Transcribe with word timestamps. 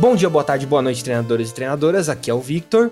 Bom 0.00 0.16
dia, 0.16 0.30
boa 0.30 0.42
tarde, 0.42 0.66
boa 0.66 0.80
noite, 0.80 1.04
treinadores 1.04 1.50
e 1.50 1.54
treinadoras. 1.54 2.08
Aqui 2.08 2.30
é 2.30 2.34
o 2.34 2.40
Victor. 2.40 2.90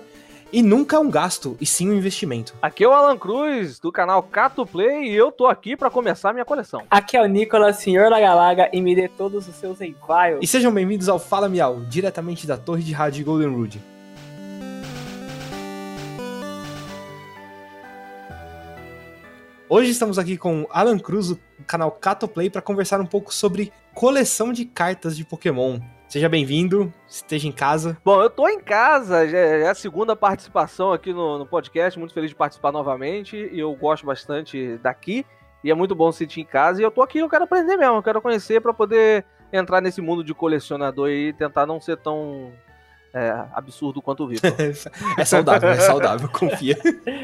E 0.53 0.61
nunca 0.61 0.95
é 0.95 0.99
um 0.99 1.09
gasto, 1.09 1.57
e 1.59 1.65
sim 1.65 1.89
um 1.89 1.93
investimento. 1.93 2.53
Aqui 2.61 2.83
é 2.83 2.87
o 2.87 2.91
Alan 2.91 3.17
Cruz, 3.17 3.79
do 3.79 3.91
canal 3.91 4.21
Cato 4.21 4.63
Play, 4.63 5.09
e 5.09 5.15
eu 5.15 5.31
tô 5.31 5.47
aqui 5.47 5.75
para 5.75 5.89
começar 5.89 6.33
minha 6.33 6.45
coleção. 6.45 6.83
Aqui 6.87 7.17
é 7.17 7.21
o 7.23 7.25
Nicolas, 7.25 7.77
senhor 7.77 8.11
Lagalaga, 8.11 8.69
e 8.71 8.79
me 8.79 8.95
dê 8.95 9.07
todos 9.07 9.47
os 9.47 9.55
seus 9.55 9.81
envios. 9.81 9.97
E 10.39 10.45
sejam 10.45 10.71
bem-vindos 10.71 11.09
ao 11.09 11.17
Fala 11.17 11.49
Miau, 11.49 11.79
diretamente 11.81 12.45
da 12.45 12.57
torre 12.57 12.83
de 12.83 12.93
rádio 12.93 13.25
Golden 13.25 13.55
Rood. 13.55 13.81
Hoje 19.67 19.89
estamos 19.89 20.19
aqui 20.19 20.37
com 20.37 20.67
Alan 20.69 20.99
Cruz, 20.99 21.29
do 21.29 21.39
canal 21.65 21.89
Cato 21.89 22.27
Play, 22.27 22.51
para 22.51 22.61
conversar 22.61 23.01
um 23.01 23.05
pouco 23.07 23.33
sobre 23.33 23.73
coleção 23.95 24.53
de 24.53 24.63
cartas 24.63 25.17
de 25.17 25.25
Pokémon. 25.25 25.79
Seja 26.09 26.27
bem-vindo, 26.27 26.91
esteja 27.07 27.47
em 27.47 27.51
casa. 27.51 27.95
Bom, 28.03 28.19
eu 28.19 28.31
tô 28.31 28.49
em 28.49 28.59
casa, 28.59 29.25
é 29.25 29.69
a 29.69 29.75
segunda 29.75 30.15
participação 30.15 30.91
aqui 30.91 31.13
no, 31.13 31.37
no 31.37 31.45
podcast, 31.45 31.99
muito 31.99 32.15
feliz 32.15 32.31
de 32.31 32.35
participar 32.35 32.71
novamente, 32.71 33.37
e 33.37 33.59
eu 33.59 33.71
gosto 33.75 34.07
bastante 34.07 34.79
daqui, 34.79 35.23
e 35.63 35.69
é 35.69 35.73
muito 35.75 35.93
bom 35.93 36.11
se 36.11 36.17
sentir 36.17 36.41
em 36.41 36.45
casa, 36.45 36.81
e 36.81 36.83
eu 36.83 36.89
tô 36.89 37.03
aqui, 37.03 37.19
eu 37.19 37.29
quero 37.29 37.43
aprender 37.43 37.77
mesmo, 37.77 37.97
eu 37.97 38.01
quero 38.01 38.23
conhecer 38.23 38.59
para 38.59 38.73
poder 38.73 39.23
entrar 39.53 39.81
nesse 39.81 40.01
mundo 40.01 40.23
de 40.23 40.33
colecionador 40.33 41.09
e 41.11 41.31
tentar 41.33 41.67
não 41.67 41.79
ser 41.79 41.97
tão 41.97 42.51
é, 43.13 43.45
absurdo 43.53 44.01
quanto 44.01 44.23
o 44.23 44.27
Vitor. 44.27 44.53
é 45.17 45.25
saudável, 45.25 45.69
é 45.69 45.79
saudável, 45.79 46.29
confia. 46.33 46.77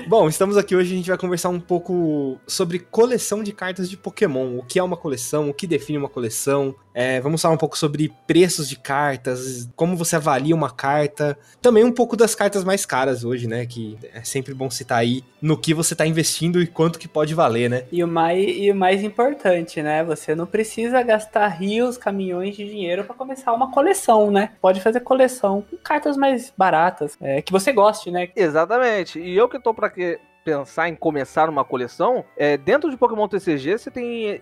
Bom, 0.08 0.28
estamos 0.28 0.58
aqui 0.58 0.76
hoje, 0.76 0.94
a 0.94 0.98
gente 0.98 1.10
vai 1.10 1.18
conversar 1.18 1.50
um 1.50 1.60
pouco 1.60 2.40
sobre 2.48 2.80
coleção 2.80 3.44
de 3.44 3.52
cartas 3.52 3.90
de 3.90 3.98
Pokémon. 3.98 4.58
O 4.58 4.64
que 4.64 4.80
é 4.80 4.84
uma 4.84 4.98
coleção, 4.98 5.50
o 5.50 5.54
que 5.54 5.68
define 5.68 5.98
uma 5.98 6.10
coleção. 6.10 6.76
É, 6.94 7.20
vamos 7.20 7.42
falar 7.42 7.54
um 7.54 7.58
pouco 7.58 7.78
sobre 7.78 8.14
preços 8.26 8.70
de 8.70 8.78
cartas, 8.78 9.70
como 9.76 9.98
você 9.98 10.16
avalia 10.16 10.56
uma 10.56 10.72
carta. 10.72 11.38
Também 11.62 11.84
um 11.84 11.92
pouco 11.92 12.16
das 12.16 12.34
cartas 12.34 12.64
mais 12.64 12.86
caras 12.86 13.24
hoje, 13.24 13.48
né? 13.48 13.66
Que 13.66 13.98
é 14.14 14.24
sempre 14.24 14.54
bom 14.54 14.70
citar 14.70 15.00
aí 15.00 15.24
no 15.42 15.58
que 15.58 15.74
você 15.74 15.94
está 15.94 16.08
investindo 16.08 16.62
e 16.62 16.68
quanto 16.68 16.98
que 16.98 17.08
pode 17.08 17.34
valer, 17.34 17.70
né? 17.70 17.84
E 17.92 18.04
o, 18.04 18.08
mais, 18.08 18.44
e 18.48 18.72
o 18.72 18.76
mais 18.76 19.04
importante, 19.04 19.82
né? 19.82 20.04
Você 20.06 20.34
não 20.34 20.46
precisa 20.46 21.04
gastar 21.04 21.48
rios, 21.50 21.98
caminhões 21.98 22.56
de 22.56 22.66
dinheiro 22.66 23.04
para 23.04 23.14
começar 23.14 23.54
uma 23.54 23.72
coleção, 23.72 24.32
né? 24.32 24.52
Pode 24.62 24.80
fazer 24.80 25.02
coleção 25.02 25.66
cartas 25.84 26.18
mais 26.18 26.54
baratas, 26.58 27.18
é, 27.22 27.42
que 27.42 27.52
você 27.52 27.72
goste, 27.72 28.12
né? 28.12 28.30
Exatamente. 28.36 29.20
E 29.20 29.36
eu 29.36 29.48
que 29.50 29.60
tô 29.60 29.74
para 29.74 29.90
que 29.90 30.20
pensar 30.44 30.88
em 30.88 30.96
começar 30.96 31.50
uma 31.50 31.66
coleção, 31.66 32.24
é, 32.38 32.56
dentro 32.56 32.92
de 32.92 32.98
Pokémon 32.98 33.28
TCG 33.28 33.80
você 33.80 33.90
tem 33.90 34.30
é, 34.30 34.40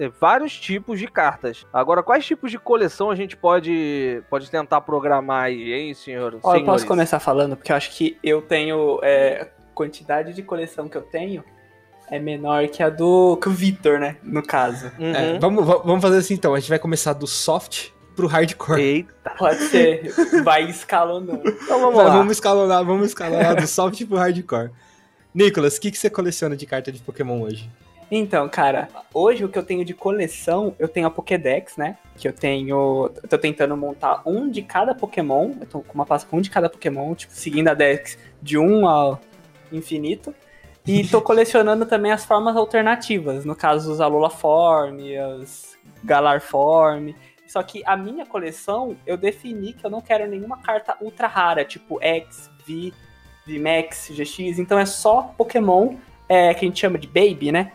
é, 0.00 0.08
vários 0.08 0.58
tipos 0.58 0.98
de 0.98 1.06
cartas. 1.06 1.66
Agora, 1.70 2.02
quais 2.02 2.24
tipos 2.24 2.50
de 2.50 2.58
coleção 2.58 3.10
a 3.10 3.14
gente 3.14 3.36
pode, 3.36 4.22
pode 4.30 4.50
tentar 4.50 4.80
programar 4.80 5.44
aí, 5.44 5.74
hein, 5.74 5.92
senhor? 5.92 6.38
Ó, 6.42 6.56
eu 6.56 6.64
posso 6.64 6.86
começar 6.86 7.20
falando, 7.20 7.54
porque 7.54 7.70
eu 7.70 7.76
acho 7.76 7.90
que 7.90 8.18
eu 8.22 8.40
tenho. 8.40 8.98
É, 9.02 9.50
quantidade 9.76 10.32
de 10.32 10.42
coleção 10.42 10.88
que 10.88 10.96
eu 10.96 11.02
tenho 11.02 11.44
é 12.10 12.18
menor 12.18 12.66
que 12.68 12.82
a 12.82 12.88
do 12.88 13.36
que 13.36 13.48
o 13.48 13.52
Victor, 13.52 14.00
né? 14.00 14.16
No 14.22 14.42
caso. 14.42 14.90
Uhum. 14.98 15.14
É, 15.14 15.38
vamos, 15.38 15.66
vamos 15.66 16.00
fazer 16.00 16.18
assim 16.18 16.34
então. 16.34 16.54
A 16.54 16.60
gente 16.60 16.70
vai 16.70 16.78
começar 16.78 17.12
do 17.12 17.26
soft 17.26 17.90
pro 18.16 18.26
hardcore. 18.26 18.80
Eita. 18.80 19.30
Pode 19.38 19.60
ser. 19.64 20.12
Vai 20.42 20.64
escalonando. 20.64 21.46
Então 21.46 21.78
vamos 21.78 21.96
lá. 21.96 22.08
Vamos 22.08 22.32
escalonar, 22.32 22.84
vamos 22.84 23.08
escalonar 23.08 23.54
do 23.54 23.66
soft 23.66 24.04
pro 24.06 24.16
hardcore. 24.16 24.70
Nicolas, 25.34 25.76
o 25.76 25.80
que, 25.80 25.90
que 25.90 25.98
você 25.98 26.08
coleciona 26.08 26.56
de 26.56 26.64
carta 26.64 26.90
de 26.90 26.98
Pokémon 27.00 27.42
hoje? 27.42 27.70
Então, 28.10 28.48
cara, 28.48 28.88
hoje 29.12 29.44
o 29.44 29.48
que 29.48 29.58
eu 29.58 29.64
tenho 29.64 29.84
de 29.84 29.92
coleção, 29.92 30.74
eu 30.78 30.88
tenho 30.88 31.06
a 31.06 31.10
Pokédex, 31.10 31.76
né? 31.76 31.98
Que 32.16 32.26
eu 32.26 32.32
tenho. 32.32 33.10
Eu 33.22 33.28
tô 33.28 33.36
tentando 33.36 33.76
montar 33.76 34.22
um 34.24 34.48
de 34.48 34.62
cada 34.62 34.94
Pokémon. 34.94 35.52
Eu 35.60 35.66
tô 35.66 35.80
com 35.80 35.92
uma 35.92 36.06
pasta 36.06 36.28
com 36.28 36.38
um 36.38 36.40
de 36.40 36.48
cada 36.48 36.70
Pokémon, 36.70 37.14
tipo, 37.14 37.34
seguindo 37.34 37.68
a 37.68 37.74
Dex 37.74 38.16
de 38.40 38.56
um 38.56 38.88
ao 38.88 39.20
infinito. 39.70 40.34
E 40.86 41.06
tô 41.08 41.20
colecionando 41.20 41.84
também 41.84 42.12
as 42.12 42.24
formas 42.24 42.56
alternativas. 42.56 43.44
No 43.44 43.56
caso, 43.56 43.92
os 43.92 44.00
Alola 44.00 44.30
Form, 44.30 45.00
as 45.34 45.76
Galar 46.04 46.40
Form. 46.40 47.12
Só 47.56 47.62
que 47.62 47.82
a 47.86 47.96
minha 47.96 48.26
coleção, 48.26 48.98
eu 49.06 49.16
defini 49.16 49.72
que 49.72 49.82
eu 49.82 49.88
não 49.88 50.02
quero 50.02 50.28
nenhuma 50.28 50.58
carta 50.58 50.94
ultra 51.00 51.26
rara, 51.26 51.64
tipo 51.64 51.98
X, 52.02 52.50
V, 52.66 52.92
VMAX, 53.46 54.10
GX. 54.10 54.58
Então 54.58 54.78
é 54.78 54.84
só 54.84 55.32
Pokémon 55.38 55.94
é, 56.28 56.52
que 56.52 56.66
a 56.66 56.68
gente 56.68 56.78
chama 56.78 56.98
de 56.98 57.06
Baby, 57.06 57.50
né? 57.50 57.72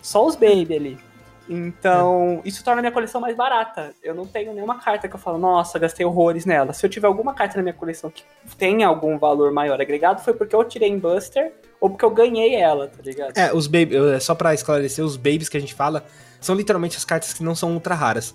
Só 0.00 0.24
os 0.24 0.36
Baby 0.36 0.74
ali. 0.74 0.98
Então, 1.46 2.40
isso 2.46 2.64
torna 2.64 2.80
a 2.80 2.82
minha 2.82 2.92
coleção 2.92 3.20
mais 3.20 3.36
barata. 3.36 3.92
Eu 4.02 4.14
não 4.14 4.24
tenho 4.24 4.54
nenhuma 4.54 4.80
carta 4.80 5.06
que 5.06 5.14
eu 5.14 5.20
falo, 5.20 5.36
nossa, 5.36 5.78
gastei 5.78 6.06
horrores 6.06 6.46
nela. 6.46 6.72
Se 6.72 6.86
eu 6.86 6.88
tiver 6.88 7.06
alguma 7.06 7.34
carta 7.34 7.58
na 7.58 7.62
minha 7.62 7.74
coleção 7.74 8.08
que 8.08 8.24
tenha 8.56 8.86
algum 8.86 9.18
valor 9.18 9.52
maior 9.52 9.78
agregado, 9.82 10.22
foi 10.22 10.32
porque 10.32 10.56
eu 10.56 10.64
tirei 10.64 10.88
em 10.88 10.98
Buster 10.98 11.52
ou 11.78 11.90
porque 11.90 12.06
eu 12.06 12.10
ganhei 12.10 12.54
ela, 12.54 12.88
tá 12.88 13.02
ligado? 13.02 13.36
É, 13.36 13.52
os 13.52 13.66
Baby, 13.66 13.96
só 14.18 14.34
pra 14.34 14.54
esclarecer, 14.54 15.04
os 15.04 15.18
Babies 15.18 15.50
que 15.50 15.58
a 15.58 15.60
gente 15.60 15.74
fala 15.74 16.06
são 16.40 16.54
literalmente 16.54 16.96
as 16.96 17.04
cartas 17.04 17.34
que 17.34 17.42
não 17.42 17.54
são 17.54 17.74
ultra 17.74 17.94
raras. 17.94 18.34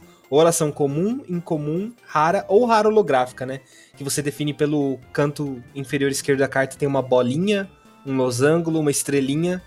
São 0.54 0.72
comum, 0.72 1.24
incomum, 1.28 1.94
rara 2.06 2.46
ou 2.48 2.66
rara 2.66 2.88
holográfica, 2.88 3.46
né? 3.46 3.62
Que 3.96 4.04
você 4.04 4.22
define 4.22 4.54
pelo 4.54 5.00
canto 5.14 5.62
inferior 5.74 6.12
esquerdo 6.12 6.40
da 6.40 6.48
carta, 6.48 6.78
tem 6.78 6.88
uma 6.88 7.02
bolinha, 7.02 7.70
um 8.06 8.16
losango, 8.16 8.72
uma 8.72 8.92
estrelinha, 8.92 9.62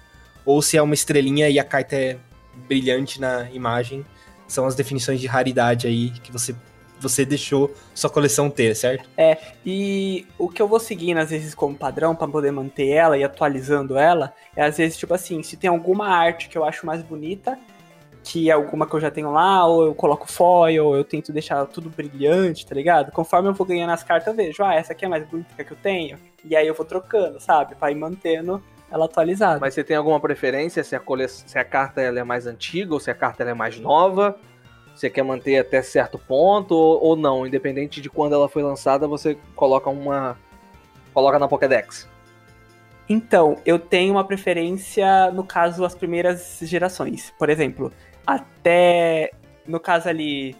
ou 0.44 0.62
se 0.62 0.76
é 0.76 0.82
uma 0.82 0.94
estrelinha 0.94 1.48
e 1.48 1.58
a 1.58 1.64
carta 1.64 1.96
é 1.96 2.18
brilhante 2.66 3.20
na 3.20 3.50
imagem. 3.50 4.04
São 4.46 4.66
as 4.66 4.74
definições 4.74 5.20
de 5.20 5.26
raridade 5.26 5.86
aí 5.86 6.10
que 6.10 6.32
você 6.32 6.54
você 7.00 7.24
deixou 7.24 7.72
sua 7.94 8.10
coleção 8.10 8.50
ter, 8.50 8.74
certo? 8.74 9.08
É, 9.16 9.38
e 9.64 10.26
o 10.36 10.48
que 10.48 10.60
eu 10.60 10.68
vou 10.68 10.80
seguindo 10.80 11.18
às 11.18 11.30
vezes 11.30 11.54
como 11.54 11.76
padrão 11.76 12.14
para 12.14 12.26
poder 12.26 12.50
manter 12.50 12.88
ela 12.88 13.16
e 13.16 13.24
atualizando 13.24 13.96
ela, 13.96 14.34
é 14.56 14.64
às 14.64 14.76
vezes 14.76 14.96
tipo 14.96 15.14
assim, 15.14 15.42
se 15.42 15.56
tem 15.56 15.70
alguma 15.70 16.08
arte 16.08 16.48
que 16.48 16.58
eu 16.58 16.64
acho 16.64 16.84
mais 16.84 17.02
bonita, 17.02 17.58
que 18.22 18.50
alguma 18.50 18.86
que 18.86 18.94
eu 18.94 19.00
já 19.00 19.10
tenho 19.10 19.30
lá, 19.30 19.66
ou 19.66 19.86
eu 19.86 19.94
coloco 19.94 20.30
foil, 20.30 20.86
ou 20.86 20.96
eu 20.96 21.04
tento 21.04 21.32
deixar 21.32 21.64
tudo 21.66 21.88
brilhante, 21.88 22.66
tá 22.66 22.74
ligado? 22.74 23.12
Conforme 23.12 23.48
eu 23.48 23.54
vou 23.54 23.66
ganhando 23.66 23.90
as 23.90 24.02
cartas, 24.02 24.28
eu 24.28 24.34
vejo, 24.34 24.62
ah, 24.62 24.74
essa 24.74 24.92
aqui 24.92 25.04
é 25.04 25.08
mais 25.08 25.26
bonita 25.26 25.64
que 25.64 25.72
eu 25.72 25.76
tenho. 25.76 26.18
E 26.44 26.54
aí 26.54 26.66
eu 26.66 26.74
vou 26.74 26.84
trocando, 26.84 27.40
sabe? 27.40 27.74
Pra 27.74 27.90
ir 27.90 27.94
mantendo 27.94 28.62
ela 28.90 29.04
atualizada. 29.04 29.60
Mas 29.60 29.74
você 29.74 29.84
tem 29.84 29.96
alguma 29.96 30.18
preferência 30.20 30.82
se 30.82 30.96
a, 30.96 31.00
cole... 31.00 31.28
se 31.28 31.58
a 31.58 31.64
carta 31.64 32.00
ela 32.00 32.20
é 32.20 32.24
mais 32.24 32.46
antiga 32.46 32.94
ou 32.94 33.00
se 33.00 33.10
a 33.10 33.14
carta 33.14 33.42
ela 33.42 33.50
é 33.50 33.54
mais 33.54 33.78
nova? 33.78 34.38
Você 34.94 35.08
quer 35.08 35.22
manter 35.22 35.58
até 35.58 35.80
certo 35.80 36.18
ponto 36.18 36.74
ou, 36.74 37.02
ou 37.02 37.16
não? 37.16 37.46
Independente 37.46 38.00
de 38.00 38.10
quando 38.10 38.32
ela 38.32 38.48
foi 38.48 38.62
lançada, 38.62 39.06
você 39.06 39.38
coloca 39.54 39.88
uma. 39.88 40.36
coloca 41.12 41.38
na 41.38 41.46
Pokédex. 41.46 42.08
Então, 43.08 43.56
eu 43.64 43.78
tenho 43.78 44.12
uma 44.12 44.24
preferência, 44.24 45.30
no 45.30 45.42
caso, 45.42 45.84
as 45.84 45.94
primeiras 45.94 46.58
gerações. 46.60 47.32
Por 47.38 47.48
exemplo, 47.48 47.90
até, 48.28 49.30
no 49.66 49.80
caso 49.80 50.06
ali, 50.06 50.54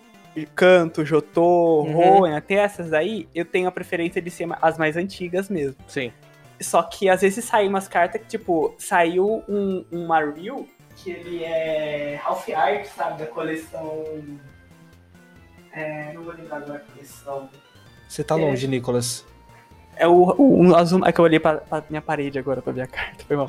Canto, 0.55 1.05
Jotô, 1.05 1.83
uhum. 1.83 1.93
Rowan, 1.93 2.35
até 2.35 2.55
essas 2.55 2.89
daí, 2.89 3.29
eu 3.35 3.45
tenho 3.45 3.69
a 3.69 3.73
preferência 3.73 4.23
de 4.23 4.31
ser 4.31 4.49
as 4.63 4.79
mais 4.79 4.97
antigas 4.97 5.51
mesmo. 5.51 5.77
Sim. 5.87 6.11
Só 6.59 6.83
que 6.83 7.11
às 7.11 7.21
vezes 7.21 7.45
saem 7.45 7.69
umas 7.69 7.87
cartas 7.87 8.23
que, 8.23 8.27
tipo, 8.27 8.75
saiu 8.79 9.45
um, 9.47 9.85
um 9.93 10.07
Maril 10.07 10.67
que 10.97 11.11
ele 11.11 11.45
é 11.45 12.19
half 12.25 12.49
art, 12.49 12.87
sabe, 12.87 13.19
da 13.19 13.27
coleção. 13.27 14.05
É, 15.71 16.13
não 16.15 16.25
vou 16.25 16.33
lembrar 16.33 16.57
agora 16.57 16.79
a 16.79 16.93
coleção. 16.93 17.51
Você 18.09 18.25
tá 18.25 18.35
longe, 18.35 18.67
é... 18.67 18.69
Nicolas. 18.69 19.27
É 19.95 20.09
o, 20.09 20.35
o, 20.39 20.69
o 20.69 20.75
azul. 20.75 21.05
É 21.05 21.13
que 21.13 21.21
eu 21.21 21.25
olhei 21.25 21.39
pra, 21.39 21.59
pra, 21.59 21.85
minha 21.91 22.03
parede 22.03 22.39
agora 22.39 22.63
pra 22.63 22.73
ver 22.73 22.83
a 22.83 22.87
carta. 22.87 23.25
Foi 23.25 23.37
mal. 23.37 23.47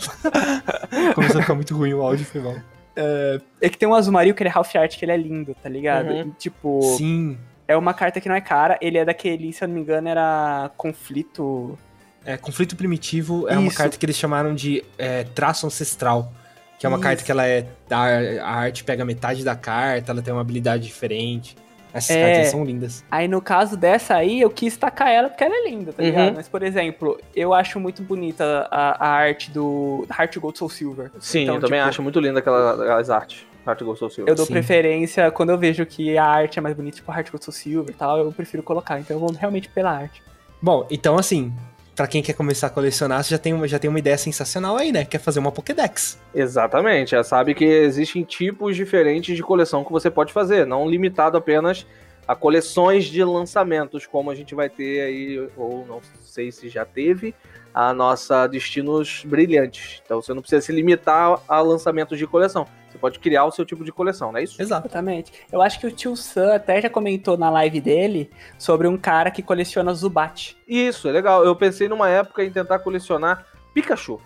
Começou 1.16 1.40
a 1.40 1.42
ficar 1.42 1.56
muito 1.56 1.76
ruim 1.76 1.94
o 1.94 2.02
áudio, 2.02 2.26
foi 2.26 2.42
mal. 2.42 2.56
Uh, 3.00 3.42
é 3.62 3.70
que 3.70 3.78
tem 3.78 3.88
um 3.88 3.94
Azumarill 3.94 4.36
que 4.36 4.44
ele 4.44 4.50
é 4.50 4.54
half 4.54 4.76
art, 4.76 4.98
que 4.98 5.06
ele 5.06 5.14
é 5.14 5.18
lindo, 5.18 5.56
tá 5.64 5.70
ligado? 5.70 6.10
Uhum. 6.10 6.28
E, 6.28 6.32
tipo. 6.32 6.82
Sim. 6.98 7.38
É 7.66 7.78
uma 7.78 7.94
carta 7.94 8.20
que 8.20 8.28
não 8.28 8.36
é 8.36 8.42
cara, 8.42 8.78
ele 8.82 8.98
é 8.98 9.06
daquele, 9.06 9.54
se 9.54 9.64
eu 9.64 9.68
não 9.68 9.76
me 9.76 9.82
engano, 9.82 10.10
era 10.10 10.72
conflito. 10.76 11.78
É, 12.26 12.36
conflito 12.36 12.76
primitivo 12.76 13.48
é 13.48 13.54
Isso. 13.54 13.62
uma 13.62 13.72
carta 13.72 13.98
que 13.98 14.06
eles 14.06 14.18
chamaram 14.18 14.54
de 14.54 14.84
é, 14.98 15.24
traço 15.24 15.66
ancestral. 15.66 16.34
Que 16.78 16.86
é 16.86 16.90
uma 16.90 16.98
Isso. 16.98 17.04
carta 17.04 17.24
que 17.24 17.32
ela 17.32 17.48
é. 17.48 17.68
A, 17.90 18.06
a 18.44 18.56
arte 18.56 18.84
pega 18.84 19.06
metade 19.06 19.44
da 19.44 19.56
carta, 19.56 20.12
ela 20.12 20.22
tem 20.22 20.34
uma 20.34 20.42
habilidade 20.42 20.84
diferente. 20.84 21.56
Essas 21.94 22.16
é, 22.16 22.34
cartas 22.34 22.52
são 22.52 22.64
lindas. 22.64 23.04
Aí 23.10 23.28
no 23.28 23.42
caso 23.42 23.76
dessa 23.76 24.16
aí, 24.16 24.42
eu 24.42 24.50
quis 24.50 24.78
tacar 24.78 25.10
ela 25.10 25.30
porque 25.30 25.44
ela 25.44 25.56
é 25.56 25.70
linda, 25.70 25.92
tá 25.92 26.02
uhum. 26.02 26.10
ligado? 26.10 26.36
Mas, 26.36 26.48
por 26.48 26.62
exemplo, 26.64 27.20
eu 27.36 27.54
acho 27.54 27.80
muito 27.80 28.02
bonita 28.04 28.68
a, 28.70 29.08
a 29.08 29.10
arte 29.10 29.52
do 29.52 30.06
Heart 30.10 30.38
Gold 30.38 30.58
Soul 30.58 30.70
Silver. 30.70 31.12
Sim, 31.20 31.44
então, 31.44 31.56
eu 31.56 31.62
também 31.62 31.80
tipo, 31.80 31.90
acho 31.90 32.04
muito 32.04 32.20
linda 32.20 32.40
aquelas 32.40 33.10
artes. 33.10 33.46
Heart 33.68 33.84
Gold 33.84 34.00
Soul 34.00 34.12
Silver. 34.12 34.32
Eu 34.32 34.36
dou 34.36 34.46
Sim. 34.46 34.54
preferência, 34.54 35.30
quando 35.32 35.50
eu 35.50 35.58
vejo 35.58 35.86
que 35.86 36.18
a 36.18 36.26
arte 36.26 36.60
é 36.60 36.62
mais 36.62 36.76
bonita, 36.76 36.98
tipo 36.98 37.12
Heart 37.12 37.32
Gold 37.32 37.46
Soul 37.46 37.54
Silver 37.54 37.94
e 37.94 37.98
tal, 37.98 38.18
eu 38.18 38.32
prefiro 38.32 38.64
colocar. 38.64 39.00
Então 39.00 39.16
eu 39.16 39.20
vou 39.20 39.32
realmente 39.32 39.70
pela 39.70 39.92
arte. 39.92 40.24
Bom, 40.62 40.86
então 40.90 41.18
assim, 41.18 41.54
para 42.00 42.08
quem 42.08 42.24
quer 42.24 42.32
começar 42.32 42.68
a 42.68 42.70
colecionar, 42.70 43.22
você 43.22 43.32
já 43.32 43.38
tem, 43.38 43.68
já 43.68 43.78
tem 43.78 43.90
uma 43.90 44.00
ideia 44.00 44.18
sensacional 44.18 44.78
aí, 44.78 44.90
né? 44.90 45.04
Quer 45.04 45.18
fazer 45.18 45.38
uma 45.38 45.52
Pokédex. 45.52 46.18
Exatamente, 46.34 47.12
já 47.12 47.26
sabe 47.26 47.54
que 47.54 47.66
existem 47.66 48.24
tipos 48.24 48.78
diferentes 48.78 49.36
de 49.36 49.44
coleção 49.44 49.84
que 49.84 49.92
você 49.92 50.10
pode 50.10 50.32
fazer, 50.32 50.66
não 50.66 50.90
limitado 50.90 51.36
apenas 51.36 51.86
a 52.26 52.34
coleções 52.34 53.04
de 53.04 53.22
lançamentos, 53.22 54.08
como 54.08 54.32
a 54.32 54.36
gente 54.36 54.56
vai 54.56 54.70
ter 54.70 55.02
aí, 55.02 55.50
ou 55.58 55.86
não 55.86 56.00
sei 56.24 56.54
se 56.54 56.70
já 56.70 56.86
teve, 56.86 57.36
a 57.74 57.94
nossa 57.94 58.48
Destinos 58.48 59.24
Brilhantes. 59.26 60.02
Então 60.06 60.22
você 60.22 60.34
não 60.34 60.42
precisa 60.42 60.62
se 60.62 60.72
limitar 60.72 61.40
a 61.48 61.62
lançamentos 61.62 62.18
de 62.18 62.26
coleção. 62.28 62.66
Você 62.90 62.98
pode 62.98 63.20
criar 63.20 63.46
o 63.46 63.52
seu 63.52 63.64
tipo 63.66 63.84
de 63.84 63.92
coleção, 63.92 64.32
não 64.32 64.40
é 64.40 64.44
isso? 64.44 64.60
Exatamente. 64.62 65.32
Eu 65.52 65.62
acho 65.62 65.80
que 65.80 65.86
o 65.86 65.92
tio 65.92 66.16
Sam 66.16 66.56
até 66.56 66.82
já 66.82 66.90
comentou 66.90 67.38
na 67.38 67.50
live 67.52 67.80
dele 67.80 68.32
sobre 68.58 68.88
um 68.88 68.98
cara 68.98 69.30
que 69.30 69.44
coleciona 69.44 69.94
Zubat. 69.94 70.58
Isso, 70.68 71.08
é 71.08 71.12
legal. 71.12 71.46
Eu 71.46 71.56
pensei 71.56 71.88
numa 71.88 72.10
época 72.10 72.44
em 72.44 72.52
tentar 72.52 72.80
colecionar 72.80 73.46
Pikachu. 73.74 74.20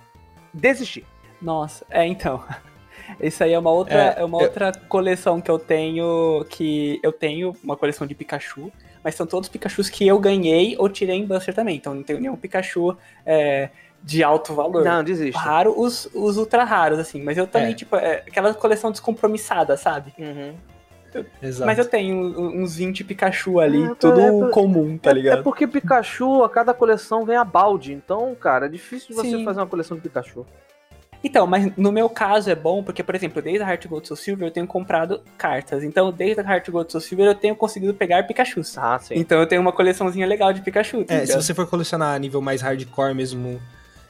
Desisti. 0.54 1.06
Nossa, 1.42 1.86
é 1.90 2.06
então. 2.08 2.42
Isso 3.20 3.44
aí 3.44 3.52
é 3.52 3.60
uma 3.60 3.72
outra, 3.72 4.16
É, 4.18 4.22
é, 4.22 4.24
uma 4.24 4.38
eu- 4.40 4.44
outra 4.46 4.72
coleção 4.88 5.42
que 5.42 5.52
eu 5.52 5.60
tenho. 5.60 6.46
Que 6.50 7.02
eu 7.04 7.12
tenho 7.12 7.54
uma 7.62 7.76
coleção 7.76 8.08
de 8.08 8.16
Pikachu, 8.16 8.72
mas 9.04 9.16
são 9.16 9.26
todos 9.28 9.50
Pikachus 9.50 9.90
que 9.90 10.08
eu 10.08 10.18
ganhei 10.20 10.76
ou 10.80 10.88
tirei 10.90 11.18
em 11.18 11.26
Buster 11.26 11.54
também. 11.54 11.76
Então 11.76 11.94
não 11.94 12.04
tenho 12.04 12.20
nenhum 12.20 12.36
Pikachu 12.36 12.96
é, 13.26 13.70
de 14.02 14.24
alto 14.24 14.54
valor. 14.54 14.84
Não, 14.84 15.04
desisti. 15.04 15.38
Raro 15.38 15.74
os, 15.80 16.10
os 16.14 16.38
ultra 16.38 16.64
raros, 16.64 17.00
assim. 17.00 17.22
Mas 17.22 17.38
eu 17.38 17.46
também, 17.48 17.72
É. 17.72 17.76
tipo, 17.76 17.96
é 17.96 18.24
aquela 18.28 18.54
coleção 18.54 18.92
descompromissada, 18.92 19.76
sabe? 19.78 20.14
Uhum. 20.18 20.54
Exato. 21.42 21.68
Mas 21.68 21.78
eu 21.78 21.86
tenho 21.86 22.18
uns 22.60 22.76
20 22.76 23.04
Pikachu 23.04 23.60
ali, 23.60 23.84
É, 23.84 23.94
tudo 23.96 24.20
é, 24.20 24.48
é, 24.48 24.50
comum, 24.50 24.98
tá 24.98 25.12
É 25.12 25.14
ligado? 25.14 25.44
porque 25.44 25.68
Pikachu, 25.68 26.44
a 26.44 26.50
cada 26.50 26.74
coleção 26.74 27.24
vem 27.24 27.36
a 27.36 27.44
balde. 27.44 27.94
Então, 27.94 28.34
cara, 28.34 28.66
é 28.66 28.70
difícil 28.70 29.10
de 29.10 29.14
você 29.14 29.30
Sim. 29.30 29.46
fazer 29.46 29.60
uma 29.60 29.68
coleção 29.68 29.96
de 29.96 30.02
Pikachu. 30.02 30.44
Então, 31.24 31.48
mas 31.48 31.72
no 31.78 31.92
meu 31.92 32.10
caso 32.10 32.50
é 32.50 32.56
bom, 32.56 32.84
porque, 32.84 33.02
por 33.02 33.16
exemplo, 33.16 33.42
desde 33.42 33.64
a 33.64 33.70
Heart 33.70 33.88
Gold 33.88 34.08
Soul 34.08 34.18
Silver 34.18 34.48
eu 34.48 34.52
tenho 34.52 34.68
comprado 34.68 35.22
cartas. 35.38 35.84
Então, 35.84 36.12
desde 36.12 36.42
a 36.42 36.44
Heart 36.44 36.70
Gold 36.70 36.92
Soul 36.92 37.02
Silver 37.02 37.28
eu 37.28 37.36
tenho 37.36 37.56
conseguido 37.56 37.94
pegar 37.94 38.24
Pikachus. 38.24 38.78
Ah, 38.78 39.00
sim. 39.00 39.16
Então 39.16 39.40
eu 39.40 39.48
tenho 39.48 39.62
uma 39.62 39.72
coleçãozinha 39.72 40.28
legal 40.28 40.52
de 40.52 40.62
Pikachu, 40.62 41.06
É, 41.08 41.26
se 41.26 41.34
você 41.34 41.54
for 41.54 41.66
colecionar 41.66 42.14
a 42.14 42.20
nível 42.20 42.42
mais 42.42 42.62
hardcore 42.62 43.16
mesmo, 43.16 43.62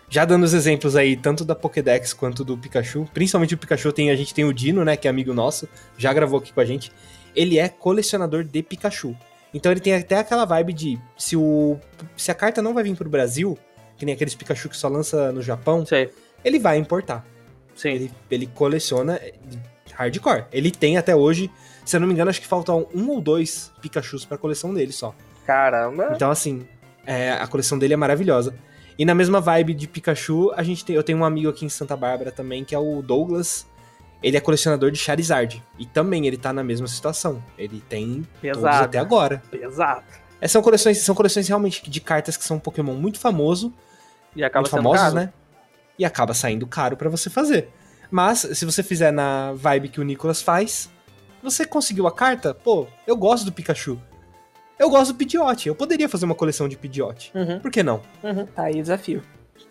já 0.10 0.25
dando 0.25 0.44
os 0.44 0.54
exemplos 0.54 0.95
aí, 0.95 1.15
tanto 1.15 1.45
da 1.45 1.54
Pokédex 1.54 2.13
quanto 2.13 2.44
do 2.44 2.57
Pikachu, 2.57 3.07
principalmente 3.13 3.54
o 3.54 3.57
Pikachu, 3.57 3.92
tem, 3.92 4.10
a 4.10 4.15
gente 4.15 4.33
tem 4.33 4.45
o 4.45 4.54
Dino, 4.54 4.83
né, 4.83 4.98
que 4.98 5.07
é 5.07 5.12
amigo 5.12 5.33
nosso, 5.33 5.68
já 5.98 6.12
gravou 6.12 6.39
aqui 6.39 6.51
com 6.51 6.62
a 6.62 6.65
gente, 6.65 6.92
ele 7.36 7.60
é 7.60 7.69
colecionador 7.69 8.44
de 8.44 8.63
Pikachu. 8.63 9.15
Então 9.54 9.71
ele 9.71 9.81
tem 9.81 9.94
até 9.94 10.18
aquela 10.18 10.45
vibe 10.45 10.74
de, 10.74 11.00
se, 11.15 11.36
o, 11.36 11.77
se 12.18 12.31
a 12.31 12.33
carta 12.33 12.62
não 12.62 12.74
vai 12.74 12.83
vir 12.83 12.95
pro 12.95 13.10
Brasil, 13.10 13.57
que 13.98 14.06
nem 14.06 14.15
aqueles 14.15 14.33
Pikachu 14.33 14.69
que 14.69 14.77
só 14.77 14.88
lança 14.88 15.31
no 15.31 15.42
Japão, 15.42 15.86
Sei. 15.86 16.12
Ele 16.43 16.59
vai 16.59 16.77
importar. 16.77 17.25
Sim. 17.75 17.89
Ele, 17.89 18.11
ele 18.29 18.47
coleciona 18.47 19.19
hardcore. 19.93 20.45
Ele 20.51 20.71
tem 20.71 20.97
até 20.97 21.15
hoje, 21.15 21.49
se 21.85 21.95
eu 21.95 21.99
não 21.99 22.07
me 22.07 22.13
engano, 22.13 22.29
acho 22.29 22.41
que 22.41 22.47
faltam 22.47 22.87
um 22.93 23.09
ou 23.09 23.21
dois 23.21 23.71
Pikachus 23.81 24.25
pra 24.25 24.37
coleção 24.37 24.73
dele 24.73 24.91
só. 24.91 25.13
Caramba. 25.45 26.11
Então, 26.15 26.31
assim, 26.31 26.67
é, 27.05 27.31
a 27.33 27.47
coleção 27.47 27.77
dele 27.77 27.93
é 27.93 27.97
maravilhosa. 27.97 28.55
E 28.97 29.05
na 29.05 29.15
mesma 29.15 29.41
vibe 29.41 29.73
de 29.73 29.87
Pikachu, 29.87 30.51
a 30.55 30.61
gente 30.61 30.85
tem, 30.85 30.95
eu 30.95 31.03
tenho 31.03 31.17
um 31.17 31.25
amigo 31.25 31.49
aqui 31.49 31.65
em 31.65 31.69
Santa 31.69 31.97
Bárbara 31.97 32.31
também, 32.31 32.63
que 32.63 32.75
é 32.75 32.79
o 32.79 33.01
Douglas. 33.01 33.65
Ele 34.21 34.37
é 34.37 34.39
colecionador 34.39 34.91
de 34.91 34.97
Charizard. 34.99 35.61
E 35.77 35.85
também 35.85 36.27
ele 36.27 36.37
tá 36.37 36.53
na 36.53 36.63
mesma 36.63 36.87
situação. 36.87 37.43
Ele 37.57 37.83
tem 37.89 38.23
todos 38.23 38.27
Pesado. 38.39 38.85
até 38.85 38.99
agora. 38.99 39.41
Pesado. 39.51 40.03
É, 40.39 40.47
são 40.47 40.61
coleções, 40.61 40.99
são 40.99 41.15
coleções 41.15 41.47
realmente 41.47 41.89
de 41.89 41.99
cartas 41.99 42.37
que 42.37 42.43
são 42.45 42.57
um 42.57 42.59
Pokémon 42.59 42.93
muito 42.93 43.19
famoso, 43.19 43.73
E 44.35 44.43
acaba 44.43 44.61
muito 44.61 44.71
famosos, 44.71 45.01
caro. 45.01 45.15
né? 45.15 45.33
E 45.97 46.05
acaba 46.05 46.33
saindo 46.33 46.65
caro 46.67 46.97
pra 46.97 47.09
você 47.09 47.29
fazer. 47.29 47.69
Mas, 48.09 48.39
se 48.53 48.65
você 48.65 48.83
fizer 48.83 49.11
na 49.11 49.53
vibe 49.53 49.89
que 49.89 49.99
o 49.99 50.03
Nicolas 50.03 50.41
faz, 50.41 50.89
você 51.41 51.65
conseguiu 51.65 52.07
a 52.07 52.11
carta, 52.11 52.53
pô, 52.53 52.87
eu 53.05 53.17
gosto 53.17 53.45
do 53.45 53.51
Pikachu. 53.51 53.99
Eu 54.77 54.89
gosto 54.89 55.13
do 55.13 55.17
Pidgeot. 55.17 55.67
Eu 55.67 55.75
poderia 55.75 56.09
fazer 56.09 56.25
uma 56.25 56.35
coleção 56.35 56.67
de 56.67 56.75
Pidgeot. 56.75 57.31
Uhum. 57.35 57.59
Por 57.59 57.71
que 57.71 57.83
não? 57.83 58.01
Uhum. 58.23 58.45
Tá 58.45 58.63
aí 58.63 58.79
o 58.79 58.81
desafio. 58.81 59.21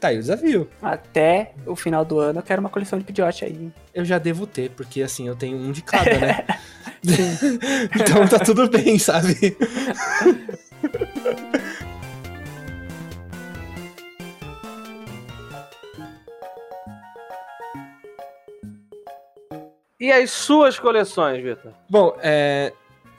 Tá 0.00 0.08
aí 0.08 0.16
o 0.16 0.20
desafio. 0.20 0.68
Até 0.80 1.52
o 1.66 1.76
final 1.76 2.04
do 2.04 2.18
ano 2.18 2.38
eu 2.38 2.42
quero 2.42 2.60
uma 2.60 2.70
coleção 2.70 2.98
de 2.98 3.04
Pidgeot 3.04 3.44
aí. 3.44 3.72
Eu 3.94 4.04
já 4.04 4.18
devo 4.18 4.46
ter, 4.46 4.70
porque 4.70 5.02
assim, 5.02 5.28
eu 5.28 5.36
tenho 5.36 5.56
um 5.56 5.70
de 5.70 5.82
cada, 5.82 6.18
né? 6.18 6.46
então 8.00 8.28
tá 8.28 8.38
tudo 8.38 8.68
bem, 8.68 8.98
sabe? 8.98 9.34
E 20.02 20.10
as 20.10 20.32
suas 20.32 20.80
coleções, 20.80 21.40
Vitor? 21.40 21.70
Bom, 21.88 22.16
é, 22.20 22.72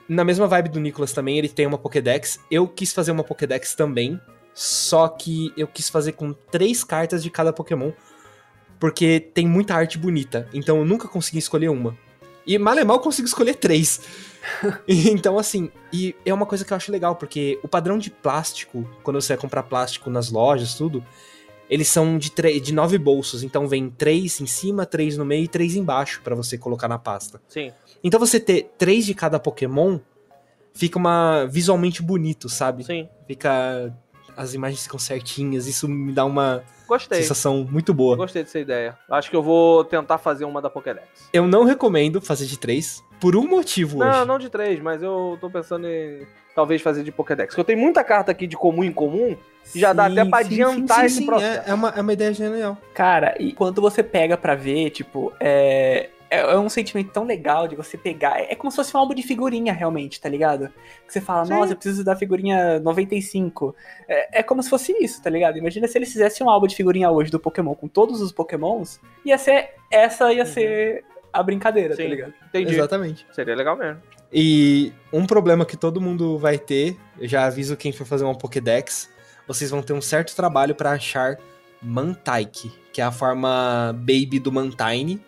na 0.06 0.22
mesma 0.22 0.46
vibe 0.46 0.68
do 0.68 0.78
Nicolas 0.78 1.14
também, 1.14 1.38
ele 1.38 1.48
tem 1.48 1.66
uma 1.66 1.78
Pokédex. 1.78 2.38
Eu 2.50 2.68
quis 2.68 2.92
fazer 2.92 3.10
uma 3.10 3.24
Pokédex 3.24 3.74
também, 3.74 4.20
só 4.52 5.08
que 5.08 5.50
eu 5.56 5.66
quis 5.66 5.88
fazer 5.88 6.12
com 6.12 6.34
três 6.34 6.84
cartas 6.84 7.22
de 7.22 7.30
cada 7.30 7.54
Pokémon, 7.54 7.90
porque 8.78 9.18
tem 9.18 9.48
muita 9.48 9.74
arte 9.74 9.96
bonita, 9.96 10.46
então 10.52 10.76
eu 10.76 10.84
nunca 10.84 11.08
consegui 11.08 11.38
escolher 11.38 11.70
uma. 11.70 11.96
E 12.46 12.58
mal 12.58 12.76
é 12.76 12.84
mal 12.84 12.98
eu 12.98 13.02
consigo 13.02 13.26
escolher 13.26 13.54
três. 13.54 14.02
então, 14.86 15.38
assim, 15.38 15.70
e 15.90 16.14
é 16.22 16.34
uma 16.34 16.44
coisa 16.44 16.66
que 16.66 16.72
eu 16.74 16.76
acho 16.76 16.92
legal, 16.92 17.16
porque 17.16 17.58
o 17.62 17.68
padrão 17.68 17.96
de 17.96 18.10
plástico, 18.10 18.86
quando 19.02 19.18
você 19.22 19.32
vai 19.32 19.40
comprar 19.40 19.62
plástico 19.62 20.10
nas 20.10 20.30
lojas, 20.30 20.74
tudo, 20.74 21.02
eles 21.68 21.88
são 21.88 22.18
de, 22.18 22.30
de 22.60 22.72
nove 22.74 22.98
bolsos, 22.98 23.42
então 23.42 23.66
vem 23.66 23.88
três 23.90 24.40
em 24.40 24.46
cima, 24.46 24.84
três 24.84 25.16
no 25.16 25.24
meio 25.24 25.44
e 25.44 25.48
três 25.48 25.74
embaixo 25.76 26.20
pra 26.22 26.34
você 26.34 26.58
colocar 26.58 26.88
na 26.88 26.98
pasta. 26.98 27.40
Sim. 27.48 27.72
Então 28.02 28.20
você 28.20 28.38
ter 28.38 28.70
três 28.76 29.06
de 29.06 29.14
cada 29.14 29.38
Pokémon 29.38 29.98
fica 30.74 30.98
uma 30.98 31.46
visualmente 31.46 32.02
bonito, 32.02 32.48
sabe? 32.48 32.84
Sim. 32.84 33.08
Fica 33.26 33.94
as 34.36 34.52
imagens 34.52 34.82
ficam 34.82 34.98
certinhas, 34.98 35.66
isso 35.66 35.88
me 35.88 36.12
dá 36.12 36.24
uma 36.24 36.64
Gostei. 36.88 37.22
sensação 37.22 37.66
muito 37.70 37.94
boa. 37.94 38.16
Gostei 38.16 38.42
dessa 38.42 38.58
ideia. 38.58 38.98
Acho 39.08 39.30
que 39.30 39.36
eu 39.36 39.42
vou 39.42 39.84
tentar 39.84 40.18
fazer 40.18 40.44
uma 40.44 40.60
da 40.60 40.68
Pokédex. 40.68 41.06
Eu 41.32 41.46
não 41.46 41.64
recomendo 41.64 42.20
fazer 42.20 42.46
de 42.46 42.58
três 42.58 43.02
por 43.20 43.36
um 43.36 43.46
motivo 43.46 43.98
Não, 43.98 44.08
hoje. 44.08 44.24
não 44.26 44.38
de 44.38 44.50
três, 44.50 44.80
mas 44.80 45.02
eu 45.02 45.38
tô 45.40 45.48
pensando 45.48 45.86
em 45.86 46.26
talvez 46.54 46.82
fazer 46.82 47.04
de 47.04 47.12
Pokédex. 47.12 47.50
Porque 47.54 47.60
eu 47.60 47.64
tenho 47.64 47.78
muita 47.78 48.02
carta 48.02 48.32
aqui 48.32 48.46
de 48.46 48.56
comum 48.56 48.82
em 48.82 48.92
comum 48.92 49.36
já 49.74 49.92
dá 49.92 50.06
Sim, 50.08 50.12
até 50.20 50.30
pra 50.30 50.38
sim, 50.40 50.44
adiantar 50.54 51.00
Sim, 51.00 51.06
esse 51.06 51.16
sim, 51.16 51.26
processo. 51.26 51.68
é, 51.68 51.70
é 51.70 51.74
uma, 51.74 51.88
é 51.90 52.00
uma 52.00 52.12
ideia 52.12 52.32
genial. 52.32 52.76
Cara, 52.94 53.34
e 53.38 53.52
quando 53.52 53.80
você 53.80 54.02
pega 54.02 54.36
pra 54.36 54.54
ver, 54.54 54.90
tipo, 54.90 55.32
é, 55.40 56.10
é, 56.30 56.40
é 56.40 56.58
um 56.58 56.68
sentimento 56.68 57.10
tão 57.12 57.24
legal 57.24 57.68
de 57.68 57.76
você 57.76 57.96
pegar. 57.96 58.40
É 58.40 58.54
como 58.54 58.70
se 58.70 58.76
fosse 58.76 58.96
um 58.96 59.00
álbum 59.00 59.14
de 59.14 59.22
figurinha, 59.22 59.72
realmente, 59.72 60.20
tá 60.20 60.28
ligado? 60.28 60.68
Que 61.06 61.12
você 61.12 61.20
fala, 61.20 61.44
Sim. 61.44 61.52
nossa, 61.52 61.72
eu 61.72 61.76
preciso 61.76 62.04
da 62.04 62.16
figurinha 62.16 62.80
95. 62.80 63.74
É, 64.08 64.40
é 64.40 64.42
como 64.42 64.62
se 64.62 64.68
fosse 64.70 64.92
isso, 65.02 65.22
tá 65.22 65.30
ligado? 65.30 65.56
Imagina 65.58 65.86
se 65.86 65.96
eles 65.98 66.12
fizessem 66.12 66.46
um 66.46 66.50
álbum 66.50 66.66
de 66.66 66.74
figurinha 66.74 67.10
hoje 67.10 67.30
do 67.30 67.38
Pokémon 67.40 67.74
com 67.74 67.86
todos 67.88 68.20
os 68.20 68.32
Pokémons, 68.32 69.00
ia 69.24 69.38
ser. 69.38 69.70
Essa 69.90 70.32
ia 70.32 70.42
Uhum. 70.42 70.46
ser 70.48 71.04
a 71.32 71.42
brincadeira, 71.42 71.94
Sim. 71.96 72.02
tá 72.04 72.08
ligado? 72.08 72.34
Entendi. 72.48 72.74
Exatamente. 72.74 73.26
Seria 73.32 73.54
legal 73.54 73.76
mesmo. 73.76 74.00
E 74.32 74.92
um 75.12 75.24
problema 75.26 75.64
que 75.64 75.76
todo 75.76 76.00
mundo 76.00 76.36
vai 76.38 76.58
ter, 76.58 76.96
eu 77.20 77.28
já 77.28 77.44
aviso 77.46 77.76
quem 77.76 77.92
for 77.92 78.04
fazer 78.04 78.24
uma 78.24 78.36
Pokédex, 78.36 79.08
vocês 79.46 79.70
vão 79.70 79.82
ter 79.82 79.92
um 79.92 80.00
certo 80.00 80.34
trabalho 80.34 80.74
pra 80.74 80.92
achar 80.92 81.38
Mantike, 81.82 82.72
que 82.92 83.00
é 83.00 83.04
a 83.04 83.12
forma 83.12 83.92
baby 83.98 84.38
do 84.38 84.50
Mantine. 84.50 85.20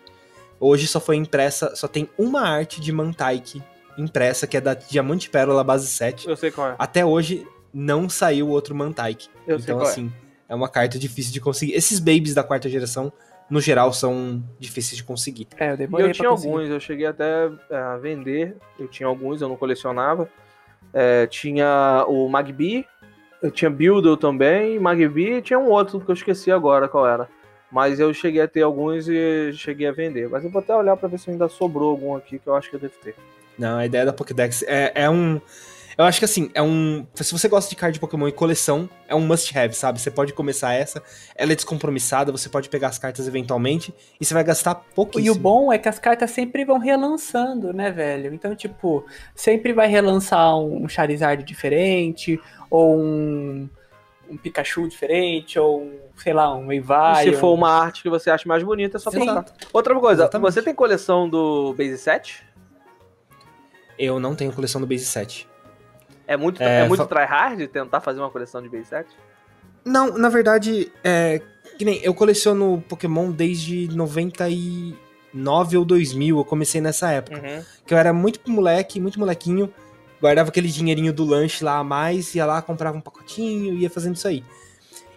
Hoje 0.58 0.87
só 0.87 0.99
foi 0.99 1.16
impressa, 1.16 1.75
só 1.76 1.87
tem 1.87 2.08
uma 2.18 2.40
arte 2.40 2.80
de 2.80 2.90
Mantike 2.92 3.62
impressa, 3.99 4.46
que 4.46 4.56
é 4.56 4.61
da 4.61 4.75
Diamante 4.75 5.28
Pérola 5.28 5.62
base 5.62 5.87
7. 5.87 6.28
Eu 6.28 6.37
sei 6.37 6.50
qual 6.50 6.70
é. 6.70 6.76
Até 6.78 7.04
hoje 7.04 7.46
não 7.73 8.08
saiu 8.08 8.49
outro 8.49 8.75
Mantike. 8.75 9.28
Eu 9.46 9.58
sei 9.58 9.75
Então, 9.75 9.85
é. 9.85 9.88
assim, 9.88 10.12
é 10.49 10.54
uma 10.54 10.68
carta 10.68 10.99
difícil 10.99 11.32
de 11.32 11.40
conseguir. 11.40 11.75
Esses 11.75 11.99
babies 11.99 12.35
da 12.35 12.42
quarta 12.42 12.68
geração, 12.68 13.12
no 13.50 13.61
geral, 13.61 13.92
são 13.92 14.42
difíceis 14.58 14.96
de 14.96 15.04
conseguir. 15.04 15.49
É, 15.58 15.73
eu 15.73 15.76
demorei 15.76 16.08
eu 16.08 16.12
tinha 16.12 16.25
pra 16.25 16.30
conseguir. 16.30 16.54
alguns, 16.54 16.70
eu 16.70 16.80
cheguei 16.80 17.06
até 17.06 17.50
é, 17.70 17.76
a 17.76 17.96
vender. 17.96 18.56
Eu 18.78 18.88
tinha 18.88 19.06
alguns, 19.06 19.42
eu 19.42 19.49
não 19.49 19.56
colecionava. 19.56 20.28
É, 20.92 21.26
tinha 21.26 22.04
o 22.08 22.28
Magby, 22.28 22.87
eu 23.43 23.50
tinha 23.50 23.71
Builder 23.71 24.16
também, 24.16 24.78
Magby 24.78 25.35
e 25.35 25.43
tinha 25.43 25.59
um 25.59 25.71
outro 25.71 26.00
que 26.00 26.11
eu 26.11 26.14
esqueci 26.14 26.50
agora 26.50 26.88
qual 26.88 27.07
era. 27.07 27.28
Mas 27.71 27.99
eu 27.99 28.14
cheguei 28.14 28.40
a 28.40 28.49
ter 28.49 28.62
alguns 28.62 29.09
e 29.09 29.52
cheguei 29.52 29.87
a 29.88 29.93
vender. 29.93 30.28
Mas 30.28 30.45
eu 30.45 30.50
vou 30.50 30.61
até 30.61 30.75
olhar 30.75 30.97
pra 30.97 31.09
ver 31.09 31.19
se 31.19 31.31
ainda 31.31 31.49
sobrou 31.49 31.90
algum 31.90 32.14
aqui 32.16 32.38
que 32.38 32.47
eu 32.47 32.55
acho 32.55 32.71
que 32.71 32.76
eu 32.76 32.81
devo 32.81 32.95
ter. 33.02 33.14
Não, 33.59 33.78
a 33.78 33.87
ideia 33.87 34.05
da 34.07 34.12
Pokédex 34.12 34.62
é, 34.66 34.93
é 34.95 35.11
um. 35.11 35.40
Eu 35.99 36.05
acho 36.05 36.19
que 36.19 36.26
assim, 36.26 36.50
é 36.52 36.61
um. 36.61 37.07
Se 37.14 37.33
você 37.33 37.49
gosta 37.49 37.71
de 37.71 37.75
card 37.76 37.95
de 37.95 38.00
Pokémon 38.00 38.28
e 38.28 38.33
coleção, 38.33 38.87
é 39.09 39.14
um 39.14 39.21
must 39.21 39.59
have, 39.59 39.75
sabe? 39.75 39.99
Você 39.99 40.11
pode 40.11 40.35
começar 40.35 40.75
essa, 40.75 41.02
ela 41.35 41.52
é 41.52 41.55
descompromissada, 41.55 42.31
você 42.31 42.50
pode 42.50 42.69
pegar 42.69 42.88
as 42.88 42.99
cartas 42.99 43.26
eventualmente 43.26 43.95
e 44.21 44.25
você 44.25 44.35
vai 44.35 44.45
gastar 44.45 44.85
E 44.90 44.95
pouquíssimo. 44.95 45.35
o 45.35 45.38
bom 45.38 45.73
é 45.73 45.78
que 45.78 45.88
as 45.88 45.99
cartas 45.99 46.31
sempre 46.31 46.66
vão 46.66 46.78
relançando, 46.78 47.73
né, 47.73 47.90
velho? 47.90 48.35
Então, 48.35 48.55
tipo, 48.55 49.07
sempre 49.35 49.73
vai 49.73 49.88
relançar 49.88 50.55
um 50.59 50.87
Charizard 50.87 51.43
diferente, 51.43 52.38
ou 52.70 52.99
um, 52.99 53.68
um 54.28 54.37
Pikachu 54.37 54.88
diferente, 54.88 55.58
ou 55.58 55.82
um, 55.82 55.99
sei 56.16 56.32
lá, 56.32 56.54
um 56.54 56.73
E 56.73 56.76
Eevee. 56.76 57.23
se 57.25 57.30
um- 57.30 57.40
for 57.40 57.52
uma 57.54 57.70
arte 57.70 58.02
que 58.02 58.08
você 58.11 58.30
acha 58.30 58.49
mais 58.49 58.62
bonita, 58.62 58.96
é 58.96 59.00
só 59.00 59.11
Sim. 59.11 59.25
trocar. 59.25 59.44
Outra 59.73 59.94
coisa, 59.99 60.23
Exatamente. 60.23 60.52
você 60.52 60.62
tem 60.62 60.75
coleção 60.75 61.28
do 61.28 61.73
Base 61.75 61.99
7? 61.99 62.42
Eu 63.99 64.20
não 64.20 64.35
tenho 64.35 64.52
coleção 64.52 64.80
do 64.80 64.87
Base 64.87 65.04
7. 65.04 65.49
É 66.26 66.37
muito, 66.37 66.61
é, 66.62 66.80
É, 66.80 66.88
muito 66.88 67.00
fa- 67.02 67.06
tryhard 67.06 67.66
tentar 67.68 68.00
fazer 68.00 68.18
uma 68.20 68.30
coleção 68.30 68.61
de 68.61 68.68
base 68.68 68.87
set? 68.87 69.06
Não, 69.85 70.18
na 70.18 70.28
verdade, 70.28 70.90
é. 71.04 71.40
Que 71.78 71.85
nem 71.85 72.00
eu 72.02 72.12
coleciono 72.12 72.82
Pokémon 72.88 73.30
desde 73.30 73.87
99 73.96 75.76
ou 75.76 75.85
2000, 75.85 76.37
eu 76.38 76.44
comecei 76.44 76.80
nessa 76.80 77.11
época. 77.12 77.37
Uhum. 77.37 77.62
Que 77.87 77.94
eu 77.94 77.99
era 77.99 78.12
muito 78.12 78.40
moleque, 78.50 78.99
muito 79.00 79.18
molequinho, 79.20 79.73
guardava 80.20 80.49
aquele 80.49 80.68
dinheirinho 80.68 81.12
do 81.12 81.25
lanche 81.25 81.64
lá 81.64 81.78
a 81.78 81.85
mais, 81.85 82.35
ia 82.35 82.46
lá, 82.46 82.62
comprava 82.62 82.96
um 82.96 83.00
pacotinho, 83.00 83.75
ia 83.75 83.90
fazendo 83.90 84.16
isso 84.16 84.26
aí. 84.28 84.44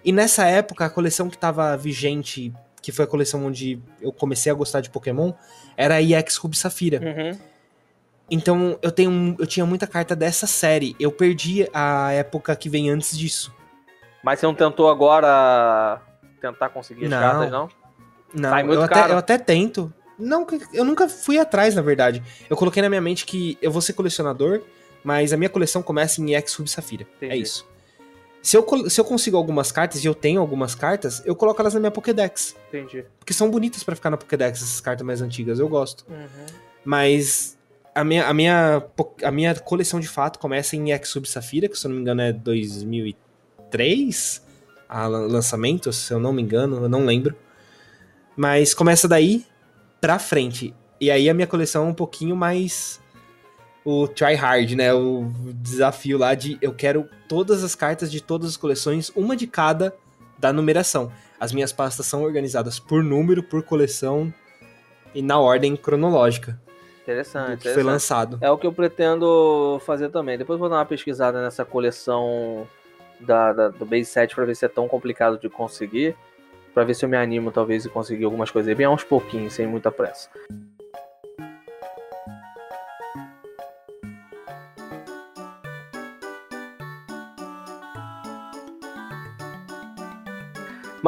E 0.04 0.12
nessa 0.12 0.46
época, 0.46 0.86
a 0.86 0.90
coleção 0.90 1.30
que 1.30 1.38
tava 1.38 1.76
vigente, 1.76 2.54
que 2.82 2.92
foi 2.92 3.06
a 3.06 3.08
coleção 3.08 3.46
onde 3.46 3.80
eu 4.02 4.12
comecei 4.12 4.52
a 4.52 4.56
gostar 4.56 4.82
de 4.82 4.90
Pokémon, 4.90 5.34
era 5.76 5.96
a 5.96 6.02
EX 6.02 6.38
Ruby 6.38 6.58
Safira. 6.58 7.00
Uhum. 7.00 7.38
Então 8.32 8.78
eu 8.82 8.92
tenho 8.92 9.36
eu 9.40 9.48
tinha 9.48 9.66
muita 9.66 9.88
carta 9.88 10.16
dessa 10.16 10.46
série. 10.46 10.96
Eu 11.00 11.12
perdi 11.12 11.68
a 11.74 12.12
época 12.12 12.56
que 12.56 12.70
vem 12.70 12.90
antes 12.90 13.18
disso. 13.18 13.54
Mas 14.24 14.40
você 14.40 14.46
não 14.46 14.54
tentou 14.54 14.90
agora 14.90 16.02
tentar 16.40 16.70
conseguir 16.70 17.06
as 17.06 17.12
Não. 17.12 17.20
cartas, 17.20 17.52
não? 17.52 17.70
Não, 18.34 18.50
Sai 18.50 18.64
muito 18.64 18.80
eu, 18.80 18.84
até, 18.84 18.94
caro. 18.94 19.14
eu 19.14 19.18
até 19.18 19.38
tento. 19.38 19.94
Não, 20.18 20.46
eu 20.74 20.84
nunca 20.84 21.08
fui 21.08 21.40
atrás, 21.40 21.74
na 21.74 21.82
verdade. 21.82 22.22
Eu 22.50 22.58
coloquei 22.58 22.82
na 22.82 22.90
minha 22.90 23.02
mente 23.02 23.26
que 23.26 23.58
eu 23.62 23.72
vou 23.72 23.82
ser 23.82 23.94
colecionador, 23.94 24.62
mas 25.10 25.34
a 25.34 25.38
minha 25.38 25.50
coleção 25.50 25.82
começa 25.82 26.22
em 26.22 26.36
EX 26.36 26.54
Ruby 26.54 26.70
Safira. 26.70 27.08
É 27.20 27.26
Entendi. 27.26 27.42
isso. 27.42 27.68
Se 28.44 28.56
eu, 28.56 28.66
se 28.90 29.02
eu 29.02 29.04
consigo 29.04 29.36
algumas 29.38 29.72
cartas, 29.72 30.04
e 30.04 30.08
eu 30.08 30.14
tenho 30.14 30.40
algumas 30.40 30.76
cartas, 30.76 31.22
eu 31.26 31.36
coloco 31.36 31.60
elas 31.62 31.74
na 31.74 31.80
minha 31.80 31.92
Pokédex. 31.92 32.56
Entendi. 32.68 33.04
Porque 33.18 33.34
são 33.34 33.50
bonitas 33.50 33.84
pra 33.84 33.96
ficar 33.96 34.12
na 34.12 34.18
Pokédex, 34.18 34.62
essas 34.62 34.80
cartas 34.80 35.06
mais 35.06 35.20
antigas, 35.22 35.58
eu 35.60 35.68
gosto. 35.68 36.06
Uhum. 36.08 36.46
Mas 36.86 37.58
a 37.96 38.04
minha, 38.04 38.28
a 38.28 38.34
minha, 38.34 38.84
a 39.24 39.32
minha 39.32 39.56
coleção 39.56 40.00
de 40.00 40.08
fato 40.08 40.38
começa 40.38 40.76
em 40.76 40.92
EX 40.92 41.12
Ruby 41.14 41.28
Safira, 41.28 41.68
que 41.68 41.78
se 41.78 41.88
eu 41.88 41.90
não 41.90 41.96
me 41.96 42.02
engano 42.04 42.22
é 42.22 42.32
2003, 42.32 44.46
a 44.88 45.08
lan- 45.08 45.28
lançamento, 45.28 45.92
se 45.92 46.14
eu 46.14 46.20
não 46.20 46.32
me 46.32 46.42
engano, 46.42 46.84
eu 46.84 46.90
não 46.90 47.06
lembro. 47.06 47.36
Mas 48.38 48.74
começa 48.74 49.08
daí 49.08 49.46
pra 50.00 50.18
frente. 50.18 50.74
E 51.02 51.12
aí 51.12 51.30
a 51.30 51.34
minha 51.34 51.48
coleção 51.48 51.88
é 51.88 51.90
um 51.90 51.94
pouquinho 51.94 52.36
mais 52.36 53.00
o 53.86 54.08
try 54.08 54.34
hard, 54.36 54.72
né? 54.74 54.94
O 54.94 55.32
desafio 55.56 56.18
lá 56.18 56.34
de 56.36 56.58
eu 56.62 56.74
quero 56.74 57.08
todas 57.28 57.64
as 57.64 57.76
cartas 57.76 58.12
de 58.12 58.22
todas 58.22 58.50
as 58.50 58.58
coleções, 58.58 59.12
uma 59.16 59.36
de 59.36 59.48
cada 59.48 59.96
da 60.38 60.52
numeração. 60.54 61.12
As 61.40 61.52
minhas 61.54 61.72
pastas 61.72 62.06
são 62.06 62.24
organizadas 62.24 62.80
por 62.80 63.04
número, 63.04 63.42
por 63.42 63.64
coleção 63.64 64.34
e 65.16 65.22
na 65.22 65.40
ordem 65.40 65.76
cronológica 65.76 66.60
Interessante. 67.02 67.58
que 67.58 67.64
foi 67.64 67.72
interessante. 67.72 67.84
lançado. 67.86 68.38
É 68.42 68.52
o 68.52 68.58
que 68.58 68.68
eu 68.68 68.74
pretendo 68.74 69.82
fazer 69.86 70.10
também. 70.10 70.38
Depois 70.38 70.60
vou 70.60 70.70
dar 70.70 70.76
uma 70.78 70.86
pesquisada 70.86 71.42
nessa 71.42 71.64
coleção 71.66 72.68
da, 73.20 73.52
da- 73.54 73.68
do 73.70 73.86
Base 73.86 74.06
7 74.06 74.36
pra 74.36 74.46
ver 74.46 74.56
se 74.56 74.66
é 74.66 74.68
tão 74.68 74.88
complicado 74.88 75.40
de 75.40 75.50
conseguir. 75.50 76.16
Pra 76.74 76.84
ver 76.84 76.94
se 76.94 77.04
eu 77.04 77.10
me 77.10 77.18
animo, 77.18 77.52
talvez, 77.52 77.84
e 77.86 77.90
conseguir 77.90 78.26
algumas 78.26 78.52
coisas. 78.52 78.76
Bem 78.78 78.86
aos 78.86 79.04
pouquinhos, 79.04 79.54
sem 79.54 79.66
muita 79.66 79.92
pressa. 79.92 80.30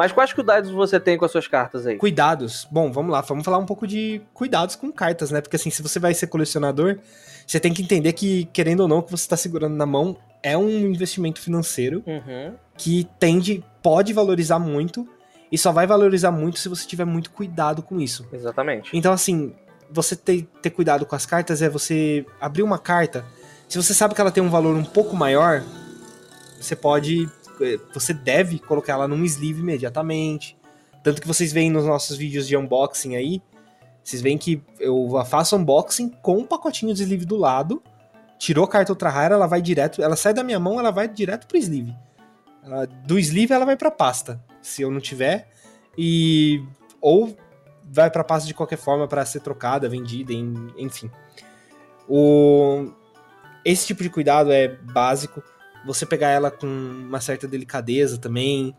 Mas 0.02 0.10
quais 0.10 0.32
cuidados 0.32 0.68
você 0.72 0.98
tem 0.98 1.16
com 1.16 1.24
as 1.24 1.30
suas 1.30 1.46
cartas 1.46 1.86
aí? 1.86 1.96
Cuidados. 1.96 2.66
Bom, 2.68 2.90
vamos 2.90 3.12
lá, 3.12 3.20
vamos 3.20 3.44
falar 3.44 3.58
um 3.58 3.64
pouco 3.64 3.86
de 3.86 4.20
cuidados 4.34 4.74
com 4.74 4.90
cartas, 4.90 5.30
né? 5.30 5.40
Porque 5.40 5.54
assim, 5.54 5.70
se 5.70 5.80
você 5.80 6.00
vai 6.00 6.12
ser 6.12 6.26
colecionador, 6.26 6.98
você 7.46 7.60
tem 7.60 7.72
que 7.72 7.82
entender 7.82 8.12
que, 8.12 8.46
querendo 8.46 8.80
ou 8.80 8.88
não, 8.88 8.98
o 8.98 9.02
que 9.04 9.12
você 9.12 9.22
está 9.22 9.36
segurando 9.36 9.76
na 9.76 9.86
mão 9.86 10.16
é 10.42 10.58
um 10.58 10.68
investimento 10.68 11.40
financeiro 11.40 12.02
Uhum. 12.04 12.52
que 12.76 13.08
tende, 13.20 13.62
pode 13.80 14.12
valorizar 14.12 14.58
muito 14.58 15.08
e 15.52 15.56
só 15.56 15.70
vai 15.70 15.86
valorizar 15.86 16.32
muito 16.32 16.58
se 16.58 16.68
você 16.68 16.84
tiver 16.84 17.04
muito 17.04 17.30
cuidado 17.30 17.80
com 17.80 18.00
isso. 18.00 18.26
Exatamente. 18.32 18.90
Então, 18.92 19.12
assim, 19.12 19.54
você 19.88 20.16
ter, 20.16 20.48
ter 20.60 20.70
cuidado 20.70 21.06
com 21.06 21.14
as 21.14 21.24
cartas 21.24 21.62
é 21.62 21.68
você 21.68 22.26
abrir 22.40 22.64
uma 22.64 22.76
carta. 22.76 23.24
Se 23.68 23.80
você 23.80 23.94
sabe 23.94 24.16
que 24.16 24.20
ela 24.20 24.32
tem 24.32 24.42
um 24.42 24.50
valor 24.50 24.74
um 24.74 24.82
pouco 24.82 25.14
maior, 25.14 25.62
você 26.60 26.74
pode. 26.74 27.28
Você 27.94 28.12
deve 28.12 28.58
colocar 28.58 28.94
ela 28.94 29.08
num 29.08 29.24
sleeve 29.24 29.60
imediatamente. 29.60 30.56
Tanto 31.02 31.20
que 31.20 31.26
vocês 31.26 31.52
veem 31.52 31.70
nos 31.70 31.84
nossos 31.84 32.16
vídeos 32.16 32.46
de 32.46 32.56
unboxing 32.56 33.16
aí. 33.16 33.42
Vocês 34.04 34.22
veem 34.22 34.38
que 34.38 34.62
eu 34.78 35.08
faço 35.24 35.56
unboxing 35.56 36.10
com 36.22 36.38
um 36.38 36.46
pacotinho 36.46 36.94
de 36.94 37.02
sleeve 37.02 37.24
do 37.24 37.36
lado. 37.36 37.82
Tirou 38.38 38.64
a 38.64 38.68
carta 38.68 38.92
ultra 38.92 39.08
rara, 39.10 39.34
ela 39.34 39.46
vai 39.46 39.62
direto. 39.62 40.02
Ela 40.02 40.16
sai 40.16 40.34
da 40.34 40.42
minha 40.42 40.58
mão, 40.58 40.78
ela 40.78 40.90
vai 40.90 41.08
direto 41.08 41.46
pro 41.46 41.56
sleeve. 41.56 41.94
Ela- 42.64 42.86
do 42.86 43.18
sleeve 43.18 43.52
ela 43.52 43.64
vai 43.64 43.76
pra 43.76 43.90
pasta. 43.90 44.42
Se 44.60 44.82
eu 44.82 44.90
não 44.90 45.00
tiver. 45.00 45.48
E. 45.96 46.62
Ou 47.00 47.36
vai 47.84 48.10
pra 48.10 48.24
pasta 48.24 48.46
de 48.46 48.54
qualquer 48.54 48.78
forma 48.78 49.06
para 49.06 49.24
ser 49.26 49.40
trocada, 49.40 49.88
vendida, 49.88 50.32
enfim. 50.78 51.10
O 52.08 52.90
esse 53.64 53.86
tipo 53.86 54.02
de 54.02 54.10
cuidado 54.10 54.50
é 54.50 54.68
básico. 54.68 55.42
Você 55.84 56.06
pegar 56.06 56.28
ela 56.28 56.50
com 56.50 56.66
uma 56.66 57.20
certa 57.20 57.46
delicadeza 57.48 58.18
também. 58.18 58.74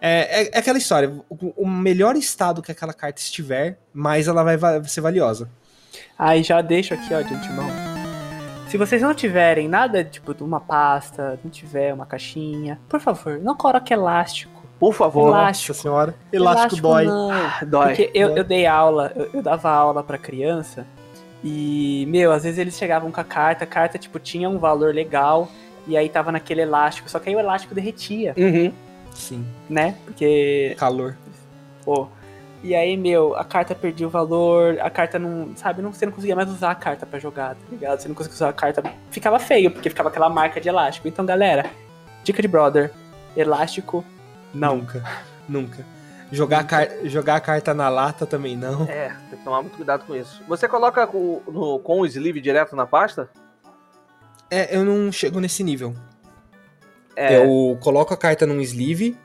É, 0.00 0.42
é- 0.42 0.50
é 0.54 0.58
aquela 0.58 0.78
história. 0.78 1.10
O, 1.28 1.62
o 1.64 1.66
melhor 1.68 2.16
estado 2.16 2.62
que 2.62 2.70
aquela 2.70 2.92
carta 2.92 3.20
estiver, 3.20 3.78
mais 3.92 4.28
ela 4.28 4.42
vai 4.44 4.56
va- 4.56 4.82
ser 4.84 5.00
valiosa. 5.00 5.48
Aí 6.18 6.42
já 6.42 6.60
deixo 6.60 6.94
aqui, 6.94 7.12
ó, 7.14 7.20
de 7.20 7.34
antemão. 7.34 7.66
Se 8.68 8.76
vocês 8.76 9.00
não 9.00 9.14
tiverem 9.14 9.66
nada, 9.66 10.04
tipo, 10.04 10.34
de 10.34 10.42
uma 10.42 10.60
pasta, 10.60 11.40
não 11.42 11.50
tiver 11.50 11.92
uma 11.94 12.04
caixinha, 12.04 12.78
por 12.88 13.00
favor, 13.00 13.38
não 13.40 13.56
coloque 13.56 13.94
elástico. 13.94 14.58
Por 14.78 14.92
favor. 14.92 15.28
Elástico. 15.28 15.70
Nossa 15.72 15.82
senhora. 15.82 16.14
Elástico, 16.32 16.82
dói. 16.82 17.04
Não. 17.06 17.32
Ah, 17.32 17.60
Dói. 17.66 17.86
Porque 17.96 18.10
eu, 18.14 18.28
Dói. 18.28 18.38
eu 18.40 18.44
dei 18.44 18.66
aula, 18.66 19.12
eu, 19.16 19.30
eu 19.34 19.42
dava 19.42 19.70
aula 19.70 20.04
pra 20.04 20.18
criança 20.18 20.86
e, 21.42 22.04
meu, 22.08 22.30
às 22.30 22.42
vezes 22.44 22.58
eles 22.58 22.76
chegavam 22.76 23.10
com 23.10 23.20
a 23.20 23.24
carta, 23.24 23.64
a 23.64 23.66
carta, 23.66 23.98
tipo, 23.98 24.18
tinha 24.20 24.48
um 24.48 24.58
valor 24.58 24.94
legal 24.94 25.48
e 25.88 25.96
aí 25.96 26.08
tava 26.08 26.30
naquele 26.30 26.60
elástico, 26.60 27.08
só 27.10 27.18
que 27.18 27.28
aí 27.28 27.34
o 27.34 27.40
elástico 27.40 27.74
derretia, 27.74 28.34
Uhum. 28.36 28.72
Sim. 29.14 29.44
né? 29.68 29.96
Porque, 30.04 30.76
Calor. 30.78 31.16
pô. 31.84 32.06
E 32.62 32.74
aí, 32.74 32.96
meu, 32.96 33.36
a 33.36 33.44
carta 33.44 33.72
perdia 33.74 34.06
o 34.06 34.10
valor, 34.10 34.78
a 34.80 34.90
carta 34.90 35.16
não, 35.18 35.56
sabe, 35.56 35.80
não, 35.80 35.92
você 35.92 36.04
não 36.04 36.12
conseguia 36.12 36.34
mais 36.36 36.48
usar 36.50 36.72
a 36.72 36.74
carta 36.74 37.06
pra 37.06 37.18
jogar, 37.20 37.54
tá 37.54 37.60
ligado? 37.70 38.00
Você 38.00 38.08
não 38.08 38.14
conseguia 38.16 38.34
usar 38.34 38.48
a 38.48 38.52
carta, 38.52 38.82
ficava 39.12 39.38
feio, 39.38 39.70
porque 39.70 39.88
ficava 39.88 40.08
aquela 40.08 40.28
marca 40.28 40.60
de 40.60 40.68
elástico. 40.68 41.06
Então, 41.08 41.24
galera, 41.24 41.66
dica 42.24 42.42
de 42.42 42.48
brother, 42.48 42.92
elástico, 43.36 44.04
não. 44.52 44.78
Nunca. 44.78 45.04
Nunca. 45.48 45.84
Jogar, 46.32 46.60
a 46.60 46.64
car- 46.64 46.88
jogar 47.04 47.36
a 47.36 47.40
carta 47.40 47.72
na 47.72 47.88
lata 47.88 48.26
também 48.26 48.56
não. 48.56 48.82
É, 48.88 49.14
tem 49.30 49.38
que 49.38 49.44
tomar 49.44 49.62
muito 49.62 49.76
cuidado 49.76 50.04
com 50.04 50.14
isso. 50.16 50.42
Você 50.48 50.66
coloca 50.68 51.06
com, 51.06 51.40
no- 51.48 51.78
com 51.78 52.00
o 52.00 52.06
sleeve 52.06 52.40
direto 52.40 52.74
na 52.76 52.84
pasta? 52.86 53.30
É, 54.50 54.76
eu 54.76 54.84
não 54.84 55.10
chego 55.12 55.40
nesse 55.40 55.62
nível. 55.62 55.94
É. 57.16 57.36
Eu 57.36 57.76
coloco 57.80 58.14
a 58.14 58.16
carta 58.16 58.46
num 58.46 58.60
sleeve 58.60 59.16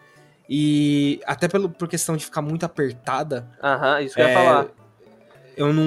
e 0.50 1.22
até 1.26 1.48
pelo, 1.48 1.70
por 1.70 1.88
questão 1.88 2.18
de 2.18 2.26
ficar 2.26 2.42
muito 2.42 2.66
apertada, 2.66 3.48
Aham, 3.64 4.02
isso 4.02 4.16
que 4.16 4.22
eu 4.22 4.26
ia 4.26 4.32
É, 4.32 4.34
falar. 4.34 4.68
eu 5.56 5.72
não, 5.72 5.84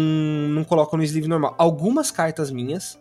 não 0.48 0.64
coloco 0.64 0.96
no 0.96 1.02
sleeve 1.02 1.28
normal. 1.28 1.54
Algumas 1.58 2.10
cartas 2.10 2.50
minhas, 2.50 2.98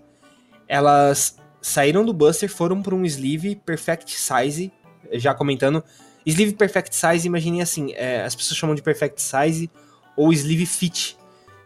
elas 0.68 1.38
saíram 1.62 2.04
do 2.04 2.14
Buster, 2.14 2.50
foram 2.50 2.82
para 2.82 2.94
um 2.96 3.06
sleeve 3.06 3.56
Perfect 3.56 4.12
Size, 4.20 4.72
já 5.14 5.34
comentando. 5.34 5.84
Sleeve 6.26 6.54
Perfect 6.54 6.96
Size, 6.96 7.28
imaginem 7.28 7.62
assim, 7.62 7.94
é, 7.94 8.24
as 8.24 8.36
pessoas 8.36 8.58
chamam 8.58 8.76
de 8.76 8.82
Perfect 8.82 9.22
Size 9.22 9.70
ou 10.18 10.34
Sleeve 10.34 10.66
Fit, 10.66 11.16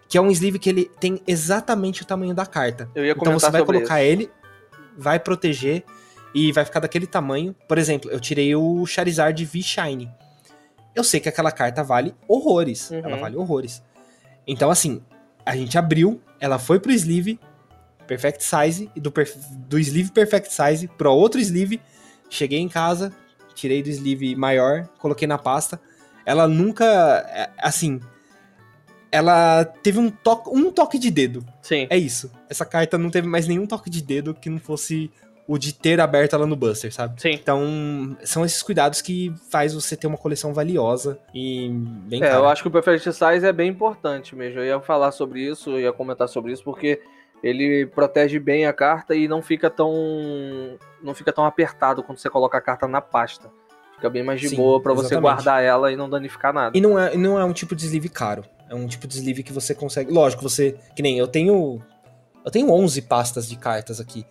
que 0.09 0.17
é 0.17 0.21
um 0.21 0.29
sleeve 0.29 0.59
que 0.59 0.69
ele 0.69 0.91
tem 0.99 1.21
exatamente 1.25 2.01
o 2.01 2.05
tamanho 2.05 2.33
da 2.35 2.45
carta. 2.45 2.89
Eu 2.93 3.05
ia 3.05 3.13
Então 3.13 3.31
você 3.39 3.49
vai 3.49 3.63
colocar 3.63 4.03
isso. 4.03 4.11
ele, 4.11 4.31
vai 4.99 5.19
proteger 5.19 5.83
e 6.33 6.51
vai 6.51 6.65
ficar 6.65 6.79
daquele 6.79 7.07
tamanho. 7.07 7.55
Por 7.67 7.77
exemplo, 7.77 8.11
eu 8.11 8.19
tirei 8.19 8.55
o 8.55 8.85
Charizard 8.85 9.43
V-Shine. 9.43 10.11
Eu 10.95 11.03
sei 11.03 11.19
que 11.19 11.29
aquela 11.29 11.51
carta 11.51 11.83
vale 11.83 12.13
horrores. 12.27 12.91
Uhum. 12.91 12.97
Ela 12.99 13.17
vale 13.17 13.37
horrores. 13.37 13.81
Então, 14.45 14.69
assim, 14.69 15.01
a 15.45 15.55
gente 15.55 15.77
abriu, 15.77 16.21
ela 16.39 16.59
foi 16.59 16.79
pro 16.79 16.91
sleeve 16.91 17.39
Perfect 18.05 18.43
Size, 18.43 18.91
e 18.95 18.99
do, 18.99 19.11
perf- 19.11 19.37
do 19.67 19.77
sleeve 19.79 20.11
Perfect 20.11 20.51
Size 20.51 20.87
pro 20.87 21.11
outro 21.13 21.39
sleeve. 21.39 21.79
Cheguei 22.29 22.59
em 22.59 22.67
casa, 22.67 23.13
tirei 23.53 23.83
do 23.83 23.89
sleeve 23.89 24.35
maior, 24.35 24.87
coloquei 24.97 25.27
na 25.27 25.37
pasta. 25.37 25.79
Ela 26.25 26.47
nunca, 26.47 26.85
é, 27.29 27.49
assim, 27.59 27.99
ela 29.11 29.65
teve 29.65 29.99
um 29.99 30.09
toque, 30.09 30.49
um 30.49 30.71
toque 30.71 30.99
de 30.99 31.09
dedo. 31.09 31.43
Sim. 31.61 31.87
É 31.89 31.97
isso. 31.97 32.31
Essa 32.49 32.65
carta 32.65 32.97
não 32.97 33.09
teve 33.09 33.27
mais 33.27 33.47
nenhum 33.47 33.65
toque 33.65 33.89
de 33.89 34.01
dedo 34.03 34.33
que 34.33 34.49
não 34.49 34.59
fosse 34.59 35.11
o 35.47 35.57
de 35.57 35.73
ter 35.73 35.99
aberto 35.99 36.35
ela 36.35 36.45
no 36.45 36.55
Buster, 36.55 36.93
sabe? 36.93 37.19
Sim. 37.19 37.31
Então, 37.31 38.15
são 38.23 38.45
esses 38.45 38.61
cuidados 38.61 39.01
que 39.01 39.33
faz 39.49 39.73
você 39.73 39.97
ter 39.97 40.05
uma 40.05 40.17
coleção 40.17 40.53
valiosa 40.53 41.19
e 41.33 41.69
bem 42.07 42.21
É, 42.21 42.27
cara. 42.27 42.39
eu 42.39 42.47
acho 42.47 42.61
que 42.61 42.67
o 42.67 42.71
Perfect 42.71 43.11
Size 43.11 43.45
é 43.45 43.51
bem 43.51 43.67
importante 43.69 44.35
mesmo. 44.35 44.59
Eu 44.59 44.65
ia 44.65 44.79
falar 44.79 45.11
sobre 45.11 45.41
isso, 45.41 45.71
eu 45.71 45.79
ia 45.79 45.91
comentar 45.91 46.29
sobre 46.29 46.51
isso, 46.51 46.63
porque 46.63 47.01
ele 47.41 47.87
protege 47.87 48.37
bem 48.37 48.67
a 48.67 48.73
carta 48.73 49.15
e 49.15 49.27
não 49.27 49.41
fica 49.41 49.71
tão 49.71 49.91
não 51.01 51.15
fica 51.15 51.33
tão 51.33 51.45
apertado 51.45 52.03
quando 52.03 52.19
você 52.19 52.29
coloca 52.29 52.57
a 52.57 52.61
carta 52.61 52.87
na 52.87 53.01
pasta. 53.01 53.49
Fica 53.99 54.09
bem 54.09 54.23
mais 54.23 54.39
de 54.39 54.47
Sim, 54.47 54.55
boa 54.55 54.81
pra 54.81 54.93
você 54.93 55.19
guardar 55.19 55.61
ela 55.61 55.91
e 55.91 55.95
não 55.97 56.09
danificar 56.09 56.53
nada. 56.53 56.77
E 56.77 56.79
não 56.79 56.97
é, 56.97 57.17
não 57.17 57.37
é 57.37 57.43
um 57.43 57.51
tipo 57.51 57.75
de 57.75 57.83
sleeve 57.85 58.07
caro. 58.07 58.45
É 58.69 58.73
um 58.73 58.87
tipo 58.87 59.05
de 59.05 59.15
sleeve 59.15 59.43
que 59.43 59.51
você 59.51 59.75
consegue. 59.75 60.09
Lógico, 60.09 60.41
você. 60.41 60.77
Que 60.95 61.01
nem 61.01 61.17
eu 61.19 61.27
tenho. 61.27 61.81
Eu 62.45 62.49
tenho 62.49 62.71
11 62.71 63.01
pastas 63.01 63.49
de 63.49 63.57
cartas 63.57 63.99
aqui. 63.99 64.25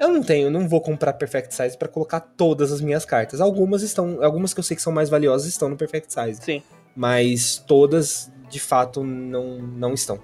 Eu 0.00 0.08
não 0.08 0.22
tenho, 0.22 0.50
não 0.50 0.66
vou 0.66 0.80
comprar 0.80 1.12
Perfect 1.12 1.54
Size 1.54 1.76
pra 1.76 1.88
colocar 1.88 2.20
todas 2.20 2.72
as 2.72 2.80
minhas 2.80 3.04
cartas. 3.04 3.38
Algumas 3.38 3.82
estão. 3.82 4.24
Algumas 4.24 4.54
que 4.54 4.60
eu 4.60 4.64
sei 4.64 4.74
que 4.76 4.82
são 4.82 4.92
mais 4.92 5.10
valiosas 5.10 5.46
estão 5.46 5.68
no 5.68 5.76
Perfect 5.76 6.10
Size. 6.10 6.40
Sim. 6.42 6.62
Mas 6.96 7.62
todas, 7.66 8.32
de 8.48 8.58
fato, 8.58 9.04
não, 9.04 9.58
não 9.58 9.92
estão. 9.92 10.18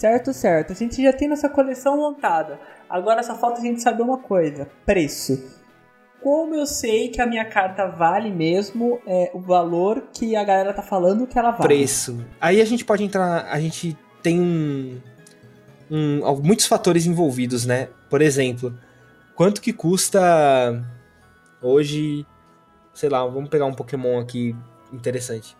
Certo, 0.00 0.32
certo. 0.32 0.72
A 0.72 0.74
gente 0.74 1.02
já 1.02 1.12
tem 1.12 1.28
nossa 1.28 1.46
coleção 1.46 1.94
montada. 1.98 2.58
Agora 2.88 3.22
só 3.22 3.34
falta 3.34 3.60
a 3.60 3.62
gente 3.62 3.82
saber 3.82 4.02
uma 4.02 4.16
coisa: 4.16 4.66
preço. 4.86 5.60
Como 6.22 6.54
eu 6.54 6.66
sei 6.66 7.08
que 7.08 7.20
a 7.20 7.26
minha 7.26 7.44
carta 7.44 7.86
vale 7.86 8.30
mesmo 8.30 8.98
é, 9.06 9.30
o 9.34 9.40
valor 9.40 10.04
que 10.12 10.34
a 10.36 10.42
galera 10.44 10.72
tá 10.72 10.82
falando 10.82 11.26
que 11.26 11.38
ela 11.38 11.50
vale? 11.50 11.62
Preço. 11.62 12.24
Aí 12.40 12.62
a 12.62 12.64
gente 12.64 12.82
pode 12.82 13.04
entrar. 13.04 13.44
A 13.50 13.60
gente 13.60 13.94
tem 14.22 14.40
um, 14.40 15.00
um- 15.90 16.36
muitos 16.42 16.66
fatores 16.66 17.04
envolvidos, 17.04 17.66
né? 17.66 17.88
Por 18.08 18.22
exemplo, 18.22 18.74
quanto 19.34 19.60
que 19.60 19.72
custa 19.72 20.82
hoje. 21.60 22.26
Sei 22.94 23.08
lá, 23.10 23.24
vamos 23.26 23.50
pegar 23.50 23.66
um 23.66 23.74
Pokémon 23.74 24.18
aqui 24.18 24.56
interessante. 24.92 25.56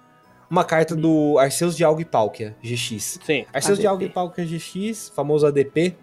Uma 0.50 0.64
carta 0.64 0.96
do 0.96 1.38
Arceus 1.38 1.76
de 1.76 1.84
Algo 1.84 2.00
e 2.00 2.04
Palkia, 2.04 2.56
GX. 2.60 3.20
Sim. 3.24 3.46
Arceus 3.52 3.78
de 3.78 3.86
ADP. 3.86 3.88
Algo 3.88 4.02
e 4.02 4.08
Palkia 4.08 4.44
GX, 4.44 5.10
famoso 5.14 5.46
ADP. 5.46 5.96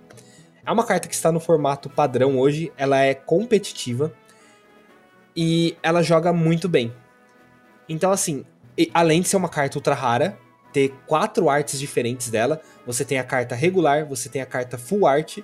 É 0.65 0.71
uma 0.71 0.85
carta 0.85 1.07
que 1.07 1.13
está 1.13 1.31
no 1.31 1.39
formato 1.39 1.89
padrão 1.89 2.39
hoje. 2.39 2.71
Ela 2.77 3.01
é 3.01 3.13
competitiva. 3.13 4.13
E 5.35 5.75
ela 5.83 6.01
joga 6.01 6.31
muito 6.31 6.69
bem. 6.69 6.93
Então, 7.89 8.09
assim, 8.11 8.45
além 8.93 9.21
de 9.21 9.27
ser 9.27 9.35
uma 9.35 9.49
carta 9.49 9.77
ultra 9.77 9.93
rara, 9.93 10.37
ter 10.71 10.93
quatro 11.05 11.49
artes 11.49 11.79
diferentes 11.79 12.29
dela. 12.29 12.61
Você 12.85 13.03
tem 13.03 13.19
a 13.19 13.23
carta 13.23 13.55
regular, 13.55 14.05
você 14.05 14.29
tem 14.29 14.41
a 14.41 14.45
carta 14.45 14.77
full 14.77 15.05
art, 15.07 15.39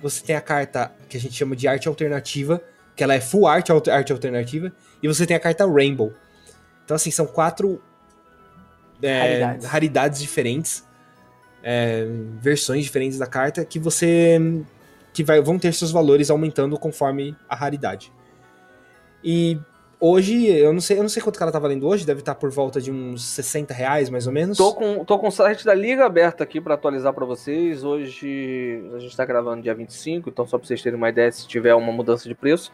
você 0.00 0.24
tem 0.24 0.34
a 0.34 0.40
carta 0.40 0.92
que 1.08 1.16
a 1.16 1.20
gente 1.20 1.34
chama 1.34 1.54
de 1.54 1.68
arte 1.68 1.88
alternativa, 1.88 2.60
que 2.96 3.04
ela 3.04 3.14
é 3.14 3.20
full 3.20 3.46
art, 3.46 3.68
arte 3.70 4.12
alternativa, 4.12 4.72
e 5.02 5.06
você 5.06 5.26
tem 5.26 5.36
a 5.36 5.40
carta 5.40 5.66
rainbow. 5.66 6.12
Então, 6.84 6.94
assim, 6.94 7.10
são 7.10 7.26
quatro 7.26 7.82
é, 9.02 9.20
Raridades. 9.20 9.66
raridades 9.66 10.20
diferentes, 10.20 10.88
é, 11.62 12.06
versões 12.40 12.84
diferentes 12.84 13.18
da 13.18 13.26
carta 13.26 13.64
que 13.64 13.78
você 13.78 14.40
que 15.12 15.24
vai, 15.24 15.40
vão 15.40 15.58
ter 15.58 15.72
seus 15.72 15.90
valores 15.90 16.30
aumentando 16.30 16.78
conforme 16.78 17.34
a 17.48 17.56
raridade. 17.56 18.12
E 19.22 19.58
hoje, 19.98 20.46
eu 20.46 20.72
não 20.72 20.80
sei, 20.80 20.98
eu 20.98 21.02
não 21.02 21.08
sei 21.08 21.20
quanto 21.20 21.36
que 21.36 21.42
ela 21.42 21.50
tá 21.50 21.58
valendo 21.58 21.88
hoje, 21.88 22.06
deve 22.06 22.20
estar 22.20 22.36
por 22.36 22.50
volta 22.50 22.80
de 22.80 22.92
uns 22.92 23.24
60 23.24 23.74
reais, 23.74 24.10
mais 24.10 24.28
ou 24.28 24.32
menos. 24.32 24.56
Tô 24.56 24.72
com, 24.74 25.04
tô 25.04 25.18
com 25.18 25.26
o 25.26 25.32
site 25.32 25.64
da 25.64 25.74
Liga 25.74 26.06
aberto 26.06 26.42
aqui 26.42 26.60
pra 26.60 26.74
atualizar 26.74 27.12
pra 27.12 27.24
vocês. 27.24 27.82
Hoje 27.82 28.80
a 28.94 28.98
gente 29.00 29.16
tá 29.16 29.24
gravando 29.24 29.62
dia 29.62 29.74
25, 29.74 30.28
então 30.28 30.46
só 30.46 30.56
pra 30.56 30.66
vocês 30.66 30.80
terem 30.80 30.96
uma 30.96 31.08
ideia 31.08 31.32
se 31.32 31.48
tiver 31.48 31.74
uma 31.74 31.92
mudança 31.92 32.28
de 32.28 32.34
preço. 32.34 32.72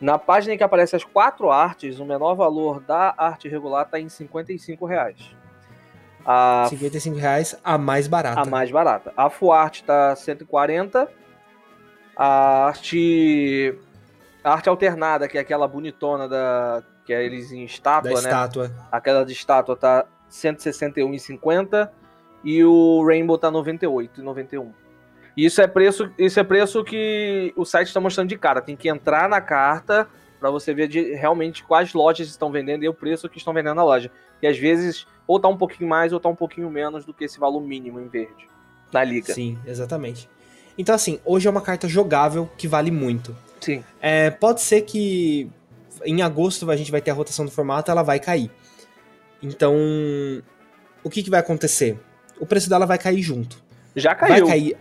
Na 0.00 0.18
página 0.18 0.54
em 0.54 0.56
que 0.56 0.62
aparecem 0.64 0.96
as 0.96 1.04
quatro 1.04 1.50
artes, 1.50 1.98
o 1.98 2.04
menor 2.04 2.34
valor 2.34 2.80
da 2.80 3.14
arte 3.16 3.48
regular 3.48 3.88
tá 3.88 3.98
em 3.98 4.08
55 4.08 4.84
reais. 4.86 5.16
A, 6.26 6.66
55 6.70 7.16
reais 7.18 7.58
a 7.62 7.76
mais 7.76 8.06
barata. 8.06 8.40
a 8.40 8.44
mais 8.44 8.70
barata. 8.70 9.12
A 9.16 9.28
Full 9.28 9.52
Art 9.52 9.82
tá 9.82 10.16
140. 10.16 11.08
A 12.16 12.66
arte. 12.66 13.78
A 14.42 14.52
arte 14.52 14.68
alternada, 14.68 15.28
que 15.28 15.36
é 15.36 15.40
aquela 15.40 15.68
bonitona 15.68 16.28
da. 16.28 16.82
Que 17.04 17.12
é 17.12 17.24
eles 17.24 17.52
em 17.52 17.60
da 17.60 17.64
estátua, 17.64 18.10
né? 18.12 18.16
estátua. 18.16 18.70
Aquela 18.90 19.24
de 19.24 19.32
estátua 19.32 19.76
tá 19.76 20.06
161,50 20.30 21.90
e 22.42 22.64
o 22.64 23.04
Rainbow 23.06 23.36
tá 23.36 23.50
98,91. 23.50 24.72
E 25.36 25.44
isso 25.44 25.60
é 25.60 25.66
preço, 25.66 26.10
isso 26.16 26.38
é 26.38 26.44
preço 26.44 26.84
que 26.84 27.52
o 27.56 27.64
site 27.64 27.88
está 27.88 28.00
mostrando 28.00 28.28
de 28.28 28.38
cara. 28.38 28.62
Tem 28.62 28.76
que 28.76 28.88
entrar 28.88 29.28
na 29.28 29.40
carta 29.40 30.08
para 30.44 30.50
você 30.50 30.74
ver 30.74 30.88
de- 30.88 31.14
realmente 31.14 31.64
quais 31.64 31.94
lojas 31.94 32.28
estão 32.28 32.52
vendendo 32.52 32.84
e 32.84 32.88
o 32.88 32.92
preço 32.92 33.30
que 33.30 33.38
estão 33.38 33.54
vendendo 33.54 33.76
na 33.76 33.82
loja. 33.82 34.10
E 34.42 34.46
às 34.46 34.58
vezes 34.58 35.06
ou 35.26 35.40
tá 35.40 35.48
um 35.48 35.56
pouquinho 35.56 35.88
mais 35.88 36.12
ou 36.12 36.20
tá 36.20 36.28
um 36.28 36.34
pouquinho 36.34 36.68
menos 36.68 37.06
do 37.06 37.14
que 37.14 37.24
esse 37.24 37.40
valor 37.40 37.62
mínimo 37.62 37.98
em 37.98 38.08
verde 38.08 38.46
na 38.92 39.02
liga. 39.02 39.32
Sim, 39.32 39.58
exatamente. 39.66 40.28
Então, 40.76 40.94
assim, 40.94 41.18
hoje 41.24 41.48
é 41.48 41.50
uma 41.50 41.62
carta 41.62 41.88
jogável 41.88 42.46
que 42.58 42.68
vale 42.68 42.90
muito. 42.90 43.34
Sim. 43.58 43.82
É, 44.02 44.28
pode 44.28 44.60
ser 44.60 44.82
que 44.82 45.50
em 46.04 46.20
agosto 46.20 46.70
a 46.70 46.76
gente 46.76 46.90
vai 46.90 47.00
ter 47.00 47.10
a 47.10 47.14
rotação 47.14 47.46
do 47.46 47.50
formato, 47.50 47.90
ela 47.90 48.02
vai 48.02 48.20
cair. 48.20 48.50
Então, 49.42 49.74
o 51.02 51.08
que, 51.08 51.22
que 51.22 51.30
vai 51.30 51.40
acontecer? 51.40 51.98
O 52.38 52.44
preço 52.44 52.68
dela 52.68 52.84
vai 52.84 52.98
cair 52.98 53.22
junto. 53.22 53.64
Já 53.96 54.10
Vai 54.12 54.28
caiu. 54.28 54.46
cair, 54.46 54.76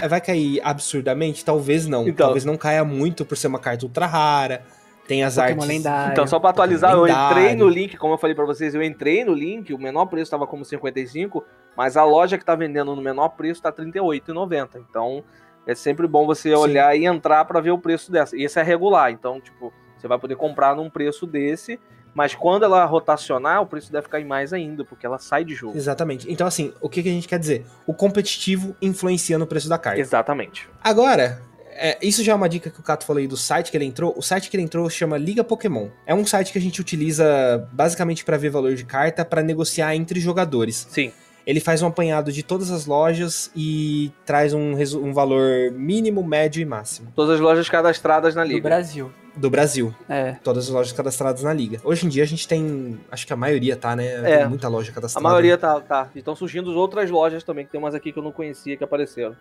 é, 0.00 0.08
vai 0.08 0.20
cair 0.22 0.60
absurdamente? 0.64 1.44
Talvez 1.44 1.86
não. 1.86 2.08
Então. 2.08 2.24
Talvez 2.26 2.46
não 2.46 2.56
caia 2.56 2.82
muito 2.84 3.22
por 3.26 3.36
ser 3.36 3.48
uma 3.48 3.58
carta 3.58 3.84
ultra 3.84 4.06
rara. 4.06 4.64
Tem 5.06 5.22
as 5.22 5.34
Pokémon 5.34 5.52
artes. 5.62 5.68
lendário. 5.68 6.12
Então, 6.12 6.26
só 6.26 6.38
pra 6.40 6.50
atualizar, 6.50 6.92
eu 6.92 7.02
Lendário. 7.02 7.38
entrei 7.38 7.54
no 7.56 7.68
link, 7.68 7.96
como 7.96 8.14
eu 8.14 8.18
falei 8.18 8.34
pra 8.34 8.44
vocês, 8.44 8.74
eu 8.74 8.82
entrei 8.82 9.24
no 9.24 9.34
link, 9.34 9.72
o 9.74 9.78
menor 9.78 10.06
preço 10.06 10.30
tava 10.30 10.46
como 10.46 10.64
55, 10.64 11.44
mas 11.76 11.96
a 11.96 12.04
loja 12.04 12.38
que 12.38 12.44
tá 12.44 12.54
vendendo 12.54 12.94
no 12.96 13.02
menor 13.02 13.28
preço 13.30 13.60
tá 13.62 13.70
38,90. 13.70 14.78
Então, 14.88 15.22
é 15.66 15.74
sempre 15.74 16.06
bom 16.06 16.26
você 16.26 16.50
Sim. 16.50 16.54
olhar 16.56 16.96
e 16.96 17.04
entrar 17.04 17.44
pra 17.44 17.60
ver 17.60 17.70
o 17.70 17.78
preço 17.78 18.10
dessa. 18.10 18.36
E 18.36 18.44
esse 18.44 18.58
é 18.58 18.62
regular, 18.62 19.10
então, 19.10 19.40
tipo, 19.40 19.72
você 19.96 20.08
vai 20.08 20.18
poder 20.18 20.36
comprar 20.36 20.74
num 20.74 20.88
preço 20.88 21.26
desse, 21.26 21.78
mas 22.14 22.34
quando 22.34 22.64
ela 22.64 22.84
rotacionar, 22.84 23.60
o 23.60 23.66
preço 23.66 23.90
deve 23.92 24.08
cair 24.08 24.24
mais 24.24 24.52
ainda, 24.52 24.84
porque 24.84 25.04
ela 25.04 25.18
sai 25.18 25.44
de 25.44 25.54
jogo. 25.54 25.76
Exatamente. 25.76 26.30
Então, 26.30 26.46
assim, 26.46 26.72
o 26.80 26.88
que, 26.88 27.02
que 27.02 27.08
a 27.08 27.12
gente 27.12 27.26
quer 27.28 27.38
dizer? 27.38 27.66
O 27.86 27.92
competitivo 27.92 28.74
influencia 28.80 29.36
no 29.36 29.46
preço 29.46 29.68
da 29.68 29.76
carta. 29.78 30.00
Exatamente. 30.00 30.68
Agora, 30.82 31.42
é, 31.76 31.98
isso 32.02 32.22
já 32.22 32.32
é 32.32 32.34
uma 32.34 32.48
dica 32.48 32.70
que 32.70 32.80
o 32.80 32.82
Cato 32.82 33.04
falou 33.04 33.20
aí 33.20 33.26
do 33.26 33.36
site 33.36 33.70
que 33.70 33.76
ele 33.76 33.84
entrou. 33.84 34.14
O 34.16 34.22
site 34.22 34.48
que 34.50 34.56
ele 34.56 34.62
entrou 34.64 34.88
chama 34.88 35.16
Liga 35.18 35.42
Pokémon. 35.44 35.88
É 36.06 36.14
um 36.14 36.24
site 36.24 36.52
que 36.52 36.58
a 36.58 36.60
gente 36.60 36.80
utiliza 36.80 37.68
basicamente 37.72 38.24
para 38.24 38.36
ver 38.36 38.50
valor 38.50 38.74
de 38.74 38.84
carta, 38.84 39.24
para 39.24 39.42
negociar 39.42 39.94
entre 39.94 40.20
jogadores. 40.20 40.86
Sim. 40.90 41.12
Ele 41.46 41.60
faz 41.60 41.82
um 41.82 41.86
apanhado 41.86 42.32
de 42.32 42.42
todas 42.42 42.70
as 42.70 42.86
lojas 42.86 43.50
e 43.54 44.10
traz 44.24 44.54
um, 44.54 44.72
um 45.02 45.12
valor 45.12 45.70
mínimo, 45.72 46.24
médio 46.24 46.62
e 46.62 46.64
máximo 46.64 47.12
Todas 47.14 47.34
as 47.34 47.40
lojas 47.40 47.68
cadastradas 47.68 48.34
na 48.34 48.44
do 48.44 48.48
liga. 48.48 48.62
Brasil. 48.66 49.12
do 49.36 49.50
Brasil. 49.50 49.94
É. 50.08 50.36
Todas 50.42 50.64
as 50.64 50.70
lojas 50.70 50.92
cadastradas 50.92 51.42
na 51.42 51.52
liga. 51.52 51.78
Hoje 51.84 52.06
em 52.06 52.08
dia 52.08 52.22
a 52.22 52.26
gente 52.26 52.48
tem, 52.48 52.98
acho 53.12 53.26
que 53.26 53.32
a 53.34 53.36
maioria 53.36 53.76
tá, 53.76 53.94
né? 53.94 54.06
É. 54.32 54.38
Tem 54.38 54.48
muita 54.48 54.68
loja 54.68 54.90
A 54.90 54.94
cadastrada. 54.94 55.22
maioria 55.22 55.58
tá, 55.58 55.78
tá. 55.82 56.08
E 56.14 56.20
estão 56.20 56.34
surgindo 56.34 56.70
outras 56.78 57.10
lojas 57.10 57.44
também, 57.44 57.66
que 57.66 57.72
tem 57.72 57.78
umas 57.78 57.94
aqui 57.94 58.10
que 58.10 58.18
eu 58.18 58.22
não 58.22 58.32
conhecia 58.32 58.74
que 58.74 58.84
apareceram. 58.84 59.36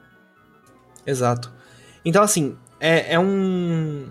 Exato. 1.08 1.54
Então, 2.06 2.24
assim, 2.24 2.58
é, 2.80 3.14
é 3.14 3.20
um. 3.20 4.08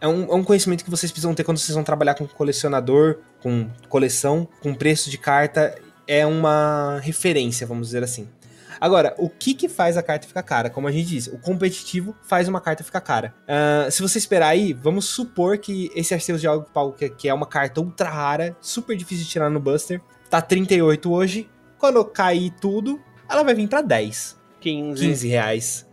É 0.00 0.06
um, 0.06 0.22
é 0.30 0.34
um 0.34 0.44
conhecimento 0.44 0.84
que 0.84 0.90
vocês 0.90 1.10
precisam 1.10 1.34
ter 1.34 1.42
quando 1.42 1.58
vocês 1.58 1.74
vão 1.74 1.82
trabalhar 1.82 2.14
com 2.14 2.24
colecionador, 2.26 3.18
com 3.42 3.68
coleção, 3.88 4.46
com 4.60 4.72
preço 4.72 5.10
de 5.10 5.18
carta. 5.18 5.74
É 6.06 6.24
uma 6.24 7.00
referência, 7.02 7.66
vamos 7.66 7.88
dizer 7.88 8.04
assim. 8.04 8.28
Agora, 8.80 9.14
o 9.18 9.28
que 9.28 9.54
que 9.54 9.68
faz 9.68 9.96
a 9.96 10.02
carta 10.02 10.26
ficar 10.26 10.42
cara? 10.42 10.70
Como 10.70 10.86
a 10.86 10.92
gente 10.92 11.08
disse, 11.08 11.30
o 11.30 11.38
competitivo 11.38 12.14
faz 12.22 12.48
uma 12.48 12.60
carta 12.60 12.84
ficar 12.84 13.00
cara. 13.00 13.34
Ah, 13.46 13.88
se 13.90 14.00
você 14.00 14.18
esperar 14.18 14.48
aí, 14.48 14.72
vamos 14.72 15.06
supor 15.06 15.58
que 15.58 15.90
esse 15.94 16.14
Arceus 16.14 16.40
de 16.40 16.46
Algo 16.46 16.66
Pau, 16.72 16.92
que, 16.92 17.28
é 17.28 17.34
uma 17.34 17.46
carta 17.46 17.80
ultra 17.80 18.08
rara, 18.08 18.56
super 18.60 18.96
difícil 18.96 19.24
de 19.24 19.30
tirar 19.30 19.50
no 19.50 19.60
Buster, 19.60 20.00
tá 20.30 20.40
38 20.40 21.10
hoje. 21.10 21.48
Quando 21.76 22.04
cair 22.04 22.50
tudo, 22.60 23.00
ela 23.28 23.42
vai 23.42 23.54
vir 23.54 23.68
pra 23.68 23.80
10. 23.80 24.36
15. 24.60 25.06
15 25.06 25.28
reais. 25.28 25.86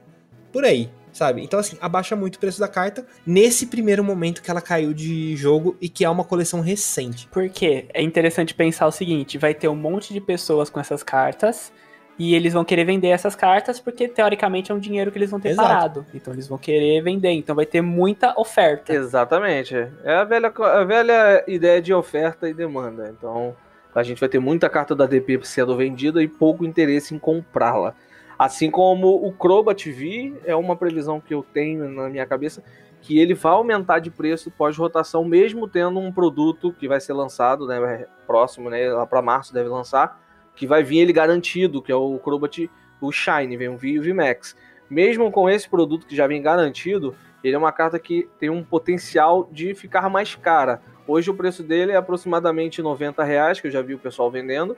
Por 0.52 0.64
aí, 0.64 0.90
sabe? 1.16 1.42
Então, 1.42 1.58
assim, 1.60 1.78
abaixa 1.82 2.16
muito 2.16 2.36
o 2.36 2.40
preço 2.40 2.60
da 2.60 2.68
carta 2.68 3.06
nesse 3.26 3.68
primeiro 3.68 4.04
momento 4.04 4.44
que 4.44 4.52
ela 4.52 4.62
caiu 4.62 4.94
de 4.94 5.36
jogo 5.36 5.76
e 5.80 5.88
que 5.88 6.04
é 6.04 6.10
uma 6.10 6.26
coleção 6.26 6.60
recente. 6.60 7.28
Porque 7.32 7.86
é 7.94 8.02
interessante 8.02 8.54
pensar 8.54 8.86
o 8.86 8.92
seguinte: 8.92 9.38
vai 9.38 9.54
ter 9.54 9.70
um 9.70 9.76
monte 9.76 10.14
de 10.14 10.20
pessoas 10.20 10.70
com 10.70 10.80
essas 10.80 11.02
cartas. 11.02 11.72
E 12.18 12.34
eles 12.34 12.54
vão 12.54 12.64
querer 12.64 12.86
vender 12.86 13.10
essas 13.10 13.36
cartas 13.36 13.78
porque, 13.78 14.08
teoricamente, 14.08 14.72
é 14.72 14.74
um 14.74 14.80
dinheiro 14.80 15.12
que 15.12 15.18
eles 15.18 15.30
vão 15.30 15.38
ter 15.38 15.50
Exato. 15.50 15.68
parado. 15.68 16.06
Então, 16.14 16.32
eles 16.32 16.48
vão 16.48 16.58
querer 16.58 17.02
vender. 17.02 17.32
Então, 17.32 17.54
vai 17.54 17.66
ter 17.66 17.82
muita 17.82 18.34
oferta. 18.40 18.94
Exatamente. 18.94 19.76
É 20.02 20.14
a 20.16 20.24
velha, 20.24 20.48
a 20.48 20.84
velha 20.86 21.44
ideia 21.46 21.82
de 21.82 21.94
oferta 21.94 22.48
e 22.48 22.54
demanda. 22.54 23.14
Então, 23.14 23.54
a 23.94 24.02
gente 24.02 24.18
vai 24.18 24.30
ter 24.30 24.40
muita 24.40 24.70
carta 24.70 24.96
da 24.96 25.06
DP 25.06 25.42
sendo 25.44 25.76
vendida 25.76 26.24
e 26.24 26.28
pouco 26.30 26.66
interesse 26.66 27.14
em 27.14 27.20
comprá-la. 27.20 27.94
Assim 28.38 28.70
como 28.70 29.16
o 29.26 29.32
Crobat 29.32 29.90
V 29.92 30.34
é 30.46 30.56
uma 30.56 30.76
previsão 30.76 31.22
que 31.22 31.34
eu 31.34 31.44
tenho 31.44 31.90
na 31.90 32.10
minha 32.10 32.26
cabeça 32.26 32.64
que 33.02 33.20
ele 33.20 33.36
vai 33.36 33.52
aumentar 33.52 34.00
de 34.00 34.10
preço 34.10 34.50
pós-rotação, 34.50 35.24
mesmo 35.24 35.68
tendo 35.68 36.00
um 36.00 36.12
produto 36.12 36.74
que 36.74 36.88
vai 36.88 37.00
ser 37.00 37.14
lançado, 37.14 37.68
né, 37.68 38.08
próximo, 38.26 38.68
né, 38.68 38.92
lá 38.92 39.06
para 39.06 39.22
março 39.22 39.54
deve 39.54 39.70
lançar, 39.70 40.20
que 40.56 40.66
vai 40.66 40.84
vir 40.84 41.00
ele 41.00 41.14
garantido, 41.14 41.84
que 41.84 41.92
é 41.92 41.96
o 41.96 42.18
Crobat, 42.18 42.70
o 43.00 43.12
Shine, 43.12 43.58
vem 43.58 43.70
um 43.70 43.78
V 43.78 43.90
e 43.90 44.00
o 44.00 44.04
VMAX. 44.04 44.56
Mesmo 44.90 45.32
com 45.32 45.48
esse 45.48 45.70
produto 45.70 46.08
que 46.08 46.16
já 46.16 46.26
vem 46.26 46.42
garantido, 46.42 47.16
ele 47.44 47.56
é 47.56 47.58
uma 47.60 47.72
carta 47.72 48.00
que 48.00 48.28
tem 48.40 48.50
um 48.50 48.64
potencial 48.64 49.48
de 49.52 49.76
ficar 49.76 50.10
mais 50.10 50.34
cara. 50.34 50.82
Hoje 51.08 51.30
o 51.30 51.36
preço 51.36 51.62
dele 51.62 51.92
é 51.92 51.96
aproximadamente 51.96 52.82
90 52.82 53.24
reais, 53.24 53.62
que 53.62 53.68
eu 53.68 53.72
já 53.72 53.84
vi 53.84 53.94
o 53.94 54.00
pessoal 54.00 54.32
vendendo, 54.32 54.76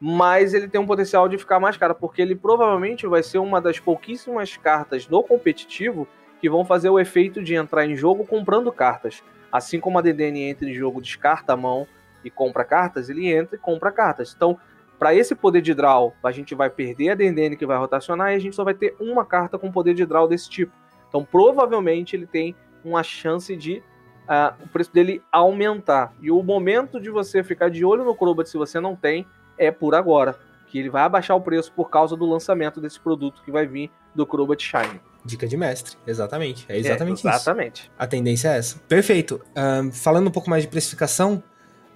mas 0.00 0.54
ele 0.54 0.68
tem 0.68 0.80
um 0.80 0.86
potencial 0.86 1.28
de 1.28 1.38
ficar 1.38 1.58
mais 1.58 1.76
cara, 1.76 1.94
porque 1.94 2.22
ele 2.22 2.36
provavelmente 2.36 3.06
vai 3.06 3.22
ser 3.22 3.38
uma 3.38 3.60
das 3.60 3.80
pouquíssimas 3.80 4.56
cartas 4.56 5.08
no 5.08 5.22
competitivo 5.22 6.06
que 6.40 6.48
vão 6.48 6.64
fazer 6.64 6.88
o 6.88 7.00
efeito 7.00 7.42
de 7.42 7.54
entrar 7.54 7.84
em 7.84 7.96
jogo 7.96 8.24
comprando 8.24 8.70
cartas. 8.70 9.22
Assim 9.50 9.80
como 9.80 9.98
a 9.98 10.02
DDN 10.02 10.42
entra 10.42 10.68
em 10.68 10.74
jogo, 10.74 11.00
descarta 11.00 11.54
a 11.54 11.56
mão 11.56 11.86
e 12.22 12.30
compra 12.30 12.64
cartas, 12.64 13.08
ele 13.08 13.26
entra 13.26 13.56
e 13.56 13.58
compra 13.58 13.90
cartas. 13.90 14.32
Então, 14.36 14.58
para 14.98 15.14
esse 15.14 15.34
poder 15.34 15.62
de 15.62 15.74
draw, 15.74 16.14
a 16.22 16.30
gente 16.30 16.54
vai 16.54 16.70
perder 16.70 17.10
a 17.10 17.14
DDN 17.14 17.56
que 17.56 17.66
vai 17.66 17.78
rotacionar 17.78 18.32
e 18.32 18.36
a 18.36 18.38
gente 18.38 18.54
só 18.54 18.62
vai 18.62 18.74
ter 18.74 18.94
uma 19.00 19.24
carta 19.24 19.58
com 19.58 19.70
poder 19.70 19.94
de 19.94 20.04
draw 20.04 20.28
desse 20.28 20.48
tipo. 20.48 20.72
Então, 21.08 21.24
provavelmente, 21.24 22.14
ele 22.14 22.26
tem 22.26 22.54
uma 22.84 23.02
chance 23.02 23.56
de 23.56 23.82
uh, 24.28 24.62
o 24.62 24.68
preço 24.68 24.92
dele 24.92 25.22
aumentar. 25.32 26.12
E 26.20 26.30
o 26.30 26.42
momento 26.42 27.00
de 27.00 27.10
você 27.10 27.42
ficar 27.42 27.70
de 27.70 27.84
olho 27.84 28.04
no 28.04 28.14
Crobat, 28.14 28.48
se 28.48 28.58
você 28.58 28.78
não 28.78 28.94
tem, 28.94 29.26
é 29.58 29.70
por 29.70 29.94
agora. 29.94 30.38
Que 30.66 30.78
ele 30.78 30.90
vai 30.90 31.02
abaixar 31.02 31.36
o 31.36 31.40
preço 31.40 31.72
por 31.72 31.88
causa 31.88 32.14
do 32.14 32.26
lançamento 32.26 32.80
desse 32.80 33.00
produto 33.00 33.42
que 33.42 33.50
vai 33.50 33.66
vir 33.66 33.90
do 34.14 34.26
Crobat 34.26 34.62
Shine. 34.62 35.00
Dica 35.24 35.46
de 35.46 35.56
mestre, 35.56 35.96
exatamente. 36.06 36.66
É 36.68 36.78
exatamente, 36.78 37.26
é, 37.26 37.30
exatamente. 37.30 37.80
isso. 37.82 37.90
A 37.98 38.06
tendência 38.06 38.48
é 38.48 38.58
essa. 38.58 38.78
Perfeito. 38.88 39.40
Um, 39.56 39.90
falando 39.90 40.28
um 40.28 40.30
pouco 40.30 40.48
mais 40.48 40.62
de 40.62 40.68
precificação, 40.68 41.42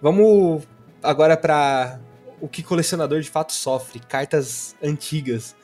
vamos 0.01 0.67
agora 1.03 1.37
para 1.37 1.99
o 2.41 2.49
que 2.49 2.63
colecionador 2.63 3.21
de 3.21 3.31
fato 3.31 3.53
sofre: 3.53 4.01
cartas 4.01 4.77
antigas. 4.83 5.55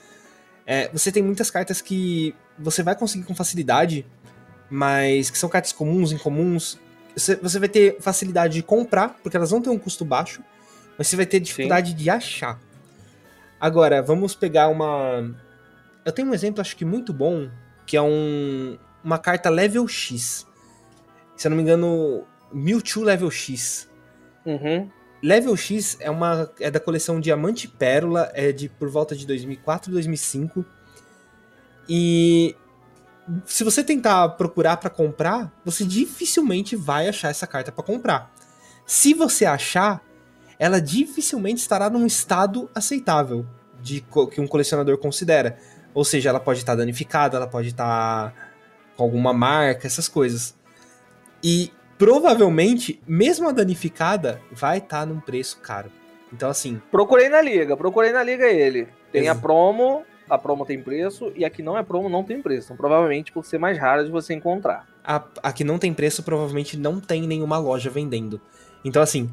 É, 0.67 0.89
você 0.93 1.11
tem 1.11 1.23
muitas 1.23 1.51
cartas 1.51 1.81
que 1.81 2.35
você 2.59 2.83
vai 2.83 2.95
conseguir 2.95 3.25
com 3.25 3.35
facilidade, 3.35 4.07
mas 4.71 5.31
que 5.31 5.39
são 5.39 5.49
cartas 5.49 5.73
comuns, 5.73 6.13
incomuns. 6.13 6.79
Você, 7.17 7.37
você 7.37 7.59
vai 7.59 7.69
ter 7.69 8.01
facilidade 8.01 8.55
de 8.55 8.63
comprar, 8.63 9.17
porque 9.23 9.37
elas 9.37 9.51
vão 9.51 9.61
ter 9.61 9.71
um 9.71 9.79
custo 9.79 10.05
baixo, 10.05 10.43
mas 10.99 11.07
você 11.07 11.17
vai 11.17 11.27
ter 11.27 11.41
dificuldade 11.41 11.91
Sim. 11.91 11.97
de 11.97 12.11
achar. 12.11 12.61
Agora, 13.61 14.03
vamos 14.03 14.35
pegar 14.35 14.69
uma 14.69 15.35
eu 16.09 16.13
tenho 16.13 16.29
um 16.29 16.33
exemplo, 16.33 16.63
acho 16.63 16.75
que 16.75 16.87
muito 16.87 17.13
bom, 17.13 17.51
que 17.85 17.95
é 17.95 18.01
um, 18.01 18.79
uma 19.05 19.19
carta 19.19 19.51
level 19.51 19.87
X. 19.87 20.47
Se 21.37 21.47
eu 21.47 21.51
não 21.51 21.57
me 21.57 21.63
engano, 21.63 22.25
Mewtwo 22.51 23.03
level 23.03 23.31
X. 23.31 23.87
Uhum. 24.47 24.91
Level 25.23 25.55
X 25.55 25.99
é 26.01 26.11
uma 26.11 26.51
é 26.59 26.71
da 26.71 26.81
coleção 26.81 27.21
Diamante 27.21 27.67
e 27.67 27.69
Pérola, 27.69 28.31
é 28.33 28.53
de 28.53 28.71
por 28.71 28.89
volta 28.89 29.15
de 29.15 29.27
2004, 29.27 29.93
2005. 29.93 30.65
E 31.87 32.57
se 33.45 33.63
você 33.63 33.85
tentar 33.85 34.31
procurar 34.31 34.79
para 34.79 34.89
comprar, 34.89 35.53
você 35.63 35.85
dificilmente 35.85 36.75
vai 36.75 37.07
achar 37.07 37.29
essa 37.29 37.47
carta 37.47 37.71
para 37.71 37.85
comprar. 37.85 38.35
Se 38.87 39.13
você 39.13 39.45
achar, 39.45 40.03
ela 40.59 40.81
dificilmente 40.81 41.61
estará 41.61 41.89
num 41.89 42.07
estado 42.07 42.69
aceitável 42.75 43.47
de 43.81 44.05
que 44.33 44.41
um 44.41 44.47
colecionador 44.47 44.99
considera. 44.99 45.57
Ou 45.95 46.05
seja, 46.05 46.29
ela 46.29 46.41
pode 46.41 46.61
estar 46.61 46.73
tá 46.73 46.79
danificada, 46.79 47.37
ela 47.37 47.47
pode 47.47 47.69
estar 47.69 48.33
tá 48.33 48.35
com 48.97 49.05
alguma 49.05 49.33
marca, 49.33 49.87
essas 49.87 50.09
coisas. 50.09 50.57
E 51.43 51.73
provavelmente, 51.97 53.01
mesmo 53.07 53.49
a 53.49 53.53
danificada, 53.53 54.41
vai 54.51 54.79
estar 54.79 55.01
tá 55.01 55.07
num 55.07 55.21
preço 55.21 55.59
caro. 55.61 55.91
Então, 56.33 56.51
assim. 56.51 56.81
Procurei 56.91 57.29
na 57.29 57.41
liga, 57.41 57.77
procurei 57.77 58.13
na 58.13 58.23
liga 58.23 58.47
ele. 58.47 58.89
Tem 59.11 59.29
a 59.29 59.35
promo, 59.35 60.03
a 60.29 60.37
promo 60.37 60.67
tem 60.67 60.83
preço, 60.83 61.33
e 61.35 61.45
a 61.45 61.51
que 61.51 61.63
não 61.63 61.79
é 61.79 61.83
promo 61.83 62.09
não 62.09 62.23
tem 62.23 62.43
preço. 62.43 62.67
Então, 62.67 62.77
provavelmente, 62.77 63.33
por 63.33 63.45
ser 63.45 63.59
mais 63.59 63.79
rara 63.79 64.05
de 64.05 64.11
você 64.11 64.35
encontrar. 64.35 64.87
A, 65.03 65.23
a 65.43 65.53
que 65.53 65.65
não 65.65 65.79
tem 65.79 65.95
preço, 65.95 66.23
provavelmente 66.23 66.77
não 66.77 67.01
tem 67.01 67.23
nenhuma 67.23 67.59
loja 67.59 67.89
vendendo. 67.89 68.41
Então, 68.85 69.01
assim, 69.01 69.31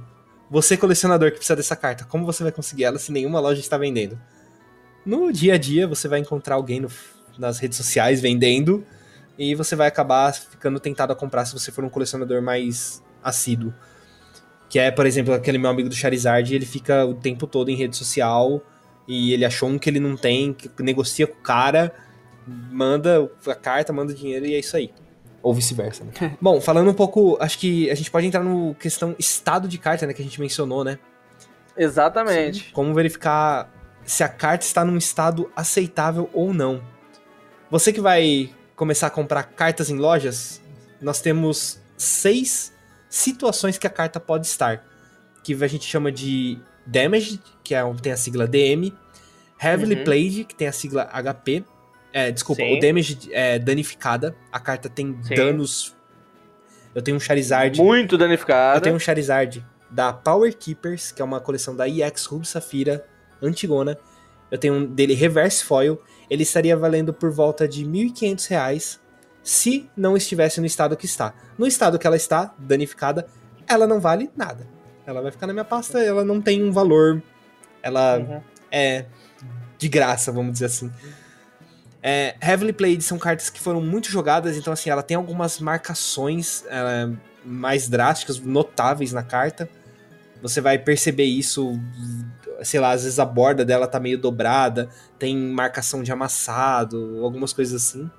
você 0.50 0.78
colecionador 0.78 1.32
que 1.32 1.38
precisa 1.38 1.56
dessa 1.56 1.76
carta, 1.76 2.06
como 2.06 2.26
você 2.26 2.44
vai 2.44 2.52
conseguir 2.52 2.84
ela 2.84 3.00
se 3.00 3.12
nenhuma 3.12 3.40
loja 3.40 3.60
está 3.60 3.78
vendendo? 3.78 4.20
no 5.06 5.32
dia 5.32 5.54
a 5.54 5.58
dia 5.58 5.88
você 5.88 6.08
vai 6.08 6.20
encontrar 6.20 6.56
alguém 6.56 6.80
no, 6.80 6.90
nas 7.38 7.60
redes 7.60 7.78
sociais 7.78 8.20
vendendo 8.20 8.84
e 9.38 9.54
você 9.54 9.76
vai 9.76 9.88
acabar 9.88 10.34
ficando 10.34 10.80
tentado 10.80 11.14
a 11.14 11.16
comprar 11.16 11.46
se 11.46 11.54
você 11.54 11.72
for 11.72 11.84
um 11.84 11.90
colecionador 11.90 12.42
mais 12.42 13.04
assíduo. 13.24 13.74
Que 14.70 14.80
é, 14.80 14.90
por 14.90 15.06
exemplo, 15.06 15.34
aquele 15.34 15.58
meu 15.58 15.70
amigo 15.70 15.88
do 15.88 15.96
Charizard, 15.96 16.54
ele 16.54 16.66
fica 16.66 17.06
o 17.06 17.14
tempo 17.14 17.46
todo 17.46 17.70
em 17.70 17.76
rede 17.76 17.96
social 17.96 18.62
e 19.08 19.32
ele 19.34 19.46
achou 19.46 19.70
um 19.70 19.78
que 19.78 19.90
ele 19.90 20.00
não 20.00 20.18
tem, 20.18 20.54
que 20.54 20.72
negocia 20.82 21.28
com 21.28 21.38
o 21.38 21.44
cara, 21.44 21.94
manda 22.48 23.30
a 23.46 23.56
carta, 23.56 23.94
manda 23.94 24.14
dinheiro 24.14 24.46
e 24.46 24.56
é 24.56 24.60
isso 24.60 24.76
aí. 24.76 24.92
Ou 25.46 25.54
vice-versa, 25.54 26.04
né? 26.04 26.36
Bom, 26.42 26.60
falando 26.60 26.90
um 26.90 26.94
pouco, 26.96 27.38
acho 27.40 27.60
que 27.60 27.88
a 27.92 27.94
gente 27.94 28.10
pode 28.10 28.26
entrar 28.26 28.44
no 28.44 28.74
questão 28.74 29.16
estado 29.20 29.68
de 29.68 29.78
carta, 29.78 30.08
né, 30.08 30.12
que 30.12 30.20
a 30.20 30.26
gente 30.26 30.42
mencionou, 30.42 30.84
né? 30.84 30.98
Exatamente. 31.78 32.64
Sim. 32.64 32.72
Como 32.74 32.92
verificar 32.96 33.72
se 34.04 34.24
a 34.24 34.28
carta 34.28 34.66
está 34.66 34.84
num 34.84 34.98
estado 34.98 35.52
aceitável 35.56 36.32
ou 36.34 36.52
não. 36.52 36.82
Você 37.70 37.94
que 37.94 38.02
vai 38.02 38.50
começar 38.76 39.06
a 39.06 39.12
comprar 39.12 39.44
cartas 39.44 39.92
em 39.92 39.98
lojas, 39.98 40.60
nós 41.00 41.22
temos 41.22 41.80
seis 41.96 42.74
situações 43.08 43.78
que 43.78 43.86
a 43.86 43.92
carta 43.92 44.20
pode 44.20 44.48
estar. 44.48 44.84
Que 45.44 45.54
a 45.64 45.68
gente 45.68 45.86
chama 45.86 46.12
de 46.12 46.58
Damaged, 46.88 47.40
que 47.64 47.76
é, 47.76 47.84
tem 48.02 48.12
a 48.12 48.18
sigla 48.18 48.48
DM, 48.48 48.92
Heavily 49.62 49.98
uhum. 49.98 50.04
Played, 50.06 50.44
que 50.46 50.56
tem 50.56 50.68
a 50.68 50.72
sigla 50.72 51.08
HP. 51.14 51.64
É, 52.16 52.32
desculpa, 52.32 52.62
Sim. 52.62 52.78
o 52.78 52.80
Damaged 52.80 53.30
é 53.34 53.60
danificada. 53.60 54.34
A 54.50 54.58
carta 54.58 54.88
tem 54.88 55.18
Sim. 55.22 55.36
danos. 55.36 55.94
Eu 56.96 57.02
tenho 57.02 57.18
um 57.18 57.20
Charizard. 57.20 57.78
Muito 57.78 58.18
danificada. 58.18 58.78
Eu 58.78 58.82
tenho 58.82 58.96
um 58.96 59.00
Charizard 59.00 59.66
da 59.92 60.14
Power 60.14 60.56
Keepers, 60.56 61.12
que 61.12 61.22
é 61.22 61.26
uma 61.26 61.42
coleção 61.42 61.76
da 61.76 61.90
EX 61.90 62.24
Ruby 62.24 62.48
Safira 62.48 63.06
antigona. 63.42 63.98
Eu 64.50 64.58
tenho 64.58 64.76
um 64.76 64.86
dele 64.86 65.14
reverse 65.14 65.62
foil. 65.62 66.02
Ele 66.30 66.44
estaria 66.44 66.78
valendo 66.78 67.14
por 67.14 67.30
volta 67.32 67.68
de 67.68 67.84
R$ 67.84 67.90
1.500 67.90 68.98
se 69.44 69.90
não 69.96 70.16
estivesse 70.16 70.62
no 70.62 70.66
estado 70.66 70.96
que 70.96 71.06
está. 71.06 71.34
No 71.58 71.68
estado 71.68 72.00
que 72.00 72.08
ela 72.08 72.16
está, 72.16 72.56
danificada, 72.58 73.28
ela 73.68 73.86
não 73.86 74.00
vale 74.00 74.32
nada. 74.38 74.66
Ela 75.06 75.22
vai 75.22 75.32
ficar 75.32 75.48
na 75.48 75.54
minha 75.54 75.66
pasta, 75.66 76.00
ela 76.00 76.24
não 76.24 76.40
tem 76.40 76.64
um 76.64 76.72
valor. 76.72 77.22
Ela 77.84 78.20
uhum. 78.20 78.42
é 78.72 79.06
de 79.78 79.90
graça, 79.90 80.32
vamos 80.32 80.54
dizer 80.54 80.68
assim. 80.68 80.90
É, 82.08 82.36
Heavily 82.40 82.72
Played 82.72 83.04
são 83.04 83.18
cartas 83.18 83.50
que 83.50 83.60
foram 83.60 83.82
muito 83.82 84.12
jogadas, 84.12 84.56
então 84.56 84.72
assim, 84.72 84.92
ela 84.92 85.02
tem 85.02 85.18
algumas 85.18 85.60
marcações 85.60 86.64
é, 86.68 87.10
mais 87.44 87.90
drásticas, 87.90 88.40
notáveis 88.40 89.12
na 89.12 89.24
carta. 89.24 89.68
Você 90.40 90.62
vai 90.62 90.78
perceber 90.78 91.24
isso 91.24 91.80
sei 92.64 92.80
lá, 92.80 92.92
às 92.92 93.04
vezes 93.04 93.20
a 93.20 93.26
borda 93.26 93.66
dela 93.66 93.88
tá 93.88 94.00
meio 94.00 94.18
dobrada, 94.18 94.88
tem 95.18 95.36
marcação 95.36 96.04
de 96.04 96.12
amassado, 96.12 97.20
algumas 97.24 97.52
coisas 97.52 97.82
assim. 97.82 98.10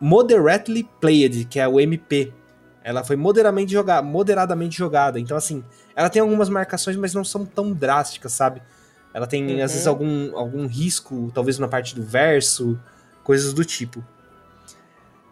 Moderately 0.00 0.88
Played, 1.00 1.44
que 1.44 1.60
é 1.60 1.68
o 1.68 1.78
MP. 1.78 2.32
Ela 2.82 3.04
foi 3.04 3.14
moderadamente 3.14 3.72
jogada, 3.72 4.02
moderadamente 4.02 4.76
jogada. 4.76 5.20
Então, 5.20 5.36
assim, 5.36 5.62
ela 5.94 6.08
tem 6.08 6.20
algumas 6.20 6.48
marcações, 6.48 6.96
mas 6.96 7.14
não 7.14 7.22
são 7.22 7.44
tão 7.44 7.72
drásticas, 7.72 8.32
sabe? 8.32 8.62
Ela 9.12 9.26
tem, 9.26 9.44
uhum. 9.44 9.64
às 9.64 9.72
vezes, 9.72 9.86
algum, 9.86 10.36
algum 10.36 10.66
risco, 10.66 11.30
talvez 11.34 11.58
na 11.58 11.68
parte 11.68 11.94
do 11.94 12.02
verso, 12.02 12.78
coisas 13.24 13.52
do 13.52 13.64
tipo. 13.64 14.04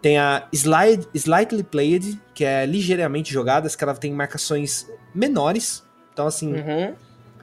Tem 0.02 0.18
a 0.18 0.46
Slide, 0.52 1.08
Slightly 1.14 1.62
Played, 1.62 2.20
que 2.34 2.44
é 2.44 2.64
ligeiramente 2.64 3.32
jogadas, 3.32 3.74
que 3.74 3.82
ela 3.82 3.94
tem 3.94 4.12
marcações 4.12 4.86
menores. 5.14 5.82
Então, 6.12 6.26
assim, 6.26 6.54
uhum. 6.54 6.94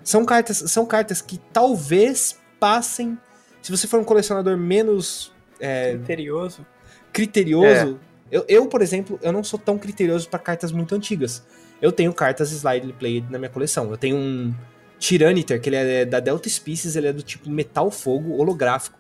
São 0.06 0.24
cartas, 0.24 0.58
são 0.58 0.86
cartas 0.86 1.20
que 1.20 1.40
talvez 1.52 2.40
passem. 2.60 3.18
Se 3.60 3.72
você 3.72 3.88
for 3.88 4.00
um 4.00 4.04
colecionador 4.04 4.56
menos. 4.56 5.34
É, 5.60 5.94
criterioso. 5.94 6.66
Criterioso. 7.12 8.00
É. 8.32 8.38
Eu, 8.38 8.46
eu, 8.48 8.68
por 8.68 8.84
exemplo, 8.84 9.20
eu 9.24 9.32
não 9.32 9.44
sou 9.44 9.58
tão 9.58 9.80
criterioso 9.80 10.30
para 10.30 10.38
cartas 10.38 10.72
muito 10.72 10.94
antigas. 10.94 11.44
Eu 11.82 11.92
tenho 11.92 12.14
cartas 12.14 12.52
Slide 12.52 12.94
Played 12.94 13.32
na 13.32 13.40
minha 13.40 13.50
coleção. 13.50 13.90
Eu 13.90 13.98
tenho 13.98 14.16
um 14.16 14.54
Tyranitar, 15.00 15.60
que 15.60 15.70
ele 15.70 15.76
é 15.76 16.06
da 16.06 16.20
Delta 16.20 16.50
Species, 16.50 16.96
ele 16.96 17.08
é 17.08 17.14
do 17.14 17.22
tipo 17.22 17.50
metal 17.50 17.92
fogo 17.92 18.38
holográfico. 18.38 18.98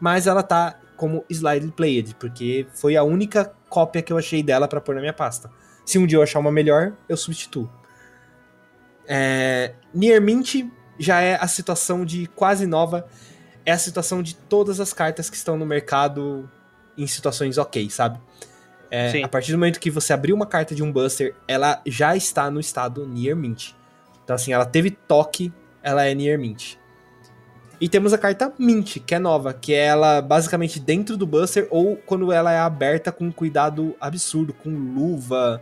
Mas 0.00 0.26
ela 0.26 0.42
tá 0.42 0.78
como 0.96 1.24
Slide 1.30 1.72
Played, 1.72 2.14
porque 2.16 2.66
foi 2.74 2.96
a 2.96 3.02
única 3.02 3.52
cópia 3.68 4.02
que 4.02 4.12
eu 4.12 4.18
achei 4.18 4.42
dela 4.42 4.68
para 4.68 4.80
pôr 4.80 4.94
na 4.94 5.00
minha 5.00 5.12
pasta. 5.12 5.50
Se 5.84 5.98
um 5.98 6.06
dia 6.06 6.18
eu 6.18 6.22
achar 6.22 6.38
uma 6.38 6.52
melhor, 6.52 6.92
eu 7.08 7.16
substituo. 7.16 7.70
É, 9.08 9.72
Near 9.92 10.20
Mint 10.20 10.66
já 10.98 11.20
é 11.20 11.36
a 11.40 11.48
situação 11.48 12.04
de 12.04 12.26
quase 12.28 12.66
nova. 12.66 13.06
É 13.64 13.72
a 13.72 13.78
situação 13.78 14.22
de 14.22 14.36
todas 14.36 14.78
as 14.78 14.92
cartas 14.92 15.30
que 15.30 15.36
estão 15.36 15.56
no 15.56 15.66
mercado 15.66 16.48
em 16.96 17.06
situações 17.06 17.58
ok, 17.58 17.88
sabe? 17.90 18.20
É, 18.90 19.22
a 19.22 19.28
partir 19.28 19.52
do 19.52 19.58
momento 19.58 19.78
que 19.78 19.90
você 19.90 20.12
abriu 20.12 20.34
uma 20.34 20.46
carta 20.46 20.74
de 20.74 20.82
um 20.82 20.92
Buster, 20.92 21.34
ela 21.46 21.80
já 21.86 22.16
está 22.16 22.50
no 22.50 22.60
estado 22.60 23.06
Near 23.06 23.36
Mint. 23.36 23.72
Então, 24.30 24.36
assim, 24.36 24.52
ela 24.52 24.64
teve 24.64 24.92
toque, 24.92 25.52
ela 25.82 26.04
é 26.04 26.14
Near 26.14 26.38
Mint. 26.38 26.76
E 27.80 27.88
temos 27.88 28.12
a 28.12 28.18
carta 28.18 28.52
Mint, 28.56 28.98
que 29.00 29.12
é 29.12 29.18
nova, 29.18 29.52
que 29.52 29.74
é 29.74 29.86
ela 29.86 30.22
basicamente 30.22 30.78
dentro 30.78 31.16
do 31.16 31.26
Buster 31.26 31.66
ou 31.68 31.96
quando 31.96 32.30
ela 32.30 32.52
é 32.52 32.60
aberta 32.60 33.10
com 33.10 33.32
cuidado 33.32 33.96
absurdo, 34.00 34.52
com 34.52 34.70
luva. 34.70 35.60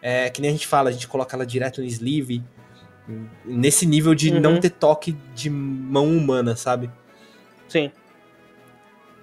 É, 0.00 0.30
que 0.30 0.40
nem 0.40 0.50
a 0.50 0.52
gente 0.52 0.68
fala, 0.68 0.90
a 0.90 0.92
gente 0.92 1.08
coloca 1.08 1.34
ela 1.34 1.44
direto 1.44 1.80
no 1.80 1.86
sleeve. 1.88 2.40
Nesse 3.44 3.84
nível 3.84 4.14
de 4.14 4.30
Uhum. 4.30 4.40
não 4.40 4.60
ter 4.60 4.70
toque 4.70 5.16
de 5.34 5.50
mão 5.50 6.06
humana, 6.06 6.54
sabe? 6.54 6.88
Sim. 7.68 7.90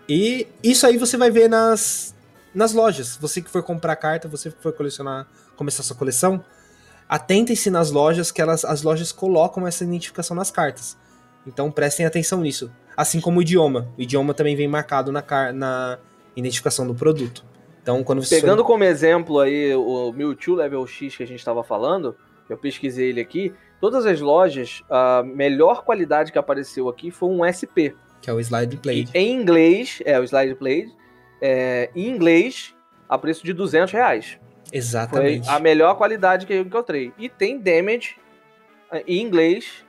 E 0.09 0.49
isso 0.61 0.85
aí 0.85 0.97
você 0.97 1.15
vai 1.15 1.31
ver 1.31 1.47
nas, 1.47 2.13
nas 2.53 2.73
lojas. 2.73 3.15
Você 3.21 3.41
que 3.41 3.49
for 3.49 3.63
comprar 3.63 3.95
carta, 3.95 4.27
você 4.27 4.51
que 4.51 4.61
for 4.61 4.73
colecionar, 4.73 5.27
começar 5.55 5.81
sua 5.81 5.95
coleção, 5.95 6.43
atentem-se 7.11 7.69
nas 7.69 7.91
lojas 7.91 8.31
que 8.31 8.41
elas, 8.41 8.63
as 8.63 8.83
lojas 8.83 9.11
colocam 9.11 9.67
essa 9.67 9.83
identificação 9.83 10.33
nas 10.33 10.49
cartas. 10.49 10.97
Então 11.45 11.69
prestem 11.69 12.05
atenção 12.05 12.39
nisso. 12.39 12.71
Assim 12.95 13.19
como 13.19 13.39
o 13.39 13.41
idioma. 13.41 13.89
O 13.97 14.01
idioma 14.01 14.33
também 14.33 14.55
vem 14.55 14.65
marcado 14.65 15.11
na, 15.11 15.21
na 15.53 15.99
identificação 16.37 16.87
do 16.87 16.95
produto. 16.95 17.43
Então 17.81 18.01
quando 18.01 18.23
você 18.23 18.39
Pegando 18.39 18.63
como 18.63 18.85
exemplo 18.85 19.39
aí 19.39 19.75
o 19.75 20.13
Mewtwo 20.13 20.55
Level 20.55 20.87
X 20.87 21.17
que 21.17 21.23
a 21.23 21.27
gente 21.27 21.39
estava 21.39 21.61
falando, 21.65 22.15
eu 22.49 22.57
pesquisei 22.57 23.09
ele 23.09 23.19
aqui, 23.19 23.53
todas 23.81 24.05
as 24.05 24.21
lojas, 24.21 24.81
a 24.89 25.21
melhor 25.21 25.83
qualidade 25.83 26.31
que 26.31 26.39
apareceu 26.39 26.87
aqui 26.87 27.11
foi 27.11 27.27
um 27.27 27.43
SP. 27.43 27.91
que 28.21 28.29
é 28.29 28.33
o 28.33 28.39
slide 28.39 28.77
play. 28.77 29.05
Em 29.13 29.33
inglês, 29.33 30.01
é 30.05 30.17
o 30.17 30.23
Slide 30.23 30.55
Play, 30.55 30.87
é, 31.41 31.89
em 31.93 32.07
inglês, 32.07 32.73
a 33.09 33.17
preço 33.17 33.43
de 33.43 33.51
200 33.51 33.91
reais. 33.91 34.39
Foi 34.71 34.77
Exatamente. 34.79 35.49
a 35.49 35.59
melhor 35.59 35.95
qualidade 35.95 36.45
que 36.45 36.53
eu 36.53 36.61
encontrei. 36.61 37.13
E 37.17 37.27
tem 37.27 37.59
damage 37.59 38.17
é, 38.89 39.03
em 39.05 39.21
inglês 39.21 39.83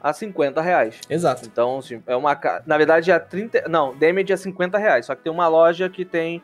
a 0.00 0.12
50 0.12 0.60
reais. 0.62 1.00
Exato. 1.10 1.46
Então, 1.46 1.78
assim, 1.78 2.00
é 2.06 2.14
uma. 2.14 2.38
Na 2.64 2.78
verdade, 2.78 3.10
é 3.10 3.18
30. 3.18 3.68
Não, 3.68 3.96
damage 3.96 4.32
é 4.32 4.36
50 4.36 4.78
reais. 4.78 5.06
Só 5.06 5.14
que 5.14 5.22
tem 5.22 5.32
uma 5.32 5.48
loja 5.48 5.88
que 5.88 6.04
tem. 6.04 6.42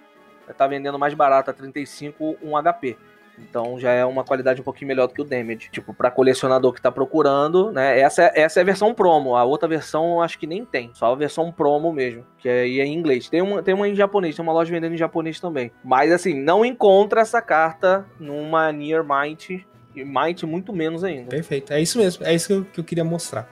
Tá 0.59 0.67
vendendo 0.67 0.99
mais 0.99 1.15
barato 1.15 1.51
a 1.51 1.55
35 1.55 2.37
um 2.43 2.61
HP. 2.61 2.99
Então 3.39 3.79
já 3.79 3.91
é 3.93 4.05
uma 4.05 4.23
qualidade 4.25 4.61
um 4.61 4.65
pouquinho 4.65 4.89
melhor 4.89 5.07
do 5.09 5.15
que 5.15 5.21
o 5.21 5.25
damage. 5.25 5.69
Tipo, 5.71 5.93
pra 5.93 6.11
colecionador 6.11 6.73
que 6.73 6.81
tá 6.81 6.91
procurando, 6.93 7.71
né? 7.73 7.99
Essa, 8.01 8.23
é- 8.25 8.43
essa 8.43 8.61
é 8.61 8.63
a 8.63 8.65
versão 8.65 8.95
promo. 8.95 9.37
A 9.37 9.45
outra 9.45 9.69
versão 9.69 10.21
acho 10.21 10.39
que 10.39 10.47
nem 10.47 10.65
tem. 10.65 10.91
Só 10.95 11.13
a 11.13 11.15
versão 11.15 11.51
promo 11.53 11.93
mesmo. 11.93 12.25
Que 12.39 12.49
aí 12.49 12.81
é 12.81 12.85
em 12.85 12.95
inglês. 12.95 13.29
Tem 13.29 13.43
uma, 13.43 13.63
tem 13.63 13.75
uma 13.75 13.89
em 13.89 13.95
japonês, 13.95 14.37
tem 14.37 14.43
uma 14.43 14.53
loja 14.53 14.71
vendendo 14.73 14.95
em 14.95 14.99
japonês 14.99 15.41
também. 15.41 15.71
Mas 15.83 16.13
assim, 16.13 16.35
não 16.35 16.65
encontra 16.65 17.21
essa 17.21 17.41
carta 17.43 18.07
numa 18.19 18.71
Near 18.73 19.05
Might. 19.05 19.67
E 19.95 20.05
Might 20.05 20.45
muito 20.47 20.73
menos 20.73 21.05
ainda. 21.05 21.31
Perfeito. 21.31 21.73
É 21.73 21.81
isso 21.81 21.99
mesmo. 21.99 22.27
É 22.27 22.35
isso 22.35 22.47
que 22.49 22.53
eu, 22.53 22.65
que 22.65 22.81
eu 22.81 22.85
queria 22.85 23.05
mostrar. 23.05 23.49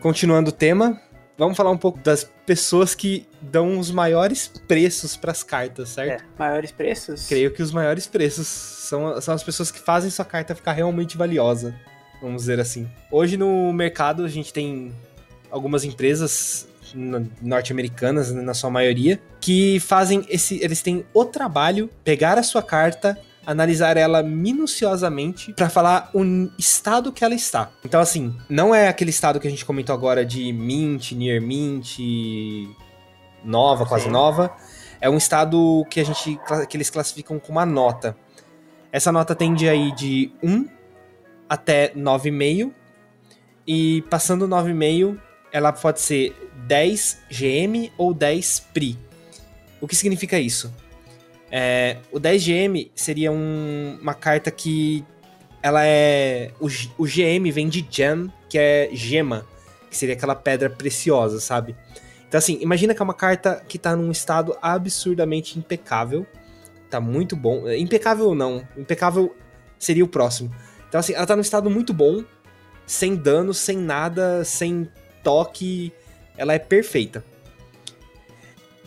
Continuando 0.00 0.48
o 0.48 0.52
tema, 0.52 0.98
vamos 1.36 1.58
falar 1.58 1.70
um 1.70 1.76
pouco 1.76 1.98
das 1.98 2.24
pessoas 2.46 2.94
que 2.94 3.26
dão 3.38 3.78
os 3.78 3.90
maiores 3.90 4.50
preços 4.66 5.14
para 5.14 5.30
as 5.30 5.42
cartas, 5.42 5.90
certo? 5.90 6.24
Maiores 6.38 6.72
preços? 6.72 7.28
Creio 7.28 7.52
que 7.52 7.62
os 7.62 7.70
maiores 7.70 8.06
preços 8.06 8.46
são, 8.46 9.20
são 9.20 9.34
as 9.34 9.42
pessoas 9.42 9.70
que 9.70 9.78
fazem 9.78 10.10
sua 10.10 10.24
carta 10.24 10.54
ficar 10.54 10.72
realmente 10.72 11.18
valiosa, 11.18 11.74
vamos 12.22 12.42
dizer 12.42 12.58
assim. 12.58 12.88
Hoje 13.10 13.36
no 13.36 13.70
mercado 13.74 14.24
a 14.24 14.28
gente 14.28 14.54
tem 14.54 14.90
algumas 15.50 15.84
empresas 15.84 16.66
norte-americanas, 17.42 18.32
né, 18.32 18.40
na 18.40 18.54
sua 18.54 18.70
maioria, 18.70 19.20
que 19.38 19.78
fazem 19.80 20.24
esse. 20.30 20.64
Eles 20.64 20.80
têm 20.80 21.04
o 21.12 21.26
trabalho, 21.26 21.90
pegar 22.02 22.38
a 22.38 22.42
sua 22.42 22.62
carta, 22.62 23.18
analisar 23.50 23.96
ela 23.96 24.22
minuciosamente 24.22 25.52
para 25.52 25.68
falar 25.68 26.08
o 26.14 26.22
estado 26.56 27.12
que 27.12 27.24
ela 27.24 27.34
está. 27.34 27.68
Então, 27.84 28.00
assim, 28.00 28.36
não 28.48 28.72
é 28.72 28.86
aquele 28.86 29.10
estado 29.10 29.40
que 29.40 29.48
a 29.48 29.50
gente 29.50 29.64
comentou 29.64 29.92
agora 29.92 30.24
de 30.24 30.52
mint, 30.52 31.12
near 31.12 31.42
mint, 31.42 31.98
nova, 33.44 33.84
quase 33.84 34.04
Sim. 34.04 34.10
nova. 34.10 34.54
É 35.00 35.10
um 35.10 35.16
estado 35.16 35.84
que 35.90 35.98
a 35.98 36.04
gente 36.04 36.38
que 36.68 36.76
eles 36.76 36.90
classificam 36.90 37.40
com 37.40 37.50
uma 37.50 37.66
nota. 37.66 38.16
Essa 38.92 39.10
nota 39.10 39.34
tende 39.34 39.68
aí 39.68 39.90
de 39.92 40.30
1 40.40 40.68
até 41.48 41.88
9,5 41.88 42.70
e 43.66 44.02
passando 44.02 44.46
9,5, 44.46 45.18
ela 45.50 45.72
pode 45.72 46.00
ser 46.00 46.36
10 46.68 47.22
GM 47.28 47.90
ou 47.98 48.14
10 48.14 48.60
PRI. 48.72 48.96
O 49.80 49.88
que 49.88 49.96
significa 49.96 50.38
isso? 50.38 50.72
É, 51.50 51.96
o 52.12 52.18
10 52.20 52.42
GM 52.44 52.90
seria 52.94 53.32
um- 53.32 53.98
uma 54.00 54.14
carta 54.14 54.50
que 54.50 55.04
ela 55.62 55.84
é 55.84 56.52
o, 56.60 56.66
o 56.98 57.06
GM 57.06 57.50
vem 57.50 57.68
de 57.68 57.86
gem, 57.90 58.32
que 58.48 58.56
é 58.58 58.88
gema, 58.92 59.44
que 59.90 59.96
seria 59.96 60.14
aquela 60.14 60.34
pedra 60.34 60.70
preciosa, 60.70 61.40
sabe? 61.40 61.74
Então 62.28 62.38
assim, 62.38 62.58
imagina 62.62 62.94
que 62.94 63.02
é 63.02 63.04
uma 63.04 63.14
carta 63.14 63.62
que 63.68 63.78
tá 63.78 63.96
num 63.96 64.10
estado 64.12 64.56
absurdamente 64.62 65.58
impecável. 65.58 66.24
Tá 66.88 67.00
muito 67.00 67.34
bom. 67.36 67.68
É, 67.68 67.76
Impecável 67.76 68.34
não? 68.34 68.66
Impecável 68.76 69.34
seria 69.78 70.04
o 70.04 70.08
próximo. 70.08 70.54
Então 70.88 71.00
assim, 71.00 71.12
ela 71.12 71.26
tá 71.26 71.34
num 71.34 71.42
estado 71.42 71.68
muito 71.68 71.92
bom, 71.92 72.24
sem 72.86 73.16
dano, 73.16 73.52
sem 73.52 73.76
nada, 73.76 74.44
sem 74.44 74.88
toque. 75.24 75.92
Ela 76.36 76.54
é 76.54 76.58
perfeita. 76.58 77.24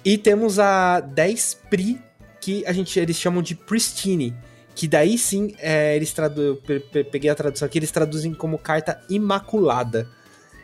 E 0.04 0.18
temos 0.18 0.60
a 0.60 1.00
10 1.00 1.62
Pri, 1.70 2.02
que 2.44 2.66
a 2.66 2.74
gente, 2.74 3.00
eles 3.00 3.18
chamam 3.18 3.42
de 3.42 3.56
Pristine. 3.56 4.36
Que 4.76 4.88
daí 4.88 5.18
sim, 5.18 5.54
é, 5.60 5.96
eles 5.96 6.12
tradu 6.12 6.60
peguei 7.12 7.30
a 7.30 7.36
tradução 7.36 7.66
aqui, 7.66 7.78
eles 7.78 7.92
traduzem 7.92 8.34
como 8.34 8.58
carta 8.58 9.00
imaculada. 9.08 10.10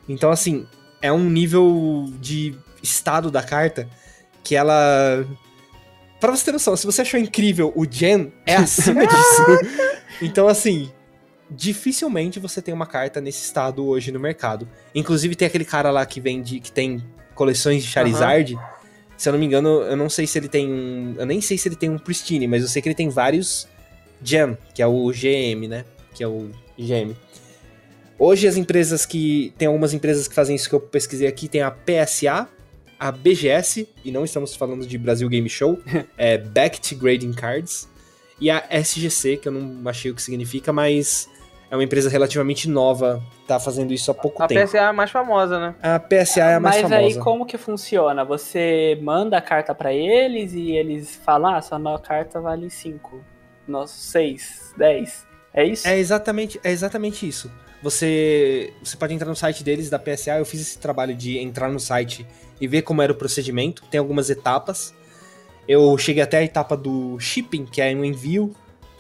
Então, 0.08 0.32
assim, 0.32 0.68
é 1.00 1.12
um 1.12 1.30
nível 1.30 2.12
de 2.20 2.56
estado 2.82 3.30
da 3.30 3.44
carta 3.44 3.88
que 4.44 4.56
ela. 4.56 5.26
Pra 6.20 6.32
você 6.32 6.46
ter 6.46 6.52
noção, 6.52 6.76
se 6.76 6.88
você 6.88 7.04
achou 7.04 7.20
incrível 7.20 7.72
o 7.76 7.86
Gen, 7.90 8.34
é 8.48 8.56
acima 8.56 9.06
disso. 9.08 9.78
Então, 10.22 10.48
assim, 10.48 10.92
dificilmente 11.50 12.40
você 12.40 12.64
tem 12.64 12.74
uma 12.74 12.88
carta 12.88 13.22
nesse 13.22 13.44
estado 13.44 13.86
hoje 13.86 14.12
no 14.12 14.20
mercado. 14.20 14.68
Inclusive, 14.94 15.36
tem 15.36 15.48
aquele 15.48 15.66
cara 15.66 15.92
lá 15.92 16.04
que 16.04 16.20
vende, 16.20 16.60
que 16.60 16.72
tem 16.72 17.06
coleções 17.36 17.84
de 17.84 17.90
Charizard. 17.90 18.58
Se 19.20 19.28
eu 19.28 19.34
não 19.34 19.40
me 19.40 19.46
engano, 19.46 19.82
eu 19.82 19.98
não 19.98 20.10
sei 20.10 20.26
se 20.26 20.40
ele 20.40 20.48
tem 20.48 20.72
um. 20.72 21.14
Eu 21.18 21.26
nem 21.26 21.42
sei 21.42 21.58
se 21.58 21.68
ele 21.68 21.76
tem 21.76 21.90
um 21.90 22.00
Pristine, 22.00 22.48
mas 22.48 22.62
eu 22.62 22.70
sei 22.70 22.82
que 22.82 22.88
ele 22.88 22.96
tem 22.96 23.10
vários 23.10 23.68
Gem, 24.24 24.58
que 24.74 24.82
é 24.82 24.88
o 24.88 25.12
GM, 25.12 25.68
né? 25.68 25.84
Que 26.16 26.24
é 26.24 26.28
o 26.28 26.50
GM. 26.78 27.14
Hoje 28.18 28.48
as 28.48 28.56
empresas 28.56 29.06
que. 29.06 29.54
Tem 29.58 29.68
algumas 29.68 29.94
empresas 29.94 30.26
que 30.26 30.34
fazem 30.34 30.56
isso 30.56 30.70
que 30.70 30.76
eu 30.76 30.80
pesquisei 30.80 31.28
aqui, 31.28 31.50
tem 31.50 31.62
a 31.62 31.70
PSA, 31.70 32.48
a 32.98 33.12
BGS, 33.12 33.90
e 34.06 34.10
não 34.10 34.24
estamos 34.24 34.56
falando 34.56 34.88
de 34.88 34.98
Brasil 34.98 35.28
Game 35.28 35.50
Show, 35.50 35.78
é 36.18 36.38
Backed 36.38 36.96
Grading 36.96 37.34
Cards, 37.34 37.90
e 38.40 38.50
a 38.50 38.66
SGC, 38.72 39.36
que 39.36 39.50
eu 39.50 39.52
não 39.52 39.90
achei 39.90 40.12
o 40.12 40.16
que 40.16 40.22
significa, 40.22 40.72
mas 40.72 41.28
é 41.72 41.76
uma 41.76 41.84
empresa 41.84 42.10
relativamente 42.10 42.68
nova, 42.68 43.22
tá 43.48 43.60
fazendo 43.60 43.94
isso 43.94 44.10
há 44.10 44.14
pouco 44.14 44.42
A 44.42 44.48
tempo. 44.48 44.66
PSA 44.66 44.78
é 44.78 44.84
a 44.86 44.94
mais 44.94 45.12
famosa, 45.12 45.60
né? 45.60 45.76
A 45.82 46.00
PSA 46.00 46.42
é 46.42 46.56
a 46.56 46.60
mais 46.60 46.82
Mas 46.82 46.92
famosa. 46.92 47.18
aí 47.18 47.24
como 47.24 47.46
que 47.46 47.58
funciona? 47.58 48.26
Você 48.26 48.98
manda 49.02 49.38
a 49.38 49.42
carta 49.42 49.76
pra 49.76 49.94
eles 49.94 50.54
e 50.54 50.72
eles 50.72 51.16
falam, 51.24 51.54
ah, 51.56 51.62
sua 51.62 51.78
nova 51.78 52.02
carta 52.02 52.42
vale 52.42 52.70
5, 52.70 53.24
nosso 53.68 53.98
6, 54.00 54.74
10. 54.78 55.28
É 55.54 55.64
isso? 55.64 55.88
É 55.88 55.98
exatamente, 55.98 56.60
é 56.64 56.72
exatamente 56.72 57.28
isso. 57.28 57.52
Você, 57.82 58.74
você 58.84 58.98
pode 58.98 59.14
entrar 59.14 59.28
no 59.30 59.36
site 59.36 59.64
deles, 59.64 59.90
da 59.90 59.98
PSA. 59.98 60.38
Eu 60.38 60.46
fiz 60.46 60.60
esse 60.60 60.78
trabalho 60.78 61.16
de 61.16 61.38
entrar 61.40 61.70
no 61.70 61.80
site 61.80 62.28
e 62.60 62.68
ver 62.68 62.82
como 62.82 63.02
era 63.02 63.12
o 63.12 63.16
procedimento. 63.16 63.84
Tem 63.90 64.00
algumas 64.00 64.30
etapas. 64.30 64.94
Eu 65.68 65.98
cheguei 65.98 66.22
até 66.22 66.40
a 66.40 66.44
etapa 66.44 66.76
do 66.76 67.18
shipping, 67.20 67.66
que 67.66 67.82
é 67.82 67.94
no 67.94 68.04
envio. 68.04 68.54